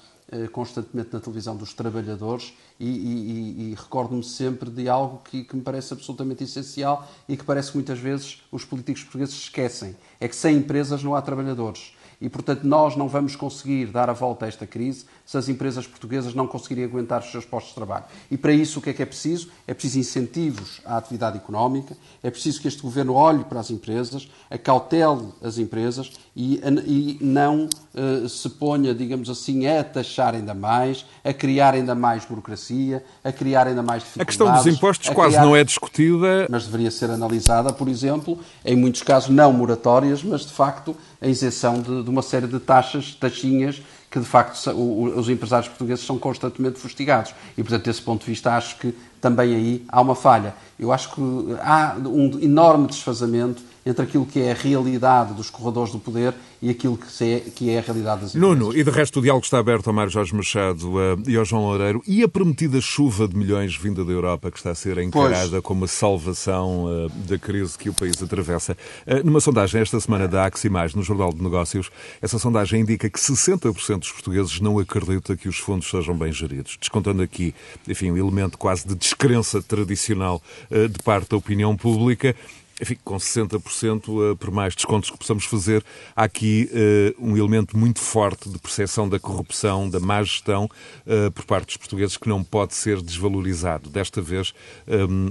constantemente 0.52 1.10
na 1.12 1.20
televisão 1.20 1.56
dos 1.56 1.72
trabalhadores 1.72 2.54
e, 2.78 2.86
e, 2.86 3.70
e 3.70 3.74
recordo-me 3.74 4.22
sempre 4.22 4.70
de 4.70 4.88
algo 4.88 5.22
que, 5.24 5.42
que, 5.44 5.56
me 5.56 5.62
parece 5.62 5.94
absolutamente 5.94 6.44
essencial 6.44 7.08
e 7.28 7.36
que 7.36 7.44
parece 7.44 7.70
que 7.70 7.78
muitas 7.78 7.98
vezes 7.98 8.42
os 8.52 8.64
políticos 8.64 9.02
portugueses 9.02 9.34
esquecem. 9.34 9.96
É 10.20 10.28
que 10.28 10.36
sem 10.36 10.56
empresas 10.56 11.02
não 11.02 11.14
há 11.14 11.22
trabalhadores. 11.22 11.94
E, 12.20 12.28
portanto, 12.28 12.64
nós 12.64 12.96
não 12.96 13.08
vamos 13.08 13.36
conseguir 13.36 13.86
dar 13.86 14.10
a 14.10 14.12
volta 14.12 14.44
a 14.44 14.48
esta 14.48 14.66
crise 14.66 15.06
se 15.28 15.36
as 15.36 15.46
empresas 15.46 15.86
portuguesas 15.86 16.32
não 16.32 16.46
conseguirem 16.46 16.84
aguentar 16.84 17.20
os 17.20 17.30
seus 17.30 17.44
postos 17.44 17.72
de 17.72 17.74
trabalho. 17.74 18.06
E 18.30 18.38
para 18.38 18.50
isso 18.50 18.78
o 18.78 18.82
que 18.82 18.88
é 18.88 18.92
que 18.94 19.02
é 19.02 19.04
preciso? 19.04 19.50
É 19.66 19.74
preciso 19.74 19.98
incentivos 19.98 20.80
à 20.86 20.96
atividade 20.96 21.36
económica, 21.36 21.94
é 22.22 22.30
preciso 22.30 22.62
que 22.62 22.66
este 22.66 22.80
governo 22.80 23.12
olhe 23.12 23.44
para 23.44 23.60
as 23.60 23.70
empresas, 23.70 24.26
acautele 24.50 25.28
as 25.42 25.58
empresas 25.58 26.12
e, 26.34 26.62
e 26.86 27.18
não 27.20 27.68
uh, 27.94 28.26
se 28.26 28.48
ponha, 28.48 28.94
digamos 28.94 29.28
assim, 29.28 29.66
a 29.66 29.84
taxar 29.84 30.34
ainda 30.34 30.54
mais, 30.54 31.04
a 31.22 31.34
criar 31.34 31.74
ainda 31.74 31.94
mais 31.94 32.24
burocracia, 32.24 33.04
a 33.22 33.30
criar 33.30 33.66
ainda 33.66 33.82
mais 33.82 34.04
dificuldades. 34.04 34.22
A 34.22 34.24
questão 34.24 34.54
dos 34.54 34.78
impostos 34.78 35.10
quase 35.10 35.34
criar... 35.34 35.44
não 35.44 35.54
é 35.54 35.62
discutida. 35.62 36.46
Mas 36.48 36.64
deveria 36.64 36.90
ser 36.90 37.10
analisada, 37.10 37.70
por 37.70 37.86
exemplo, 37.88 38.38
em 38.64 38.74
muitos 38.74 39.02
casos 39.02 39.28
não 39.28 39.52
moratórias, 39.52 40.22
mas 40.22 40.46
de 40.46 40.54
facto 40.54 40.96
a 41.20 41.26
isenção 41.26 41.82
de, 41.82 42.02
de 42.02 42.08
uma 42.08 42.22
série 42.22 42.46
de 42.46 42.58
taxas, 42.58 43.14
taxinhas, 43.14 43.82
que 44.10 44.18
de 44.18 44.24
facto 44.24 44.56
os 44.70 45.28
empresários 45.28 45.68
portugueses 45.68 46.04
são 46.04 46.18
constantemente 46.18 46.78
fustigados. 46.78 47.34
E, 47.56 47.62
portanto, 47.62 47.84
desse 47.84 48.02
ponto 48.02 48.20
de 48.20 48.30
vista, 48.30 48.52
acho 48.52 48.78
que 48.78 48.94
também 49.20 49.54
aí 49.54 49.84
há 49.88 50.00
uma 50.00 50.14
falha. 50.14 50.54
Eu 50.78 50.92
acho 50.92 51.14
que 51.14 51.20
há 51.60 51.96
um 52.04 52.38
enorme 52.40 52.86
desfazamento 52.86 53.62
entre 53.88 54.04
aquilo 54.04 54.26
que 54.26 54.40
é 54.40 54.52
a 54.52 54.54
realidade 54.54 55.32
dos 55.32 55.48
corredores 55.48 55.92
do 55.92 55.98
poder 55.98 56.34
e 56.60 56.68
aquilo 56.68 56.98
que 56.98 57.24
é, 57.24 57.40
que 57.40 57.70
é 57.70 57.78
a 57.78 57.80
realidade 57.80 58.22
das 58.22 58.34
empresas. 58.34 58.58
Nuno, 58.58 58.76
e 58.76 58.84
de 58.84 58.90
resto 58.90 59.18
o 59.18 59.22
diálogo 59.22 59.44
está 59.44 59.58
aberto 59.58 59.86
ao 59.86 59.94
Mário 59.94 60.10
Jorge 60.10 60.34
Machado 60.34 60.92
uh, 60.92 61.22
e 61.26 61.36
ao 61.36 61.44
João 61.44 61.62
Loureiro. 61.62 62.02
E 62.06 62.22
a 62.22 62.28
prometida 62.28 62.80
chuva 62.80 63.26
de 63.26 63.36
milhões 63.36 63.76
vinda 63.76 64.04
da 64.04 64.12
Europa 64.12 64.50
que 64.50 64.58
está 64.58 64.70
a 64.72 64.74
ser 64.74 64.98
encarada 64.98 65.50
pois. 65.50 65.62
como 65.62 65.84
a 65.86 65.88
salvação 65.88 66.84
uh, 66.84 67.08
da 67.26 67.38
crise 67.38 67.78
que 67.78 67.88
o 67.88 67.94
país 67.94 68.22
atravessa. 68.22 68.76
Uh, 69.06 69.24
numa 69.24 69.40
sondagem 69.40 69.80
esta 69.80 69.98
semana 70.00 70.28
da 70.28 70.44
Aximais, 70.44 70.94
no 70.94 71.02
Jornal 71.02 71.32
de 71.32 71.42
Negócios, 71.42 71.90
essa 72.20 72.38
sondagem 72.38 72.82
indica 72.82 73.08
que 73.08 73.18
60% 73.18 74.00
dos 74.00 74.12
portugueses 74.12 74.60
não 74.60 74.78
acredita 74.78 75.34
que 75.36 75.48
os 75.48 75.58
fundos 75.58 75.88
sejam 75.88 76.14
bem 76.14 76.32
geridos. 76.32 76.76
Descontando 76.78 77.22
aqui, 77.22 77.54
enfim, 77.88 78.10
um 78.10 78.18
elemento 78.18 78.58
quase 78.58 78.86
de 78.86 78.94
descrença 78.94 79.62
tradicional 79.62 80.42
de 80.70 81.02
parte 81.02 81.30
da 81.30 81.36
opinião 81.36 81.76
pública 81.76 82.34
enfim, 82.80 82.96
com 83.04 83.16
60%, 83.16 84.32
eh, 84.32 84.34
por 84.36 84.50
mais 84.50 84.74
descontos 84.74 85.10
que 85.10 85.18
possamos 85.18 85.44
fazer, 85.44 85.84
há 86.14 86.24
aqui 86.24 86.70
uh, 87.18 87.26
um 87.26 87.36
elemento 87.36 87.76
muito 87.76 88.00
forte 88.00 88.48
de 88.48 88.58
percepção 88.58 89.08
da 89.08 89.18
corrupção, 89.18 89.88
da 89.88 89.98
má 89.98 90.22
gestão 90.22 90.64
uh, 90.66 91.30
por 91.32 91.44
parte 91.44 91.66
dos 91.66 91.76
portugueses 91.76 92.16
que 92.16 92.28
não 92.28 92.44
pode 92.44 92.74
ser 92.74 93.02
desvalorizado. 93.02 93.90
Desta 93.90 94.20
vez 94.22 94.54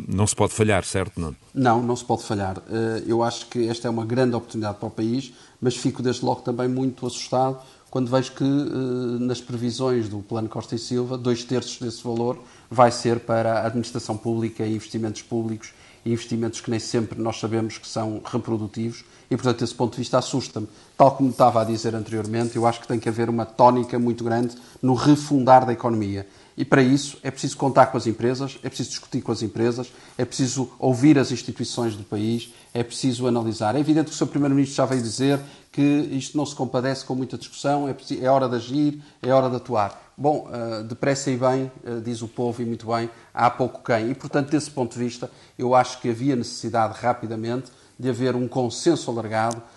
não 0.07 0.25
se 0.25 0.35
pode 0.35 0.53
falhar, 0.53 0.83
certo, 0.83 1.19
não? 1.19 1.35
Não, 1.53 1.81
não 1.81 1.95
se 1.95 2.03
pode 2.03 2.23
falhar. 2.23 2.61
Eu 3.05 3.23
acho 3.23 3.47
que 3.47 3.67
esta 3.67 3.87
é 3.87 3.91
uma 3.91 4.05
grande 4.05 4.35
oportunidade 4.35 4.77
para 4.77 4.87
o 4.87 4.91
país, 4.91 5.33
mas 5.61 5.75
fico 5.75 6.01
desde 6.01 6.23
logo 6.23 6.41
também 6.41 6.67
muito 6.67 7.05
assustado 7.05 7.59
quando 7.89 8.09
vejo 8.09 8.33
que 8.33 8.43
nas 8.43 9.41
previsões 9.41 10.09
do 10.09 10.19
Plano 10.19 10.49
Costa 10.49 10.75
e 10.75 10.79
Silva, 10.79 11.17
dois 11.17 11.43
terços 11.43 11.79
desse 11.79 12.03
valor 12.03 12.37
vai 12.69 12.91
ser 12.91 13.19
para 13.19 13.61
a 13.61 13.65
administração 13.65 14.17
pública 14.17 14.65
e 14.65 14.75
investimentos 14.75 15.21
públicos 15.21 15.71
investimentos 16.11 16.61
que 16.61 16.69
nem 16.69 16.79
sempre 16.79 17.19
nós 17.21 17.39
sabemos 17.39 17.77
que 17.77 17.87
são 17.87 18.21
reprodutivos 18.23 19.03
e, 19.29 19.35
portanto, 19.35 19.59
desse 19.59 19.75
ponto 19.75 19.91
de 19.93 19.99
vista 19.99 20.17
assusta-me. 20.17 20.67
Tal 20.97 21.11
como 21.11 21.29
estava 21.29 21.61
a 21.61 21.65
dizer 21.65 21.93
anteriormente, 21.95 22.55
eu 22.55 22.65
acho 22.65 22.81
que 22.81 22.87
tem 22.87 22.99
que 22.99 23.09
haver 23.09 23.29
uma 23.29 23.45
tónica 23.45 23.99
muito 23.99 24.23
grande 24.23 24.55
no 24.81 24.93
refundar 24.93 25.65
da 25.65 25.73
economia. 25.73 26.27
E 26.57 26.65
para 26.65 26.81
isso 26.81 27.19
é 27.21 27.29
preciso 27.29 27.55
contar 27.55 27.85
com 27.85 27.97
as 27.97 28.07
empresas, 28.07 28.57
é 28.63 28.67
preciso 28.67 28.89
discutir 28.89 29.21
com 29.21 29.31
as 29.31 29.43
empresas, 29.43 29.93
é 30.17 30.25
preciso 30.25 30.71
ouvir 30.79 31.19
as 31.19 31.31
instituições 31.31 31.95
do 31.95 32.03
país, 32.03 32.51
é 32.73 32.81
preciso 32.81 33.27
analisar. 33.27 33.75
É 33.75 33.79
evidente 33.79 34.09
que 34.09 34.15
o 34.15 34.17
Sr. 34.17 34.25
Primeiro-Ministro 34.25 34.75
já 34.75 34.85
veio 34.85 35.01
dizer 35.01 35.39
que 35.71 35.81
isto 35.81 36.35
não 36.35 36.47
se 36.47 36.55
compadece 36.55 37.05
com 37.05 37.13
muita 37.13 37.37
discussão, 37.37 37.87
é, 37.87 37.93
preciso, 37.93 38.25
é 38.25 38.27
hora 38.27 38.49
de 38.49 38.55
agir, 38.55 39.03
é 39.21 39.31
hora 39.31 39.51
de 39.51 39.57
atuar. 39.57 40.11
Bom, 40.17 40.49
uh, 40.49 40.83
depressa 40.83 41.29
e 41.29 41.37
bem, 41.37 41.71
uh, 41.85 42.01
diz 42.01 42.23
o 42.23 42.27
povo, 42.27 42.59
e 42.59 42.65
muito 42.65 42.87
bem, 42.87 43.07
há 43.31 43.51
pouco 43.51 43.83
quem. 43.83 44.09
E, 44.09 44.15
portanto, 44.15 44.49
desse 44.49 44.71
ponto 44.71 44.93
de 44.93 44.99
vista, 44.99 45.29
eu 45.59 45.75
acho 45.75 46.01
que 46.01 46.09
havia 46.09 46.35
necessidade 46.35 46.99
rapidamente 46.99 47.71
de 47.99 48.09
haver 48.09 48.35
um 48.35 48.47
consenso 48.47 49.09
alargado 49.11 49.61
eh, 49.61 49.76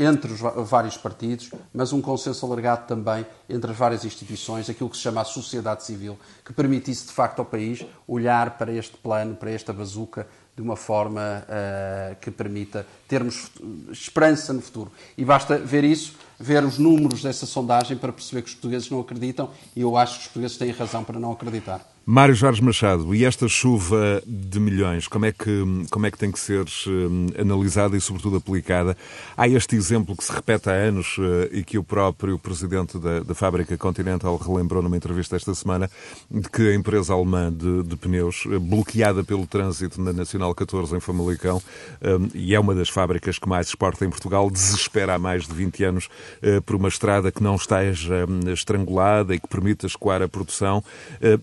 entre 0.00 0.32
os 0.32 0.40
vários 0.68 0.96
partidos, 0.96 1.50
mas 1.72 1.92
um 1.92 2.00
consenso 2.00 2.46
alargado 2.46 2.86
também 2.86 3.26
entre 3.48 3.70
as 3.70 3.76
várias 3.76 4.04
instituições, 4.04 4.70
aquilo 4.70 4.88
que 4.88 4.96
se 4.96 5.02
chama 5.02 5.20
a 5.20 5.24
sociedade 5.24 5.84
civil, 5.84 6.18
que 6.44 6.52
permitisse 6.52 7.06
de 7.06 7.12
facto 7.12 7.40
ao 7.40 7.44
país 7.44 7.84
olhar 8.06 8.58
para 8.58 8.72
este 8.72 8.96
plano, 8.96 9.34
para 9.34 9.50
esta 9.50 9.72
bazuca, 9.72 10.26
de 10.56 10.62
uma 10.62 10.76
forma 10.76 11.44
uh, 11.44 12.16
que 12.20 12.30
permita 12.30 12.86
termos 13.08 13.50
esperança 13.90 14.52
no 14.52 14.60
futuro. 14.60 14.90
E 15.16 15.24
basta 15.24 15.58
ver 15.58 15.84
isso, 15.84 16.14
ver 16.38 16.64
os 16.64 16.78
números 16.78 17.22
dessa 17.22 17.46
sondagem 17.46 17.96
para 17.96 18.12
perceber 18.12 18.42
que 18.42 18.48
os 18.48 18.54
portugueses 18.54 18.90
não 18.90 19.00
acreditam 19.00 19.50
e 19.74 19.80
eu 19.80 19.96
acho 19.96 20.14
que 20.14 20.20
os 20.20 20.26
portugueses 20.26 20.56
têm 20.56 20.70
razão 20.70 21.04
para 21.04 21.18
não 21.18 21.32
acreditar. 21.32 21.96
Mário 22.08 22.36
Jorge 22.36 22.62
Machado, 22.62 23.12
e 23.16 23.24
esta 23.24 23.48
chuva 23.48 24.22
de 24.24 24.60
milhões, 24.60 25.08
como 25.08 25.26
é 25.26 25.32
que, 25.32 25.64
como 25.90 26.06
é 26.06 26.10
que 26.12 26.16
tem 26.16 26.30
que 26.30 26.38
ser 26.38 26.62
uh, 26.62 27.40
analisada 27.40 27.96
e, 27.96 28.00
sobretudo, 28.00 28.36
aplicada? 28.36 28.96
Há 29.36 29.48
este 29.48 29.74
exemplo 29.74 30.16
que 30.16 30.22
se 30.22 30.30
repete 30.30 30.70
há 30.70 30.72
anos 30.72 31.18
uh, 31.18 31.48
e 31.50 31.64
que 31.64 31.76
o 31.76 31.82
próprio 31.82 32.38
presidente 32.38 32.96
da, 32.96 33.24
da, 33.24 33.34
fábrica 33.34 33.76
Continental 33.76 34.36
relembrou 34.36 34.84
numa 34.84 34.96
entrevista 34.96 35.34
esta 35.34 35.52
semana, 35.52 35.90
de 36.30 36.48
que 36.48 36.68
a 36.68 36.76
empresa 36.76 37.12
alemã 37.12 37.52
de, 37.52 37.82
de 37.82 37.96
pneus, 37.96 38.44
uh, 38.46 38.60
bloqueada 38.60 39.24
pelo 39.24 39.44
trânsito 39.44 40.00
na 40.00 40.12
Nacional 40.12 40.54
14 40.54 40.94
em 40.94 41.00
Famalicão, 41.00 41.60
e 42.32 42.54
é 42.54 42.60
uma 42.60 42.72
das 42.72 42.88
fábricas 42.96 43.38
que 43.38 43.46
mais 43.46 43.66
exporta 43.66 44.06
em 44.06 44.08
Portugal, 44.08 44.50
desespera 44.50 45.16
há 45.16 45.18
mais 45.18 45.46
de 45.46 45.52
20 45.52 45.84
anos 45.84 46.08
por 46.64 46.76
uma 46.76 46.88
estrada 46.88 47.30
que 47.30 47.42
não 47.42 47.54
esteja 47.54 48.26
estrangulada 48.50 49.34
e 49.34 49.38
que 49.38 49.46
permita 49.46 49.86
escoar 49.86 50.22
a 50.22 50.28
produção, 50.28 50.82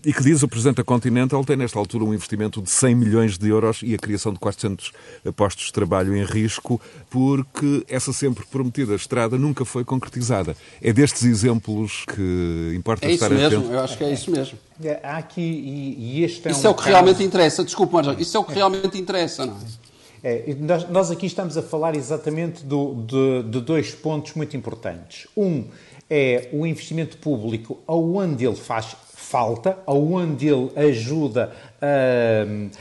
e 0.04 0.12
que 0.12 0.20
diz 0.24 0.42
o 0.42 0.48
Presidente 0.48 0.78
da 0.78 0.84
Continental 0.84 1.44
tem, 1.44 1.56
nesta 1.56 1.78
altura, 1.78 2.02
um 2.02 2.12
investimento 2.12 2.60
de 2.60 2.70
100 2.70 2.94
milhões 2.96 3.38
de 3.38 3.48
euros 3.48 3.82
e 3.84 3.94
a 3.94 3.98
criação 3.98 4.32
de 4.32 4.40
400 4.40 4.90
postos 5.36 5.66
de 5.66 5.72
trabalho 5.72 6.16
em 6.16 6.24
risco, 6.24 6.80
porque 7.08 7.84
essa 7.88 8.12
sempre 8.12 8.44
prometida 8.46 8.96
estrada 8.96 9.38
nunca 9.38 9.64
foi 9.64 9.84
concretizada. 9.84 10.56
É 10.82 10.92
destes 10.92 11.22
exemplos 11.22 12.04
que 12.04 12.72
importa 12.74 13.06
é 13.06 13.12
estar 13.12 13.26
atento. 13.26 13.40
É 13.40 13.46
isso 13.46 13.58
mesmo, 13.60 13.74
eu 13.74 13.80
acho 13.80 13.96
que 13.96 14.02
é 14.02 14.12
isso 14.12 14.30
mesmo. 14.32 14.58
É, 14.82 14.98
há 15.04 15.18
aqui, 15.18 15.40
e, 15.40 16.18
e 16.18 16.24
este 16.24 16.48
é 16.48 16.50
Isso 16.50 16.62
um 16.62 16.66
é 16.66 16.70
o 16.70 16.74
que 16.74 16.82
caso... 16.82 16.90
realmente 16.90 17.22
interessa. 17.22 17.62
Desculpe, 17.62 17.94
Marjão, 17.94 18.16
isso 18.18 18.36
é 18.36 18.40
o 18.40 18.44
que 18.44 18.54
realmente 18.54 18.98
interessa, 18.98 19.46
não 19.46 19.54
é? 19.54 19.83
É, 20.26 20.56
nós, 20.58 20.88
nós, 20.88 21.10
aqui 21.10 21.26
estamos 21.26 21.54
a 21.58 21.62
falar 21.62 21.94
exatamente 21.94 22.64
do, 22.64 22.94
de, 23.06 23.42
de, 23.42 23.60
dois 23.60 23.94
pontos 23.94 24.32
muito 24.32 24.56
importantes. 24.56 25.28
Um 25.36 25.66
é 26.08 26.48
o 26.50 26.66
investimento 26.66 27.18
público, 27.18 27.80
aonde 27.86 28.46
ele 28.46 28.56
faz 28.56 28.96
falta, 29.12 29.78
aonde 29.86 30.48
ele 30.48 30.70
ajuda 30.76 31.52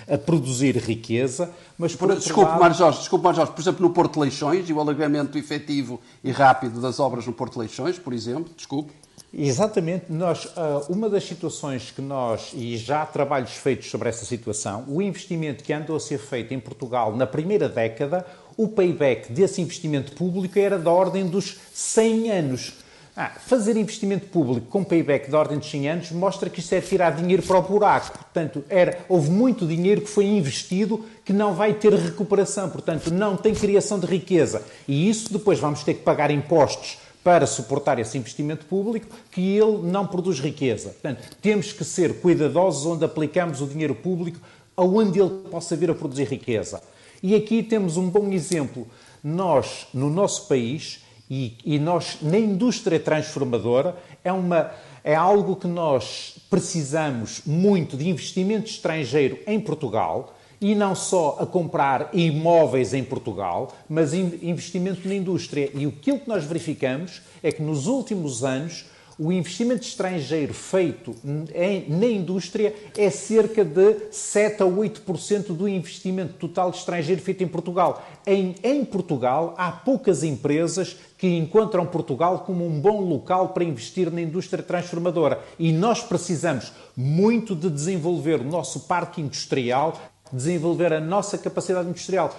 a, 0.07 0.13
a 0.13 0.17
produzir 0.17 0.77
riqueza, 0.77 1.51
mas 1.77 1.93
por, 1.93 2.07
por 2.07 2.17
Desculpe, 2.17 2.49
lado... 2.49 2.73
Jorge, 2.75 2.99
desculpe, 2.99 3.23
Mário 3.25 3.37
Jorge, 3.37 3.51
por 3.51 3.61
exemplo, 3.61 3.81
no 3.81 3.93
Porto 3.93 4.21
Leixões 4.21 4.69
e 4.69 4.71
o 4.71 4.79
alargamento 4.79 5.37
efetivo 5.37 5.99
e 6.23 6.31
rápido 6.31 6.79
das 6.79 6.97
obras 6.97 7.27
no 7.27 7.33
Porto 7.33 7.59
Leixões, 7.59 7.99
por 7.99 8.13
exemplo, 8.13 8.53
desculpe. 8.55 8.93
Exatamente, 9.35 10.05
nós, 10.09 10.47
ah, 10.55 10.83
uma 10.87 11.09
das 11.09 11.23
situações 11.23 11.89
que 11.89 12.03
nós, 12.03 12.51
e 12.53 12.77
já 12.77 13.01
há 13.01 13.05
trabalhos 13.05 13.53
feitos 13.53 13.89
sobre 13.89 14.07
essa 14.07 14.25
situação, 14.25 14.85
o 14.87 15.01
investimento 15.01 15.63
que 15.63 15.73
andou 15.73 15.95
a 15.95 15.99
ser 15.99 16.19
feito 16.19 16.53
em 16.53 16.59
Portugal 16.59 17.15
na 17.15 17.25
primeira 17.25 17.67
década, 17.67 18.23
o 18.55 18.67
payback 18.67 19.31
desse 19.31 19.59
investimento 19.59 20.11
público 20.11 20.59
era 20.59 20.77
da 20.77 20.91
ordem 20.91 21.25
dos 21.25 21.57
100 21.73 22.29
anos. 22.29 22.73
Ah, 23.17 23.31
fazer 23.43 23.75
investimento 23.75 24.27
público 24.27 24.67
com 24.67 24.83
payback 24.83 25.27
de 25.27 25.35
ordem 25.35 25.57
de 25.57 25.67
100 25.67 25.89
anos 25.89 26.11
mostra 26.11 26.47
que 26.47 26.59
isto 26.59 26.73
é 26.73 26.81
tirar 26.81 27.15
dinheiro 27.15 27.41
para 27.41 27.57
o 27.57 27.61
buraco. 27.63 28.11
Portanto, 28.11 28.63
era, 28.69 28.99
houve 29.09 29.31
muito 29.31 29.65
dinheiro 29.65 30.01
que 30.01 30.09
foi 30.09 30.25
investido 30.25 31.03
que 31.25 31.33
não 31.33 31.55
vai 31.55 31.73
ter 31.73 31.91
recuperação. 31.93 32.69
Portanto, 32.69 33.11
não 33.11 33.35
tem 33.35 33.55
criação 33.55 33.99
de 33.99 34.05
riqueza. 34.05 34.63
E 34.87 35.09
isso 35.09 35.33
depois 35.33 35.59
vamos 35.59 35.83
ter 35.83 35.95
que 35.95 36.01
pagar 36.01 36.29
impostos 36.29 37.02
para 37.23 37.47
suportar 37.47 37.99
esse 37.99 38.17
investimento 38.17 38.65
público, 38.65 39.07
que 39.31 39.55
ele 39.55 39.79
não 39.83 40.05
produz 40.05 40.39
riqueza. 40.39 40.89
Portanto, 40.89 41.37
temos 41.41 41.71
que 41.71 41.85
ser 41.85 42.19
cuidadosos 42.19 42.85
onde 42.85 43.05
aplicamos 43.05 43.61
o 43.61 43.67
dinheiro 43.67 43.95
público, 43.95 44.39
aonde 44.75 45.19
ele 45.19 45.29
possa 45.49 45.75
vir 45.75 45.89
a 45.89 45.95
produzir 45.95 46.25
riqueza. 46.25 46.81
E 47.21 47.35
aqui 47.35 47.63
temos 47.63 47.95
um 47.95 48.09
bom 48.09 48.31
exemplo. 48.31 48.87
Nós, 49.23 49.87
no 49.93 50.09
nosso 50.09 50.47
país, 50.47 50.99
e, 51.29 51.57
e 51.63 51.79
nós, 51.79 52.17
na 52.21 52.37
indústria 52.37 52.99
transformadora, 52.99 53.95
é, 54.23 54.31
uma, 54.31 54.71
é 55.03 55.15
algo 55.15 55.55
que 55.55 55.67
nós 55.67 56.35
precisamos 56.49 57.41
muito 57.45 57.95
de 57.95 58.09
investimento 58.09 58.69
estrangeiro 58.69 59.39
em 59.47 59.59
Portugal 59.59 60.32
e 60.63 60.73
não 60.73 60.95
só 60.95 61.39
a 61.41 61.45
comprar 61.45 62.09
imóveis 62.13 62.93
em 62.93 63.03
Portugal, 63.03 63.75
mas 63.89 64.13
investimento 64.13 65.05
na 65.05 65.13
indústria. 65.13 65.69
E 65.73 65.85
aquilo 65.85 66.19
que 66.19 66.29
nós 66.29 66.45
verificamos 66.45 67.21
é 67.43 67.51
que 67.51 67.61
nos 67.61 67.85
últimos 67.85 68.45
anos 68.45 68.85
o 69.19 69.29
investimento 69.29 69.83
estrangeiro 69.83 70.53
feito 70.53 71.13
em, 71.53 71.89
na 71.89 72.05
indústria 72.05 72.73
é 72.97 73.09
cerca 73.09 73.63
de 73.63 74.07
7 74.09 74.63
a 74.63 74.65
8% 74.65 75.47
do 75.47 75.67
investimento 75.67 76.33
total 76.35 76.69
estrangeiro 76.69 77.21
feito 77.21 77.43
em 77.43 77.47
Portugal. 77.47 78.01
Em, 78.25 78.55
em 78.63 78.85
Portugal, 78.85 79.53
há 79.57 79.69
poucas 79.69 80.23
empresas 80.23 80.95
que 81.17 81.27
encontram 81.27 81.85
Portugal 81.85 82.39
como 82.39 82.65
um 82.65 82.79
bom 82.79 83.01
local 83.01 83.49
para 83.49 83.65
investir 83.65 84.09
na 84.09 84.21
indústria 84.21 84.63
transformadora. 84.63 85.41
E 85.59 85.73
nós 85.73 86.01
precisamos 86.01 86.71
muito 86.95 87.53
de 87.53 87.69
desenvolver 87.69 88.39
o 88.39 88.45
nosso 88.45 88.81
parque 88.81 89.21
industrial 89.21 89.99
desenvolver 90.33 90.91
a 90.91 90.99
nossa 90.99 91.37
capacidade 91.37 91.87
industrial. 91.87 92.35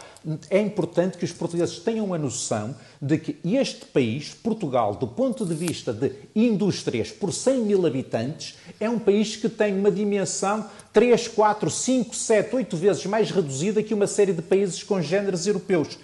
É 0.51 0.61
importante 0.61 1.16
que 1.16 1.24
os 1.24 1.32
portugueses 1.32 1.78
tenham 1.78 2.12
a 2.12 2.18
noção 2.18 2.74
de 3.01 3.16
que 3.18 3.38
este 3.45 3.86
país, 3.86 4.34
Portugal, 4.34 4.97
do 4.97 5.07
ponto 5.07 5.47
de 5.47 5.55
vista 5.55 5.92
de 5.92 6.12
indústrias 6.34 7.11
por 7.11 7.32
100 7.32 7.61
mil 7.61 7.86
habitantes, 7.86 8.57
é 8.80 8.90
um 8.90 8.99
país 8.99 9.36
que 9.36 9.49
tem 9.49 9.78
uma 9.78 9.90
dimensão 9.90 10.66
3, 10.92 11.28
4, 11.28 11.70
5, 11.70 12.14
7, 12.14 12.57
8 12.57 12.76
vezes 12.76 13.07
mais 13.07 13.30
reduzida 13.30 13.82
que 13.82 13.95
uma 13.95 14.07
série 14.07 14.32
de 14.32 14.42
países 14.42 14.82
congêneres 14.82 15.47
europeus. 15.47 15.99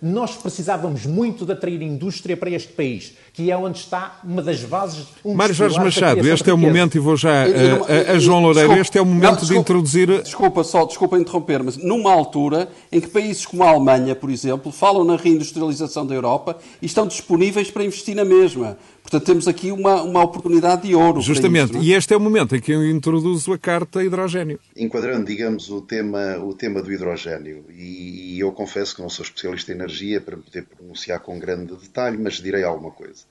Nós 0.00 0.36
precisávamos 0.36 1.06
muito 1.06 1.46
de 1.46 1.52
atrair 1.52 1.80
indústria 1.82 2.36
para 2.36 2.50
este 2.50 2.72
país, 2.72 3.14
que 3.32 3.50
é 3.50 3.56
onde 3.56 3.78
está 3.78 4.20
uma 4.24 4.42
das 4.42 4.62
bases. 4.64 5.06
Um 5.24 5.34
Mário 5.34 5.54
Jorge 5.54 5.78
Machado, 5.78 6.26
este 6.26 6.50
é 6.50 6.52
o 6.52 6.58
momento, 6.58 6.96
e 6.96 7.00
vou 7.00 7.16
já 7.16 7.44
a, 7.44 8.12
a, 8.12 8.18
João 8.18 8.42
Loureiro, 8.42 8.74
este 8.74 8.98
é 8.98 9.02
o 9.02 9.06
momento 9.06 9.22
não, 9.22 9.30
desculpa, 9.32 9.54
de 9.54 9.60
introduzir. 9.60 10.22
Desculpa, 10.22 10.64
só, 10.64 10.84
desculpa 10.84 11.18
interromper, 11.18 11.62
mas 11.62 11.76
numa 11.76 12.12
altura 12.12 12.68
em 12.90 13.00
que 13.00 13.08
países 13.08 13.46
como 13.46 13.62
a 13.62 13.70
Alemanha, 13.70 14.14
por 14.14 14.30
exemplo, 14.30 14.72
falam 14.72 15.04
na 15.04 15.16
reindustrialização 15.16 16.06
da 16.06 16.14
Europa 16.14 16.58
e 16.80 16.86
estão 16.86 17.06
disponíveis 17.06 17.70
para 17.70 17.84
investir 17.84 18.14
na 18.14 18.24
mesma. 18.24 18.76
Portanto, 19.02 19.26
temos 19.26 19.48
aqui 19.48 19.70
uma, 19.70 20.02
uma 20.02 20.22
oportunidade 20.22 20.82
de 20.88 20.94
ouro. 20.94 21.20
Justamente, 21.20 21.72
isto, 21.72 21.76
é? 21.78 21.80
e 21.80 21.92
este 21.92 22.14
é 22.14 22.16
o 22.16 22.20
momento 22.20 22.56
em 22.56 22.60
que 22.60 22.72
eu 22.72 22.88
introduzo 22.88 23.52
a 23.52 23.58
carta 23.58 24.02
hidrogênio. 24.02 24.58
Enquadrando, 24.76 25.26
digamos, 25.26 25.68
o 25.70 25.80
tema, 25.82 26.38
o 26.38 26.54
tema 26.54 26.80
do 26.80 26.90
hidrogênio, 26.90 27.64
e, 27.70 28.36
e 28.36 28.40
eu 28.40 28.52
confesso 28.52 28.94
que 28.94 29.02
não 29.02 29.10
sou 29.10 29.24
especialista 29.24 29.72
em 29.72 29.74
energia 29.74 30.20
para 30.20 30.36
me 30.36 30.42
poder 30.42 30.64
pronunciar 30.64 31.20
com 31.20 31.38
grande 31.38 31.74
detalhe, 31.76 32.16
mas 32.16 32.34
direi 32.34 32.62
alguma 32.62 32.90
coisa. 32.90 33.24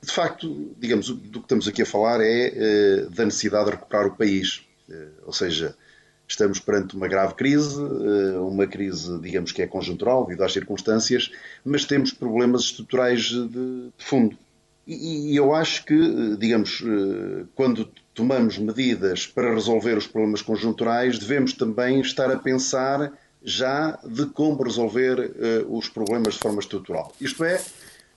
De 0.00 0.12
facto, 0.12 0.74
digamos, 0.78 1.08
do 1.08 1.40
que 1.40 1.46
estamos 1.46 1.66
aqui 1.66 1.82
a 1.82 1.86
falar 1.86 2.20
é 2.20 2.52
uh, 3.06 3.10
da 3.10 3.24
necessidade 3.24 3.64
de 3.66 3.70
recuperar 3.72 4.06
o 4.06 4.16
país. 4.16 4.64
Uh, 4.88 5.08
ou 5.26 5.32
seja, 5.32 5.74
estamos 6.26 6.60
perante 6.60 6.94
uma 6.94 7.08
grave 7.08 7.34
crise, 7.34 7.80
uh, 7.80 8.46
uma 8.46 8.66
crise, 8.66 9.18
digamos, 9.18 9.50
que 9.50 9.62
é 9.62 9.66
conjuntural 9.66 10.24
devido 10.24 10.44
às 10.44 10.52
circunstâncias, 10.52 11.32
mas 11.64 11.84
temos 11.84 12.12
problemas 12.12 12.62
estruturais 12.62 13.22
de, 13.22 13.48
de 13.48 13.92
fundo. 13.98 14.38
E, 14.90 15.36
eu 15.36 15.54
acho 15.54 15.84
que, 15.84 16.36
digamos, 16.38 16.82
eh, 16.82 17.44
quando 17.54 17.90
tomamos 18.14 18.56
medidas 18.56 19.26
para 19.26 19.52
resolver 19.52 19.98
os 19.98 20.06
problemas 20.06 20.40
conjunturais, 20.40 21.18
devemos 21.18 21.52
também 21.52 22.00
estar 22.00 22.30
a 22.30 22.38
pensar 22.38 23.12
já 23.44 23.98
de 24.02 24.24
como 24.26 24.62
resolver 24.62 25.30
eh, 25.38 25.64
os 25.68 25.90
problemas 25.90 26.34
de 26.34 26.40
forma 26.40 26.60
estrutural. 26.60 27.14
Isto 27.20 27.44
é, 27.44 27.60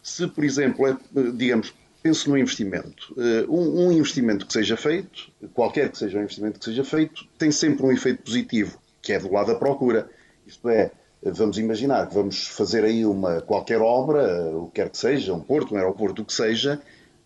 se, 0.02 0.26
por 0.28 0.46
exemplo, 0.46 0.88
é, 0.88 0.98
digamos, 1.36 1.74
penso 2.02 2.30
no 2.30 2.38
investimento. 2.38 3.14
Eh, 3.18 3.46
um, 3.50 3.92
investimento 3.92 4.46
que 4.46 4.54
seja 4.54 4.78
feito, 4.78 5.30
qualquer 5.54 5.90
que 5.90 5.98
seja 5.98 6.20
o 6.20 6.22
investimento 6.22 6.58
que 6.58 6.66
seja 6.66 6.86
feito, 6.86 7.26
tem 7.38 7.52
sempre 7.52 7.86
um 7.86 7.92
efeito 7.92 8.24
positivo, 8.24 8.80
que 9.02 9.12
é 9.12 9.20
do 9.20 9.30
lado 9.30 9.48
da 9.48 9.56
procura. 9.56 10.10
Isto 10.48 10.70
é, 10.70 10.90
vamos 11.24 11.58
imaginar 11.58 12.08
que 12.08 12.16
vamos 12.16 12.48
fazer 12.48 12.84
aí 12.84 13.06
uma 13.06 13.42
qualquer 13.42 13.82
obra, 13.82 14.50
o 14.56 14.68
que 14.68 14.82
quer 14.82 14.90
que 14.90 14.98
seja, 14.98 15.34
um 15.34 15.40
porto, 15.40 15.74
um 15.74 15.78
aeroporto, 15.78 16.22
o 16.24 16.26
que 16.26 16.34
seja, 16.34 16.82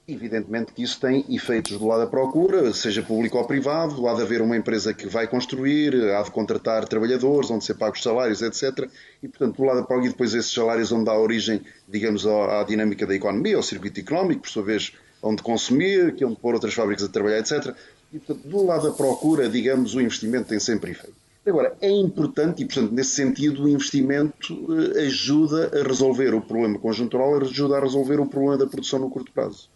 evidentemente 0.08 0.72
que 0.72 0.84
isso 0.84 1.00
tem 1.00 1.26
efeitos 1.30 1.78
do 1.78 1.88
lado 1.88 2.02
da 2.02 2.08
procura, 2.08 2.72
seja 2.74 3.02
público 3.02 3.38
ou 3.38 3.46
privado, 3.46 4.08
há 4.08 4.14
de 4.14 4.22
haver 4.22 4.42
uma 4.42 4.56
empresa 4.56 4.94
que 4.94 5.08
vai 5.08 5.28
construir, 5.28 5.96
há 6.12 6.22
de 6.22 6.30
contratar 6.30 6.88
trabalhadores, 6.88 7.50
onde 7.50 7.66
ser 7.66 7.76
pagos 7.76 8.04
salários, 8.04 8.42
etc. 8.42 8.88
E, 9.24 9.28
portanto, 9.28 9.56
do 9.56 9.64
lado 9.64 9.78
da 9.78 9.84
procura, 9.84 10.08
e 10.08 10.12
depois 10.12 10.34
esses 10.34 10.54
salários 10.54 10.92
onde 10.92 11.06
dá 11.06 11.18
origem, 11.18 11.62
digamos, 11.88 12.28
à, 12.28 12.64
dinâmica 12.64 13.08
da 13.08 13.16
economia, 13.16 13.56
ao 13.56 13.64
circuito 13.64 14.00
económico, 14.00 14.42
por 14.42 14.50
sua 14.50 14.64
vez, 14.64 14.94
onde 15.24 15.42
consumir, 15.42 16.14
que 16.16 16.24
é 16.24 16.28
onde 16.28 16.36
pôr 16.36 16.54
outras 16.54 16.74
fábricas 16.74 17.06
a 17.06 17.10
trabalhar, 17.10 17.40
etc. 17.40 17.74
E, 18.14 18.20
portanto, 18.20 18.48
do 18.48 18.64
lado 18.64 18.90
da 18.90 18.96
procura, 18.96 19.50
digamos, 19.50 19.96
o 19.96 20.02
investimento 20.02 20.50
tem 20.50 20.60
sempre 20.60 20.92
efeito. 20.92 21.25
Agora, 21.46 21.78
é 21.80 21.90
importante 21.90 22.64
e, 22.64 22.66
portanto, 22.66 22.92
nesse 22.92 23.12
sentido, 23.12 23.64
o 23.64 23.70
investimento 23.70 24.68
ajuda 24.98 25.80
a 25.80 25.88
resolver 25.88 26.34
o 26.34 26.42
problema 26.42 26.80
conjuntural, 26.80 27.38
ajuda 27.38 27.78
a 27.78 27.80
resolver 27.80 28.20
o 28.20 28.26
problema 28.26 28.58
da 28.58 28.66
produção 28.66 28.98
no 29.00 29.12
curto 29.12 29.32
prazo. 29.32 29.70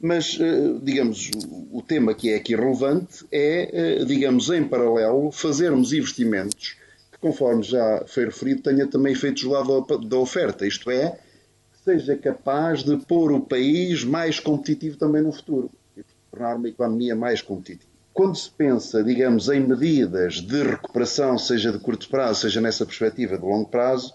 Mas, 0.00 0.36
digamos, 0.82 1.30
o 1.72 1.80
tema 1.80 2.12
que 2.12 2.30
é 2.30 2.36
aqui 2.36 2.54
relevante 2.56 3.24
é, 3.30 4.04
digamos, 4.04 4.50
em 4.50 4.64
paralelo, 4.64 5.30
fazermos 5.30 5.92
investimentos 5.92 6.76
que, 7.12 7.18
conforme 7.18 7.62
já 7.62 8.04
foi 8.06 8.24
referido, 8.24 8.62
tenha 8.62 8.86
também 8.86 9.12
efeitos 9.12 9.44
do 9.44 9.50
lado 9.50 9.86
da 10.06 10.18
oferta, 10.18 10.66
isto 10.66 10.90
é, 10.90 11.18
seja 11.84 12.16
capaz 12.16 12.82
de 12.82 12.96
pôr 12.96 13.32
o 13.32 13.40
país 13.40 14.04
mais 14.04 14.40
competitivo 14.40 14.98
também 14.98 15.22
no 15.22 15.32
futuro 15.32 15.70
e 15.96 16.02
tornar 16.30 16.56
uma 16.56 16.68
economia 16.68 17.14
mais 17.14 17.40
competitiva. 17.40 17.95
Quando 18.16 18.34
se 18.34 18.48
pensa, 18.48 19.04
digamos, 19.04 19.50
em 19.50 19.60
medidas 19.60 20.40
de 20.40 20.62
recuperação, 20.62 21.36
seja 21.36 21.70
de 21.70 21.78
curto 21.78 22.08
prazo, 22.08 22.40
seja 22.40 22.62
nessa 22.62 22.86
perspectiva 22.86 23.36
de 23.36 23.44
longo 23.44 23.68
prazo, 23.68 24.14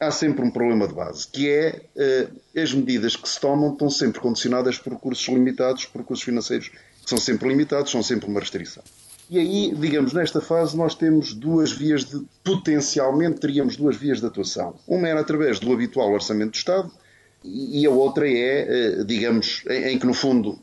há 0.00 0.10
sempre 0.10 0.42
um 0.42 0.50
problema 0.50 0.88
de 0.88 0.94
base, 0.94 1.28
que 1.28 1.50
é 1.50 1.82
uh, 1.94 2.58
as 2.58 2.72
medidas 2.72 3.16
que 3.16 3.28
se 3.28 3.38
tomam 3.38 3.74
estão 3.74 3.90
sempre 3.90 4.18
condicionadas 4.18 4.78
por 4.78 4.94
recursos 4.94 5.28
limitados, 5.28 5.84
por 5.84 5.98
recursos 5.98 6.24
financeiros 6.24 6.70
que 6.70 7.10
são 7.10 7.18
sempre 7.18 7.46
limitados, 7.46 7.92
são 7.92 8.02
sempre 8.02 8.30
uma 8.30 8.40
restrição. 8.40 8.82
E 9.28 9.38
aí, 9.38 9.74
digamos, 9.74 10.14
nesta 10.14 10.40
fase 10.40 10.74
nós 10.74 10.94
temos 10.94 11.34
duas 11.34 11.70
vias 11.70 12.02
de, 12.06 12.24
potencialmente 12.42 13.40
teríamos 13.40 13.76
duas 13.76 13.94
vias 13.94 14.20
de 14.20 14.26
atuação. 14.26 14.74
Uma 14.88 15.06
era 15.06 15.20
através 15.20 15.60
do 15.60 15.70
habitual 15.70 16.10
orçamento 16.14 16.52
do 16.52 16.56
Estado, 16.56 16.90
e 17.44 17.84
a 17.84 17.90
outra 17.90 18.26
é, 18.26 18.30
eh, 19.00 19.04
digamos, 19.04 19.62
em 19.68 19.98
que 19.98 20.06
no 20.06 20.14
fundo 20.14 20.58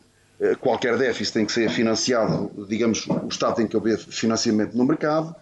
qualquer 0.59 0.97
déficit 0.97 1.33
tem 1.33 1.45
que 1.45 1.51
ser 1.51 1.69
financiado, 1.69 2.51
digamos, 2.67 3.05
o 3.07 3.27
Estado 3.27 3.55
tem 3.55 3.67
que 3.67 3.77
haver 3.77 3.97
financiamento 3.97 4.75
no 4.75 4.85
mercado, 4.85 5.35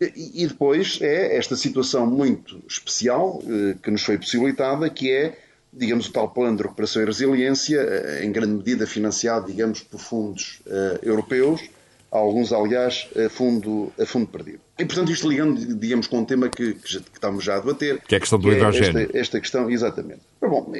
e 0.00 0.46
depois 0.46 0.98
é 1.00 1.36
esta 1.36 1.56
situação 1.56 2.06
muito 2.06 2.62
especial 2.68 3.42
eh, 3.48 3.76
que 3.82 3.90
nos 3.90 4.02
foi 4.04 4.18
possibilitada, 4.18 4.90
que 4.90 5.10
é, 5.10 5.38
digamos, 5.72 6.06
o 6.06 6.12
tal 6.12 6.28
plano 6.28 6.56
de 6.58 6.62
recuperação 6.62 7.02
e 7.02 7.06
resiliência, 7.06 8.22
em 8.22 8.30
grande 8.30 8.52
medida 8.52 8.86
financiado, 8.86 9.46
digamos, 9.46 9.80
por 9.80 9.98
fundos 9.98 10.60
europeus, 11.02 11.62
alguns, 12.10 12.52
aliás, 12.52 13.08
a 13.16 13.28
fundo, 13.28 13.92
a 13.98 14.06
fundo 14.06 14.26
perdido. 14.26 14.60
E, 14.78 14.84
portanto, 14.84 15.10
isto 15.10 15.28
ligando, 15.28 15.74
digamos, 15.74 16.06
com 16.06 16.18
um 16.18 16.24
tema 16.24 16.48
que, 16.48 16.74
que, 16.74 16.92
já, 16.92 17.00
que 17.00 17.10
estamos 17.14 17.44
já 17.44 17.56
a 17.56 17.60
debater. 17.60 18.00
Que 18.06 18.14
é 18.14 18.18
a 18.18 18.20
questão 18.20 18.38
do 18.38 18.50
hidrogênio. 18.52 18.98
É 18.98 19.02
esta, 19.04 19.18
esta, 19.18 19.40
questão, 19.40 19.70
exatamente. 19.70 20.20
Mas, 20.40 20.50
bom, 20.50 20.72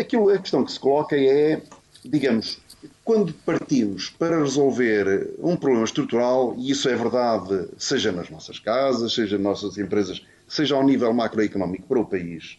aquilo, 0.00 0.30
a 0.30 0.38
questão 0.38 0.64
que 0.64 0.72
se 0.72 0.80
coloca 0.80 1.16
é, 1.16 1.60
digamos, 2.04 2.58
quando 3.10 3.34
partimos 3.44 4.08
para 4.08 4.38
resolver 4.38 5.34
um 5.40 5.56
problema 5.56 5.84
estrutural, 5.84 6.54
e 6.56 6.70
isso 6.70 6.88
é 6.88 6.94
verdade, 6.94 7.68
seja 7.76 8.12
nas 8.12 8.30
nossas 8.30 8.60
casas, 8.60 9.12
seja 9.12 9.36
nas 9.36 9.60
nossas 9.62 9.78
empresas, 9.78 10.24
seja 10.46 10.76
ao 10.76 10.84
nível 10.84 11.12
macroeconómico 11.12 11.88
para 11.88 11.98
o 11.98 12.06
país, 12.06 12.56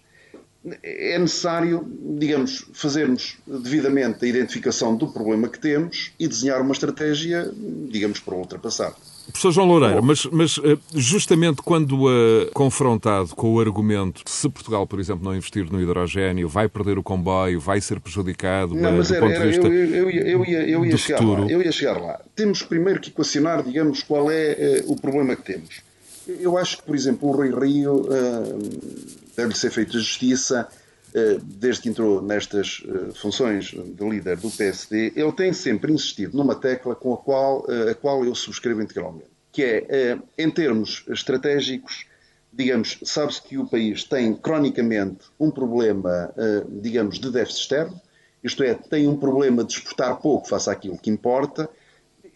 é 0.84 1.18
necessário, 1.18 1.90
digamos, 2.20 2.66
fazermos 2.74 3.38
devidamente 3.48 4.26
a 4.26 4.28
identificação 4.28 4.94
do 4.94 5.08
problema 5.08 5.48
que 5.48 5.58
temos 5.58 6.12
e 6.20 6.28
desenhar 6.28 6.60
uma 6.60 6.74
estratégia, 6.74 7.50
digamos, 7.90 8.20
para 8.20 8.36
ultrapassar. 8.36 8.94
Professor 9.28 9.52
João 9.52 9.68
Loureiro, 9.68 10.04
mas, 10.04 10.26
mas, 10.26 10.60
eh, 10.64 10.78
justamente 10.94 11.62
quando 11.62 12.08
uh, 12.08 12.52
confrontado 12.54 13.30
com 13.36 13.54
o 13.54 13.60
argumento 13.60 14.24
se 14.26 14.50
Portugal, 14.50 14.86
por 14.86 15.00
exemplo, 15.00 15.24
não 15.24 15.36
investir 15.36 15.72
no 15.72 15.82
hidrogênio, 15.82 16.50
vai 16.50 16.68
perder 16.68 16.98
o 16.98 17.04
comboio, 17.04 17.60
vai 17.60 17.80
ser 17.80 18.00
prejudicado 18.00 18.76
não, 18.76 18.98
mas 18.98 19.08
do 19.08 19.16
era, 19.16 19.26
ponto 19.26 19.40
de 19.40 19.48
vista 19.48 19.68
eu, 19.68 20.10
eu, 20.10 20.10
eu, 20.10 20.46
ia, 20.46 20.70
eu 20.70 20.86
ia 20.86 20.92
do 20.92 20.98
chegar 20.98 21.20
futuro. 21.20 21.44
Lá, 21.44 21.52
eu 21.52 21.62
ia 21.62 21.72
chegar 21.72 22.02
lá. 22.02 22.20
Temos 22.36 22.64
primeiro 22.64 23.00
que 23.00 23.10
equacionar, 23.10 23.64
digamos, 23.64 24.04
qual 24.04 24.32
é 24.32 24.84
uh, 24.86 24.92
o 24.92 25.00
problema 25.00 25.36
que 25.36 25.44
temos. 25.44 25.82
Eu 26.28 26.58
acho 26.58 26.78
que, 26.78 26.84
por 26.84 26.96
exemplo, 26.96 27.30
o 27.30 27.32
Rui 27.32 27.50
Rio 27.50 28.02
uh, 28.02 28.60
deve-lhe 29.36 29.56
ser 29.56 29.72
feita 29.72 29.94
justiça 29.94 30.68
desde 31.44 31.84
que 31.84 31.90
entrou 31.90 32.22
nestas 32.22 32.84
funções 33.16 33.66
de 33.66 34.10
líder 34.10 34.38
do 34.38 34.50
PSD, 34.50 35.14
ele 35.16 35.32
tem 35.32 35.52
sempre 35.52 35.92
insistido 35.92 36.38
numa 36.38 36.56
tecla 36.56 36.96
com 36.96 37.14
a 37.14 37.18
qual, 37.18 37.66
a 37.90 37.94
qual 37.96 38.24
eu 38.24 38.34
subscrevo 38.34 38.82
integralmente, 38.82 39.30
que 39.52 39.64
é, 39.64 40.18
em 40.38 40.50
termos 40.50 41.04
estratégicos, 41.10 42.06
digamos, 42.54 43.00
sabe-se 43.04 43.42
que 43.42 43.58
o 43.58 43.68
país 43.68 44.04
tem 44.04 44.34
cronicamente 44.34 45.26
um 45.40 45.52
problema, 45.52 46.34
digamos, 46.82 47.20
de 47.20 47.32
déficit 47.32 47.62
externo, 47.62 48.02
isto 48.44 48.64
é, 48.64 48.74
tem 48.74 49.08
um 49.08 49.18
problema 49.18 49.64
de 49.64 49.74
exportar 49.74 50.18
pouco 50.18 50.48
face 50.48 50.70
àquilo 50.70 50.98
que 50.98 51.10
importa, 51.10 51.70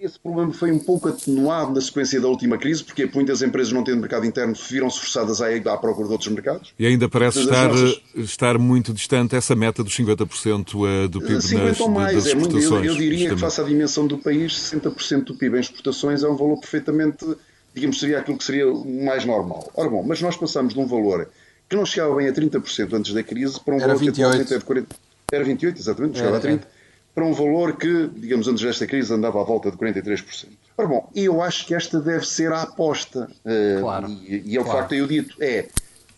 esse 0.05 0.19
problema 0.19 0.53
foi 0.53 0.71
um 0.71 0.79
pouco 0.79 1.09
atenuado 1.09 1.73
na 1.73 1.81
sequência 1.81 2.21
da 2.21 2.27
última 2.27 2.57
crise, 2.57 2.83
porque 2.83 3.09
muitas 3.13 3.41
empresas 3.41 3.73
não 3.73 3.83
tendo 3.83 3.99
mercado 3.99 4.25
interno 4.25 4.53
viram-se 4.69 4.99
forçadas 4.99 5.41
a 5.41 5.51
ir 5.51 5.67
à 5.67 5.75
procura 5.77 6.07
de 6.07 6.13
outros 6.13 6.31
mercados. 6.31 6.73
E 6.77 6.85
ainda 6.85 7.09
parece 7.09 7.39
estar, 7.39 7.69
nossas... 7.69 8.01
estar 8.15 8.57
muito 8.59 8.93
distante 8.93 9.35
essa 9.35 9.55
meta 9.55 9.83
dos 9.83 9.97
50% 9.97 11.05
eh, 11.05 11.07
do 11.07 11.19
PIB 11.19 11.41
50 11.41 11.65
nas, 11.65 11.79
ou 11.79 11.89
mais, 11.89 12.15
das 12.15 12.25
exportações. 12.27 12.65
É 12.65 12.69
muito, 12.69 12.85
eu, 12.85 12.91
eu, 12.91 12.95
diria 12.95 13.17
justamente. 13.17 13.35
que, 13.35 13.41
face 13.41 13.61
à 13.61 13.63
dimensão 13.63 14.07
do 14.07 14.17
país, 14.19 14.53
60% 14.53 15.23
do 15.23 15.35
PIB 15.35 15.57
em 15.57 15.59
exportações 15.59 16.23
é 16.23 16.29
um 16.29 16.35
valor 16.35 16.59
perfeitamente, 16.59 17.25
digamos, 17.73 17.99
seria 17.99 18.19
aquilo 18.19 18.37
que 18.37 18.43
seria 18.43 18.71
o 18.71 19.05
mais 19.05 19.25
normal. 19.25 19.71
Ora 19.73 19.89
bom, 19.89 20.03
mas 20.03 20.21
nós 20.21 20.37
passamos 20.37 20.73
de 20.73 20.79
um 20.79 20.85
valor 20.85 21.27
que 21.67 21.75
não 21.75 21.85
chegava 21.85 22.15
bem 22.15 22.27
a 22.27 22.31
30% 22.31 22.93
antes 22.93 23.11
da 23.11 23.23
crise 23.23 23.59
para 23.59 23.73
um 23.73 23.77
Era 23.77 23.87
valor 23.87 23.99
28. 23.99 24.15
que 24.15 24.21
atualmente 24.21 24.53
é 24.53 24.57
de 24.57 24.65
40%. 24.65 24.85
Era 25.31 25.43
28, 25.43 25.79
exatamente, 25.79 26.11
não 26.11 26.17
chegava 26.17 26.47
é, 26.47 26.53
a 26.53 26.57
30%. 26.57 26.61
Para 27.15 27.25
um 27.25 27.33
valor 27.33 27.77
que, 27.77 28.09
digamos, 28.13 28.47
antes 28.47 28.61
desta 28.61 28.85
crise 28.85 29.13
andava 29.13 29.41
à 29.41 29.43
volta 29.43 29.71
de 29.71 29.77
43%. 29.77 30.49
Ora 30.77 30.87
bom, 30.87 31.09
eu 31.15 31.41
acho 31.41 31.65
que 31.65 31.73
esta 31.73 31.99
deve 32.01 32.27
ser 32.27 32.51
a 32.51 32.63
aposta. 32.63 33.29
Eh, 33.45 33.77
claro. 33.79 34.09
E, 34.09 34.43
e 34.45 34.57
é 34.57 34.59
o 34.59 34.63
claro. 34.63 34.79
facto, 34.79 34.93
eu 34.93 35.07
dito, 35.07 35.41
é 35.41 35.69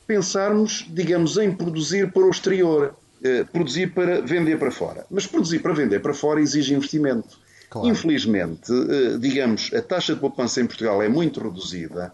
pensarmos, 0.07 0.87
digamos, 0.89 1.37
em 1.37 1.51
produzir 1.51 2.11
para 2.11 2.23
o 2.23 2.29
exterior. 2.31 2.95
Eh, 3.23 3.43
produzir 3.43 3.93
para 3.93 4.21
vender 4.21 4.57
para 4.57 4.71
fora. 4.71 5.05
Mas 5.11 5.27
produzir 5.27 5.59
para 5.59 5.73
vender 5.73 5.99
para 5.99 6.13
fora 6.13 6.41
exige 6.41 6.73
investimento. 6.73 7.39
Claro. 7.69 7.87
Infelizmente, 7.89 8.71
eh, 8.71 9.17
digamos, 9.19 9.71
a 9.73 9.81
taxa 9.81 10.15
de 10.15 10.19
poupança 10.19 10.61
em 10.61 10.65
Portugal 10.65 11.03
é 11.03 11.09
muito 11.09 11.39
reduzida 11.41 12.13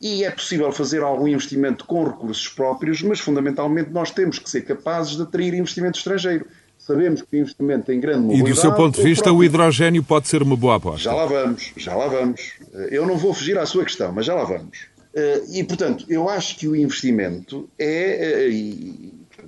e 0.00 0.24
é 0.24 0.30
possível 0.30 0.70
fazer 0.70 1.02
algum 1.02 1.26
investimento 1.26 1.84
com 1.84 2.04
recursos 2.04 2.48
próprios, 2.48 3.02
mas 3.02 3.18
fundamentalmente 3.18 3.90
nós 3.90 4.10
temos 4.10 4.38
que 4.38 4.48
ser 4.48 4.62
capazes 4.62 5.16
de 5.16 5.22
atrair 5.22 5.54
investimento 5.54 5.98
estrangeiro. 5.98 6.46
Sabemos 6.86 7.22
que 7.22 7.36
o 7.36 7.38
investimento 7.38 7.86
tem 7.86 8.00
grande 8.00 8.22
mobilidade. 8.22 8.50
E 8.50 8.54
do 8.54 8.60
seu 8.60 8.72
ponto 8.74 8.96
de 8.96 9.02
vista, 9.02 9.30
o, 9.30 9.36
próprio... 9.36 9.40
o 9.40 9.44
hidrogênio 9.44 10.02
pode 10.02 10.26
ser 10.26 10.42
uma 10.42 10.56
boa 10.56 10.76
aposta? 10.76 10.98
Já 11.02 11.14
lá 11.14 11.26
vamos, 11.26 11.72
já 11.76 11.94
lá 11.94 12.08
vamos. 12.08 12.54
Eu 12.90 13.06
não 13.06 13.16
vou 13.16 13.32
fugir 13.32 13.56
à 13.56 13.64
sua 13.64 13.84
questão, 13.84 14.12
mas 14.12 14.26
já 14.26 14.34
lá 14.34 14.42
vamos. 14.42 14.86
Eh, 15.14 15.42
e, 15.52 15.64
portanto, 15.64 16.04
eu 16.08 16.28
acho 16.28 16.58
que 16.58 16.66
o 16.66 16.74
investimento 16.74 17.68
é, 17.78 18.48
eh, 18.48 18.50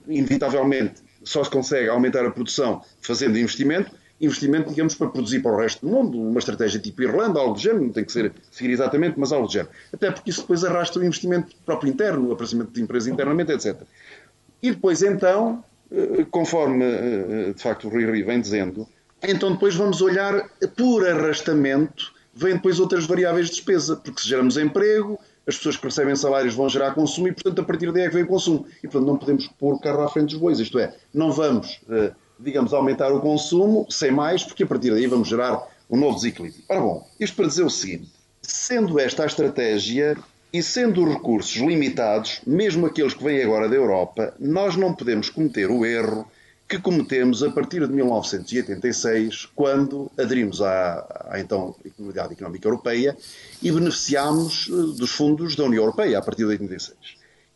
inevitavelmente, 0.06 1.02
só 1.24 1.42
se 1.42 1.50
consegue 1.50 1.88
aumentar 1.88 2.24
a 2.24 2.30
produção 2.30 2.82
fazendo 3.00 3.36
investimento, 3.38 3.90
investimento, 4.20 4.68
digamos, 4.68 4.94
para 4.94 5.08
produzir 5.08 5.40
para 5.40 5.52
o 5.52 5.56
resto 5.56 5.86
do 5.86 5.92
mundo, 5.92 6.20
uma 6.20 6.38
estratégia 6.38 6.78
tipo 6.78 7.02
Irlanda, 7.02 7.40
algo 7.40 7.54
do 7.54 7.60
género, 7.60 7.84
não 7.84 7.92
tem 7.92 8.04
que 8.04 8.12
ser 8.12 8.32
seguir 8.50 8.70
exatamente, 8.70 9.18
mas 9.18 9.32
algo 9.32 9.46
do 9.46 9.52
género. 9.52 9.70
Até 9.92 10.10
porque 10.10 10.30
isso 10.30 10.42
depois 10.42 10.62
arrasta 10.64 10.98
o 11.00 11.04
investimento 11.04 11.54
próprio 11.64 11.90
interno, 11.90 12.28
o 12.28 12.32
aparecimento 12.32 12.70
de 12.70 12.82
empresas 12.82 13.08
internamente, 13.08 13.52
etc. 13.52 13.82
E 14.62 14.70
depois, 14.70 15.02
então, 15.02 15.64
eh, 15.64 15.73
conforme 16.30 16.84
eh, 16.84 17.52
de 17.54 17.62
facto 17.62 17.86
o 17.86 17.90
Rui 17.90 18.04
Rio 18.04 18.26
vem 18.26 18.40
dizendo, 18.40 18.86
então 19.22 19.52
depois 19.52 19.74
vamos 19.74 20.00
olhar 20.00 20.48
por 20.76 21.06
arrastamento, 21.06 22.12
vem 22.34 22.54
depois 22.54 22.80
outras 22.80 23.06
variáveis 23.06 23.46
de 23.46 23.52
despesa, 23.52 23.96
porque 23.96 24.20
se 24.20 24.28
geramos 24.28 24.56
emprego, 24.56 25.18
as 25.46 25.56
pessoas 25.56 25.76
que 25.76 25.84
recebem 25.84 26.16
salários 26.16 26.54
vão 26.54 26.68
gerar 26.68 26.94
consumo 26.94 27.28
e, 27.28 27.32
portanto, 27.32 27.60
a 27.60 27.64
partir 27.64 27.92
daí 27.92 28.04
é 28.04 28.08
que 28.08 28.14
vem 28.14 28.24
o 28.24 28.26
consumo. 28.26 28.66
E, 28.78 28.88
portanto, 28.88 29.06
não 29.06 29.18
podemos 29.18 29.46
pôr 29.46 29.74
o 29.74 29.78
carro 29.78 30.02
à 30.02 30.08
frente 30.08 30.30
dos 30.30 30.38
bois. 30.38 30.58
Isto 30.58 30.78
é, 30.78 30.94
não 31.12 31.30
vamos, 31.30 31.80
eh, 31.90 32.12
digamos, 32.38 32.72
aumentar 32.72 33.12
o 33.12 33.20
consumo 33.20 33.86
sem 33.90 34.10
mais, 34.10 34.42
porque 34.42 34.62
a 34.62 34.66
partir 34.66 34.90
daí 34.90 35.06
vamos 35.06 35.28
gerar 35.28 35.62
um 35.90 35.98
novo 35.98 36.16
desequilíbrio. 36.16 36.64
Ora 36.68 36.80
bom, 36.80 37.06
isto 37.20 37.36
para 37.36 37.46
dizer 37.46 37.62
o 37.62 37.70
seguinte, 37.70 38.10
sendo 38.40 38.98
esta 38.98 39.22
a 39.22 39.26
estratégia, 39.26 40.16
e 40.54 40.62
sendo 40.62 41.02
os 41.02 41.12
recursos 41.12 41.56
limitados, 41.56 42.40
mesmo 42.46 42.86
aqueles 42.86 43.12
que 43.12 43.24
vêm 43.24 43.42
agora 43.42 43.68
da 43.68 43.74
Europa, 43.74 44.32
nós 44.38 44.76
não 44.76 44.94
podemos 44.94 45.28
cometer 45.28 45.68
o 45.68 45.84
erro 45.84 46.30
que 46.68 46.78
cometemos 46.78 47.42
a 47.42 47.50
partir 47.50 47.84
de 47.84 47.92
1986, 47.92 49.48
quando 49.52 50.08
aderimos 50.16 50.62
à, 50.62 51.24
à 51.28 51.40
então 51.40 51.74
Comunidade 51.96 52.34
Económica 52.34 52.68
Europeia 52.68 53.16
e 53.60 53.72
beneficiámos 53.72 54.70
eh, 54.70 54.96
dos 54.96 55.10
fundos 55.10 55.56
da 55.56 55.64
União 55.64 55.82
Europeia 55.82 56.18
a 56.18 56.22
partir 56.22 56.42
de 56.42 56.50
86. 56.50 56.96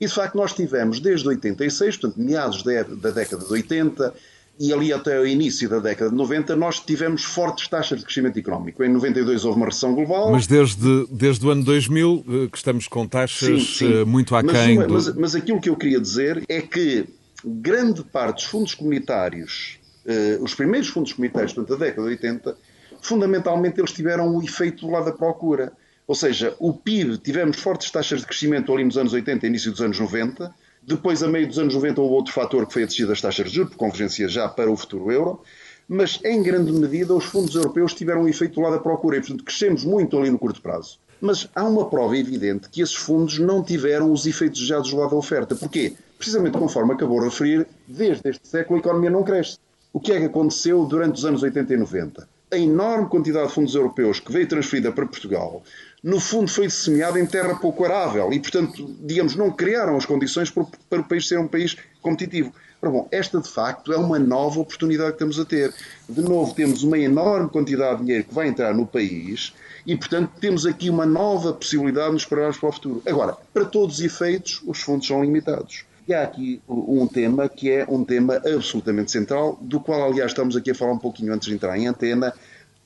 E 0.01 0.07
de 0.07 0.12
facto 0.12 0.34
nós 0.34 0.53
tivemos 0.53 0.99
desde 0.99 1.28
86, 1.28 1.99
portanto 1.99 2.20
meados 2.20 2.64
da 2.64 3.11
década 3.12 3.44
de 3.44 3.53
80, 3.53 4.12
e 4.59 4.73
ali 4.73 4.93
até 4.93 5.19
o 5.21 5.27
início 5.27 5.69
da 5.69 5.79
década 5.79 6.11
de 6.11 6.17
90 6.17 6.57
nós 6.57 6.81
tivemos 6.81 7.23
fortes 7.23 7.69
taxas 7.69 8.01
de 8.01 8.05
crescimento 8.05 8.39
económico. 8.39 8.83
Em 8.83 8.89
92 8.89 9.45
houve 9.45 9.57
uma 9.57 9.67
recessão 9.67 9.95
global. 9.95 10.33
Mas 10.33 10.47
desde, 10.47 11.07
desde 11.11 11.47
o 11.47 11.51
ano 11.51 11.63
2000 11.63 12.25
eh, 12.27 12.49
que 12.51 12.57
estamos 12.57 12.89
com 12.89 13.07
taxas 13.07 13.63
sim, 13.63 13.87
sim. 13.87 14.01
Eh, 14.01 14.05
muito 14.05 14.35
aquém. 14.35 14.77
Mas, 14.79 14.87
do... 14.87 14.93
mas, 14.93 15.15
mas 15.15 15.35
aquilo 15.37 15.61
que 15.61 15.69
eu 15.69 15.77
queria 15.77 16.01
dizer 16.01 16.43
é 16.49 16.61
que 16.61 17.07
grande 17.45 18.03
parte 18.03 18.37
dos 18.37 18.45
fundos 18.45 18.75
comunitários, 18.75 19.79
eh, 20.05 20.39
os 20.41 20.55
primeiros 20.55 20.89
fundos 20.89 21.13
comunitários, 21.13 21.53
portanto, 21.53 21.79
da 21.79 21.87
década 21.87 22.03
de 22.09 22.15
80, 22.15 22.57
fundamentalmente 23.01 23.81
eles 23.81 23.93
tiveram 23.93 24.35
o 24.35 24.43
efeito 24.43 24.87
do 24.87 24.93
lado 24.93 25.07
da 25.07 25.13
procura. 25.13 25.73
Ou 26.07 26.15
seja, 26.15 26.57
o 26.59 26.73
PIB, 26.73 27.19
tivemos 27.19 27.59
fortes 27.59 27.91
taxas 27.91 28.21
de 28.21 28.27
crescimento 28.27 28.73
ali 28.73 28.83
nos 28.83 28.97
anos 28.97 29.13
80 29.13 29.47
e 29.47 29.49
início 29.49 29.71
dos 29.71 29.81
anos 29.81 30.01
90. 30.01 30.53
Depois, 30.89 31.22
a 31.22 31.28
meio 31.28 31.47
dos 31.47 31.59
anos 31.59 31.74
90, 31.74 32.01
houve 32.01 32.14
outro 32.14 32.32
fator 32.32 32.66
que 32.66 32.72
foi 32.72 32.82
a 32.84 32.86
descida 32.86 33.09
das 33.09 33.20
taxas 33.20 33.51
de 33.51 33.57
juros, 33.57 33.72
por 33.72 33.76
convergência 33.76 34.26
já 34.26 34.49
para 34.49 34.70
o 34.70 34.74
futuro 34.74 35.12
euro. 35.12 35.43
Mas, 35.86 36.18
em 36.24 36.43
grande 36.43 36.72
medida, 36.72 37.14
os 37.14 37.26
fundos 37.26 37.55
europeus 37.55 37.93
tiveram 37.93 38.22
um 38.22 38.28
efeito 38.28 38.55
do 38.55 38.62
lado 38.62 38.76
da 38.76 38.78
procura 38.78 39.18
e, 39.18 39.20
portanto, 39.20 39.45
crescemos 39.45 39.84
muito 39.84 40.16
ali 40.16 40.30
no 40.30 40.39
curto 40.39 40.62
prazo. 40.62 40.99
Mas 41.20 41.47
há 41.55 41.62
uma 41.62 41.91
prova 41.91 42.16
evidente 42.16 42.70
que 42.70 42.80
esses 42.80 42.95
fundos 42.95 43.39
não 43.39 43.62
tiveram 43.62 44.11
os 44.11 44.24
efeitos 44.24 44.61
desejados 44.61 44.91
do 44.91 44.97
lado 44.97 45.11
da 45.11 45.16
oferta. 45.16 45.55
Porquê? 45.55 45.93
Precisamente 46.16 46.57
conforme 46.57 46.95
acabou 46.95 47.18
de 47.18 47.26
referir, 47.26 47.66
desde 47.86 48.26
este 48.26 48.49
século 48.49 48.78
a 48.78 48.80
economia 48.80 49.11
não 49.11 49.22
cresce. 49.22 49.59
O 49.93 50.01
que 50.01 50.12
é 50.12 50.18
que 50.18 50.24
aconteceu 50.24 50.86
durante 50.86 51.16
os 51.16 51.24
anos 51.26 51.43
80 51.43 51.74
e 51.74 51.76
90? 51.76 52.28
A 52.51 52.57
enorme 52.57 53.11
quantidade 53.11 53.49
de 53.49 53.55
fundos 53.55 53.74
europeus 53.74 54.20
que 54.20 54.32
veio 54.32 54.49
transferida 54.49 54.91
para 54.91 55.05
Portugal 55.05 55.62
no 56.03 56.20
fundo 56.20 56.49
foi 56.49 56.70
semeado 56.70 57.18
em 57.18 57.26
terra 57.26 57.57
pouco 57.57 57.84
arável 57.84 58.32
e, 58.32 58.38
portanto, 58.38 58.94
digamos, 59.01 59.34
não 59.34 59.51
criaram 59.51 59.96
as 59.96 60.07
condições 60.07 60.51
para 60.51 61.01
o 61.01 61.05
país 61.05 61.26
ser 61.26 61.38
um 61.38 61.49
país 61.49 61.76
competitivo. 62.01 62.53
Ora, 62.80 62.92
bom, 62.92 63.09
esta 63.11 63.40
de 63.40 63.49
facto 63.49 63.92
é 63.92 63.96
uma 63.96 64.18
nova 64.18 64.61
oportunidade 64.61 65.11
que 65.11 65.16
estamos 65.16 65.40
a 65.40 65.44
ter. 65.44 65.74
De 66.09 66.22
novo, 66.22 66.55
temos 66.55 66.84
uma 66.84 66.96
enorme 66.96 67.49
quantidade 67.49 67.99
de 67.99 68.05
dinheiro 68.05 68.24
que 68.24 68.34
vai 68.34 68.46
entrar 68.46 68.72
no 68.72 68.86
país 68.86 69.53
e, 69.84 69.96
portanto, 69.96 70.30
temos 70.40 70.64
aqui 70.64 70.88
uma 70.88 71.05
nova 71.05 71.53
possibilidade 71.53 72.07
de 72.07 72.12
nos 72.12 72.24
prepararmos 72.24 72.59
para 72.59 72.68
o 72.68 72.72
futuro. 72.72 73.03
Agora, 73.05 73.36
para 73.53 73.64
todos 73.64 73.99
os 73.99 74.05
efeitos, 74.05 74.62
os 74.64 74.80
fundos 74.80 75.09
são 75.09 75.24
limitados. 75.24 75.84
E 76.07 76.14
há 76.14 76.22
aqui 76.22 76.62
um 76.68 77.07
tema 77.07 77.49
que 77.49 77.70
é 77.70 77.84
um 77.86 78.03
tema 78.03 78.36
absolutamente 78.36 79.11
central, 79.11 79.59
do 79.61 79.78
qual, 79.78 80.05
aliás, 80.05 80.30
estamos 80.30 80.57
aqui 80.57 80.70
a 80.70 80.74
falar 80.74 80.92
um 80.92 80.99
pouquinho 80.99 81.34
antes 81.34 81.49
de 81.49 81.55
entrar 81.55 81.76
em 81.76 81.86
antena, 81.86 82.32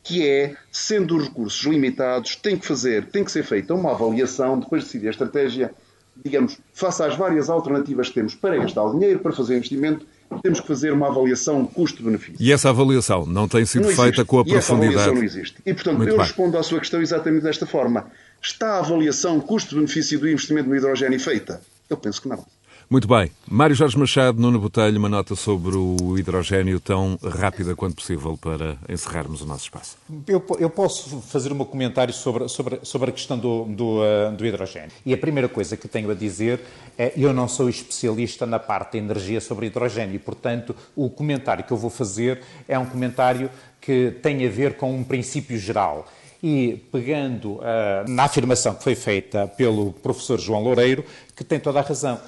que 0.02 0.26
é, 0.26 0.54
sendo 0.70 1.16
os 1.16 1.28
recursos 1.28 1.62
limitados, 1.64 2.36
tem 2.36 2.56
que 2.56 2.66
fazer, 2.66 3.06
tem 3.06 3.22
que 3.22 3.30
ser 3.30 3.44
feita 3.44 3.74
uma 3.74 3.92
avaliação, 3.92 4.58
depois 4.58 4.82
de 4.82 4.88
decidir 4.88 5.08
a 5.08 5.10
estratégia, 5.10 5.72
digamos, 6.24 6.58
face 6.74 7.02
às 7.02 7.16
várias 7.16 7.48
alternativas 7.48 8.08
que 8.08 8.14
temos 8.14 8.34
para 8.34 8.56
gastar 8.56 8.82
o 8.82 8.92
dinheiro, 8.92 9.20
para 9.20 9.32
fazer 9.32 9.56
investimento, 9.56 10.04
temos 10.42 10.60
que 10.60 10.66
fazer 10.66 10.92
uma 10.92 11.08
avaliação 11.08 11.64
custo-benefício. 11.66 12.36
E 12.40 12.52
essa 12.52 12.70
avaliação 12.70 13.26
não 13.26 13.46
tem 13.46 13.64
sido 13.64 13.88
não 13.88 13.94
feita 13.94 14.24
com 14.24 14.38
a 14.38 14.42
e 14.42 14.44
profundidade. 14.44 14.58
Essa 14.58 14.72
avaliação 14.74 15.14
não 15.14 15.22
existe. 15.22 15.56
E, 15.64 15.74
portanto, 15.74 15.96
Muito 15.98 16.10
eu 16.10 16.16
bem. 16.16 16.26
respondo 16.26 16.58
à 16.58 16.62
sua 16.62 16.80
questão 16.80 17.00
exatamente 17.02 17.42
desta 17.42 17.66
forma. 17.66 18.06
Está 18.40 18.74
a 18.74 18.78
avaliação 18.78 19.40
custo-benefício 19.40 20.18
do 20.18 20.28
investimento 20.28 20.68
no 20.68 20.76
hidrogênio 20.76 21.20
feita? 21.20 21.60
Eu 21.88 21.96
penso 21.96 22.22
que 22.22 22.28
não. 22.28 22.44
Muito 22.92 23.08
bem. 23.08 23.30
Mário 23.48 23.74
Jorge 23.74 23.98
Machado, 23.98 24.38
Nuno 24.38 24.60
Botelho, 24.60 24.98
uma 24.98 25.08
nota 25.08 25.34
sobre 25.34 25.74
o 25.78 26.18
hidrogênio 26.18 26.78
tão 26.78 27.18
rápida 27.24 27.74
quanto 27.74 27.96
possível 27.96 28.36
para 28.36 28.76
encerrarmos 28.86 29.40
o 29.40 29.46
nosso 29.46 29.62
espaço. 29.62 29.96
Eu, 30.28 30.44
eu 30.58 30.68
posso 30.68 31.22
fazer 31.22 31.50
um 31.54 31.58
comentário 31.64 32.12
sobre, 32.12 32.46
sobre, 32.48 32.80
sobre 32.82 33.08
a 33.08 33.12
questão 33.14 33.38
do, 33.38 33.64
do, 33.64 34.00
uh, 34.02 34.36
do, 34.36 34.44
hidrogênio. 34.44 34.90
E 35.06 35.14
a 35.14 35.16
primeira 35.16 35.48
coisa 35.48 35.74
que 35.74 35.88
tenho 35.88 36.10
a 36.10 36.14
dizer 36.14 36.60
é 36.98 37.14
eu 37.16 37.32
não 37.32 37.48
sou 37.48 37.70
especialista 37.70 38.44
na 38.44 38.58
parte 38.58 38.92
de 38.92 38.98
energia 38.98 39.40
sobre 39.40 39.68
hidrogênio 39.68 40.20
portanto, 40.20 40.76
o 40.94 41.08
comentário 41.08 41.64
que 41.64 41.72
eu 41.72 41.78
vou 41.78 41.88
fazer 41.88 42.42
é 42.68 42.78
um 42.78 42.84
comentário 42.84 43.48
que 43.80 44.10
tem 44.20 44.46
a 44.46 44.50
ver 44.50 44.74
com 44.76 44.94
um 44.94 45.02
princípio 45.02 45.58
geral. 45.58 46.06
E 46.42 46.84
pegando 46.92 47.52
uh, 47.52 47.62
na 48.06 48.24
afirmação 48.24 48.74
que 48.74 48.84
foi 48.84 48.96
feita 48.96 49.48
pelo 49.56 49.94
professor 49.94 50.38
João 50.38 50.62
Loureiro, 50.62 51.02
que 51.34 51.42
tem 51.42 51.58
toda 51.58 51.78
a 51.78 51.82
razão 51.82 52.20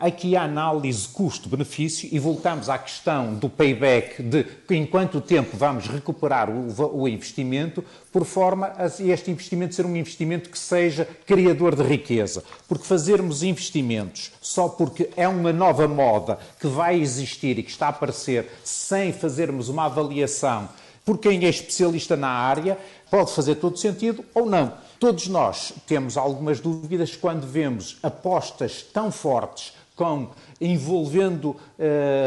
aqui 0.00 0.36
a 0.36 0.42
análise 0.42 1.08
custo-benefício 1.08 2.08
e 2.12 2.18
voltamos 2.18 2.68
à 2.68 2.76
questão 2.76 3.34
do 3.34 3.48
payback 3.48 4.22
de 4.22 4.46
em 4.70 4.84
quanto 4.84 5.20
tempo 5.20 5.56
vamos 5.56 5.86
recuperar 5.86 6.50
o, 6.50 7.00
o, 7.00 7.08
investimento, 7.08 7.84
por 8.12 8.24
forma 8.24 8.72
a 8.76 8.86
este 8.86 9.30
investimento 9.30 9.74
ser 9.74 9.86
um 9.86 9.96
investimento 9.96 10.50
que 10.50 10.58
seja 10.58 11.08
criador 11.26 11.74
de 11.74 11.82
riqueza. 11.82 12.44
Porque 12.68 12.84
fazermos 12.84 13.42
investimentos 13.42 14.32
só 14.40 14.68
porque 14.68 15.10
é 15.16 15.26
uma 15.26 15.52
nova 15.52 15.88
moda 15.88 16.38
que 16.60 16.66
vai 16.66 17.00
existir 17.00 17.58
e 17.58 17.62
que 17.62 17.70
está 17.70 17.86
a 17.86 17.90
aparecer 17.90 18.50
sem 18.62 19.12
fazermos 19.12 19.68
uma 19.68 19.86
avaliação 19.86 20.68
por 21.04 21.18
quem 21.18 21.44
é 21.44 21.48
especialista 21.48 22.16
na 22.16 22.28
área, 22.28 22.78
pode 23.10 23.32
fazer 23.32 23.56
todo 23.56 23.76
sentido 23.76 24.24
ou 24.34 24.46
não. 24.46 24.72
Todos 25.02 25.26
nós 25.26 25.72
temos 25.84 26.16
algumas 26.16 26.60
dúvidas 26.60 27.16
quando 27.16 27.44
vemos 27.44 27.96
apostas 28.04 28.82
tão 28.84 29.10
fortes 29.10 29.72
com 29.96 30.28
envolvendo 30.60 31.46
uh, 31.46 31.58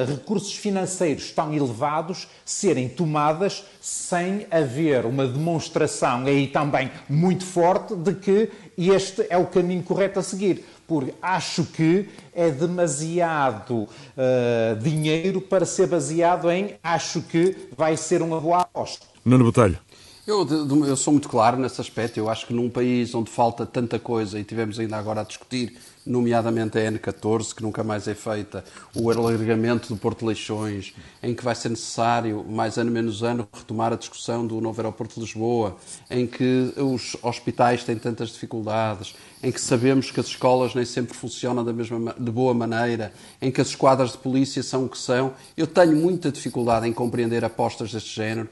recursos 0.05 0.53
financeiros 0.55 1.31
tão 1.31 1.53
elevados 1.53 2.27
serem 2.43 2.89
tomadas 2.89 3.63
sem 3.79 4.45
haver 4.51 5.05
uma 5.05 5.25
demonstração 5.25 6.25
aí 6.25 6.47
também 6.47 6.91
muito 7.07 7.45
forte 7.45 7.95
de 7.95 8.13
que 8.13 8.51
este 8.77 9.25
é 9.29 9.37
o 9.37 9.47
caminho 9.47 9.81
correto 9.81 10.19
a 10.19 10.21
seguir. 10.21 10.65
Porque 10.85 11.13
acho 11.21 11.63
que 11.63 12.09
é 12.33 12.51
demasiado 12.51 13.83
uh, 13.83 13.87
dinheiro 14.81 15.39
para 15.39 15.65
ser 15.65 15.87
baseado 15.87 16.51
em 16.51 16.75
acho 16.83 17.21
que 17.21 17.69
vai 17.77 17.95
ser 17.95 18.21
uma 18.21 18.41
boa 18.41 18.63
aposta. 18.63 19.05
Nuno 19.23 19.45
Botelho. 19.45 19.79
Eu, 20.27 20.47
eu, 20.87 20.95
sou 20.95 21.13
muito 21.13 21.29
claro 21.29 21.55
nesse 21.55 21.79
aspecto. 21.79 22.17
Eu 22.17 22.27
acho 22.27 22.47
que 22.47 22.53
num 22.53 22.67
país 22.67 23.13
onde 23.13 23.29
falta 23.29 23.63
tanta 23.63 23.99
coisa, 23.99 24.39
e 24.39 24.43
tivemos 24.43 24.79
ainda 24.79 24.97
agora 24.97 25.21
a 25.21 25.23
discutir, 25.23 25.77
nomeadamente 26.03 26.79
a 26.79 26.91
N14, 26.91 27.53
que 27.53 27.61
nunca 27.61 27.83
mais 27.83 28.07
é 28.07 28.15
feita, 28.15 28.63
o 28.95 29.11
alargamento 29.11 29.87
do 29.87 29.97
Porto 29.97 30.25
Leixões, 30.25 30.95
em 31.21 31.35
que 31.35 31.43
vai 31.43 31.53
ser 31.53 31.69
necessário, 31.69 32.43
mais 32.43 32.77
ano 32.79 32.89
menos 32.89 33.21
ano, 33.21 33.47
retomar 33.53 33.93
a 33.93 33.95
discussão 33.95 34.47
do 34.47 34.59
novo 34.59 34.81
aeroporto 34.81 35.13
de 35.13 35.21
Lisboa, 35.21 35.77
em 36.09 36.25
que 36.25 36.73
os 36.75 37.15
hospitais 37.21 37.83
têm 37.83 37.97
tantas 37.97 38.29
dificuldades, 38.29 39.15
em 39.45 39.51
que 39.51 39.61
sabemos 39.61 40.09
que 40.09 40.19
as 40.19 40.25
escolas 40.25 40.73
nem 40.73 40.83
sempre 40.85 41.15
funcionam 41.15 41.63
da 41.63 41.71
mesma, 41.71 42.15
de 42.17 42.31
boa 42.31 42.51
maneira, 42.51 43.13
em 43.39 43.51
que 43.51 43.61
as 43.61 43.67
esquadras 43.67 44.13
de 44.13 44.17
polícia 44.17 44.63
são 44.63 44.85
o 44.85 44.89
que 44.89 44.97
são. 44.97 45.33
Eu 45.55 45.67
tenho 45.67 45.95
muita 45.95 46.31
dificuldade 46.31 46.87
em 46.87 46.91
compreender 46.91 47.45
apostas 47.45 47.91
deste 47.91 48.15
género, 48.15 48.49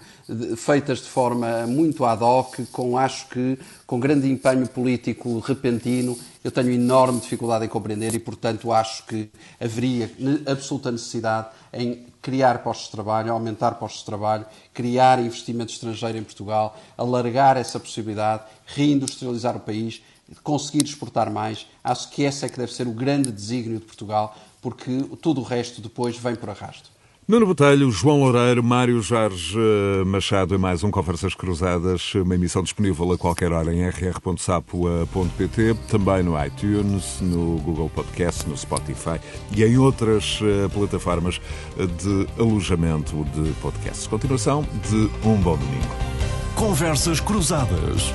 feitas 0.55 0.99
de 0.99 1.09
forma 1.09 1.65
muito 1.65 2.05
ad 2.05 2.23
hoc, 2.23 2.59
com 2.71 2.95
acho 2.95 3.27
que 3.29 3.57
com 3.87 3.99
grande 3.99 4.29
empenho 4.29 4.67
político 4.67 5.39
repentino. 5.39 6.15
Eu 6.43 6.51
tenho 6.51 6.69
enorme 6.69 7.19
dificuldade 7.19 7.65
em 7.65 7.69
compreender 7.69 8.13
e, 8.13 8.19
portanto, 8.19 8.71
acho 8.71 9.03
que 9.07 9.31
haveria 9.59 10.11
absoluta 10.45 10.91
necessidade 10.91 11.47
em 11.73 12.05
criar 12.21 12.59
postos 12.59 12.85
de 12.85 12.91
trabalho, 12.91 13.31
aumentar 13.31 13.71
postos 13.71 14.01
de 14.01 14.05
trabalho, 14.05 14.45
criar 14.71 15.17
investimento 15.19 15.71
estrangeiro 15.71 16.19
em 16.19 16.23
Portugal, 16.23 16.77
alargar 16.95 17.57
essa 17.57 17.79
possibilidade, 17.79 18.43
reindustrializar 18.67 19.57
o 19.57 19.59
país 19.59 20.03
conseguir 20.43 20.83
exportar 20.83 21.31
mais. 21.31 21.67
Acho 21.83 22.09
que 22.09 22.23
esse 22.23 22.45
é 22.45 22.49
que 22.49 22.57
deve 22.57 22.73
ser 22.73 22.87
o 22.87 22.91
grande 22.91 23.31
desígnio 23.31 23.79
de 23.79 23.85
Portugal, 23.85 24.35
porque 24.61 25.05
tudo 25.21 25.41
o 25.41 25.43
resto 25.43 25.81
depois 25.81 26.17
vem 26.17 26.35
por 26.35 26.49
arrasto. 26.49 26.93
Nuno 27.25 27.45
Botelho, 27.45 27.89
João 27.89 28.19
Loureiro, 28.19 28.61
Mário 28.61 29.01
Jorge 29.01 29.57
eh, 29.57 30.03
Machado 30.03 30.53
e 30.55 30.57
mais 30.57 30.83
um 30.83 30.91
Conversas 30.91 31.33
Cruzadas, 31.33 32.13
uma 32.15 32.35
emissão 32.35 32.61
disponível 32.61 33.09
a 33.13 33.17
qualquer 33.17 33.53
hora 33.53 33.73
em 33.73 33.81
rr.sapo.pt, 33.87 35.73
também 35.87 36.21
no 36.21 36.45
iTunes, 36.45 37.21
no 37.21 37.59
Google 37.59 37.89
Podcast, 37.89 38.45
no 38.45 38.57
Spotify 38.57 39.21
e 39.55 39.63
em 39.63 39.77
outras 39.77 40.41
eh, 40.41 40.67
plataformas 40.67 41.39
de 41.77 42.27
alojamento 42.37 43.23
de 43.33 43.53
podcasts. 43.61 44.05
Continuação 44.05 44.67
de 44.89 45.09
um 45.25 45.37
bom 45.37 45.55
domingo. 45.55 45.95
Conversas 46.57 47.21
Cruzadas. 47.21 48.11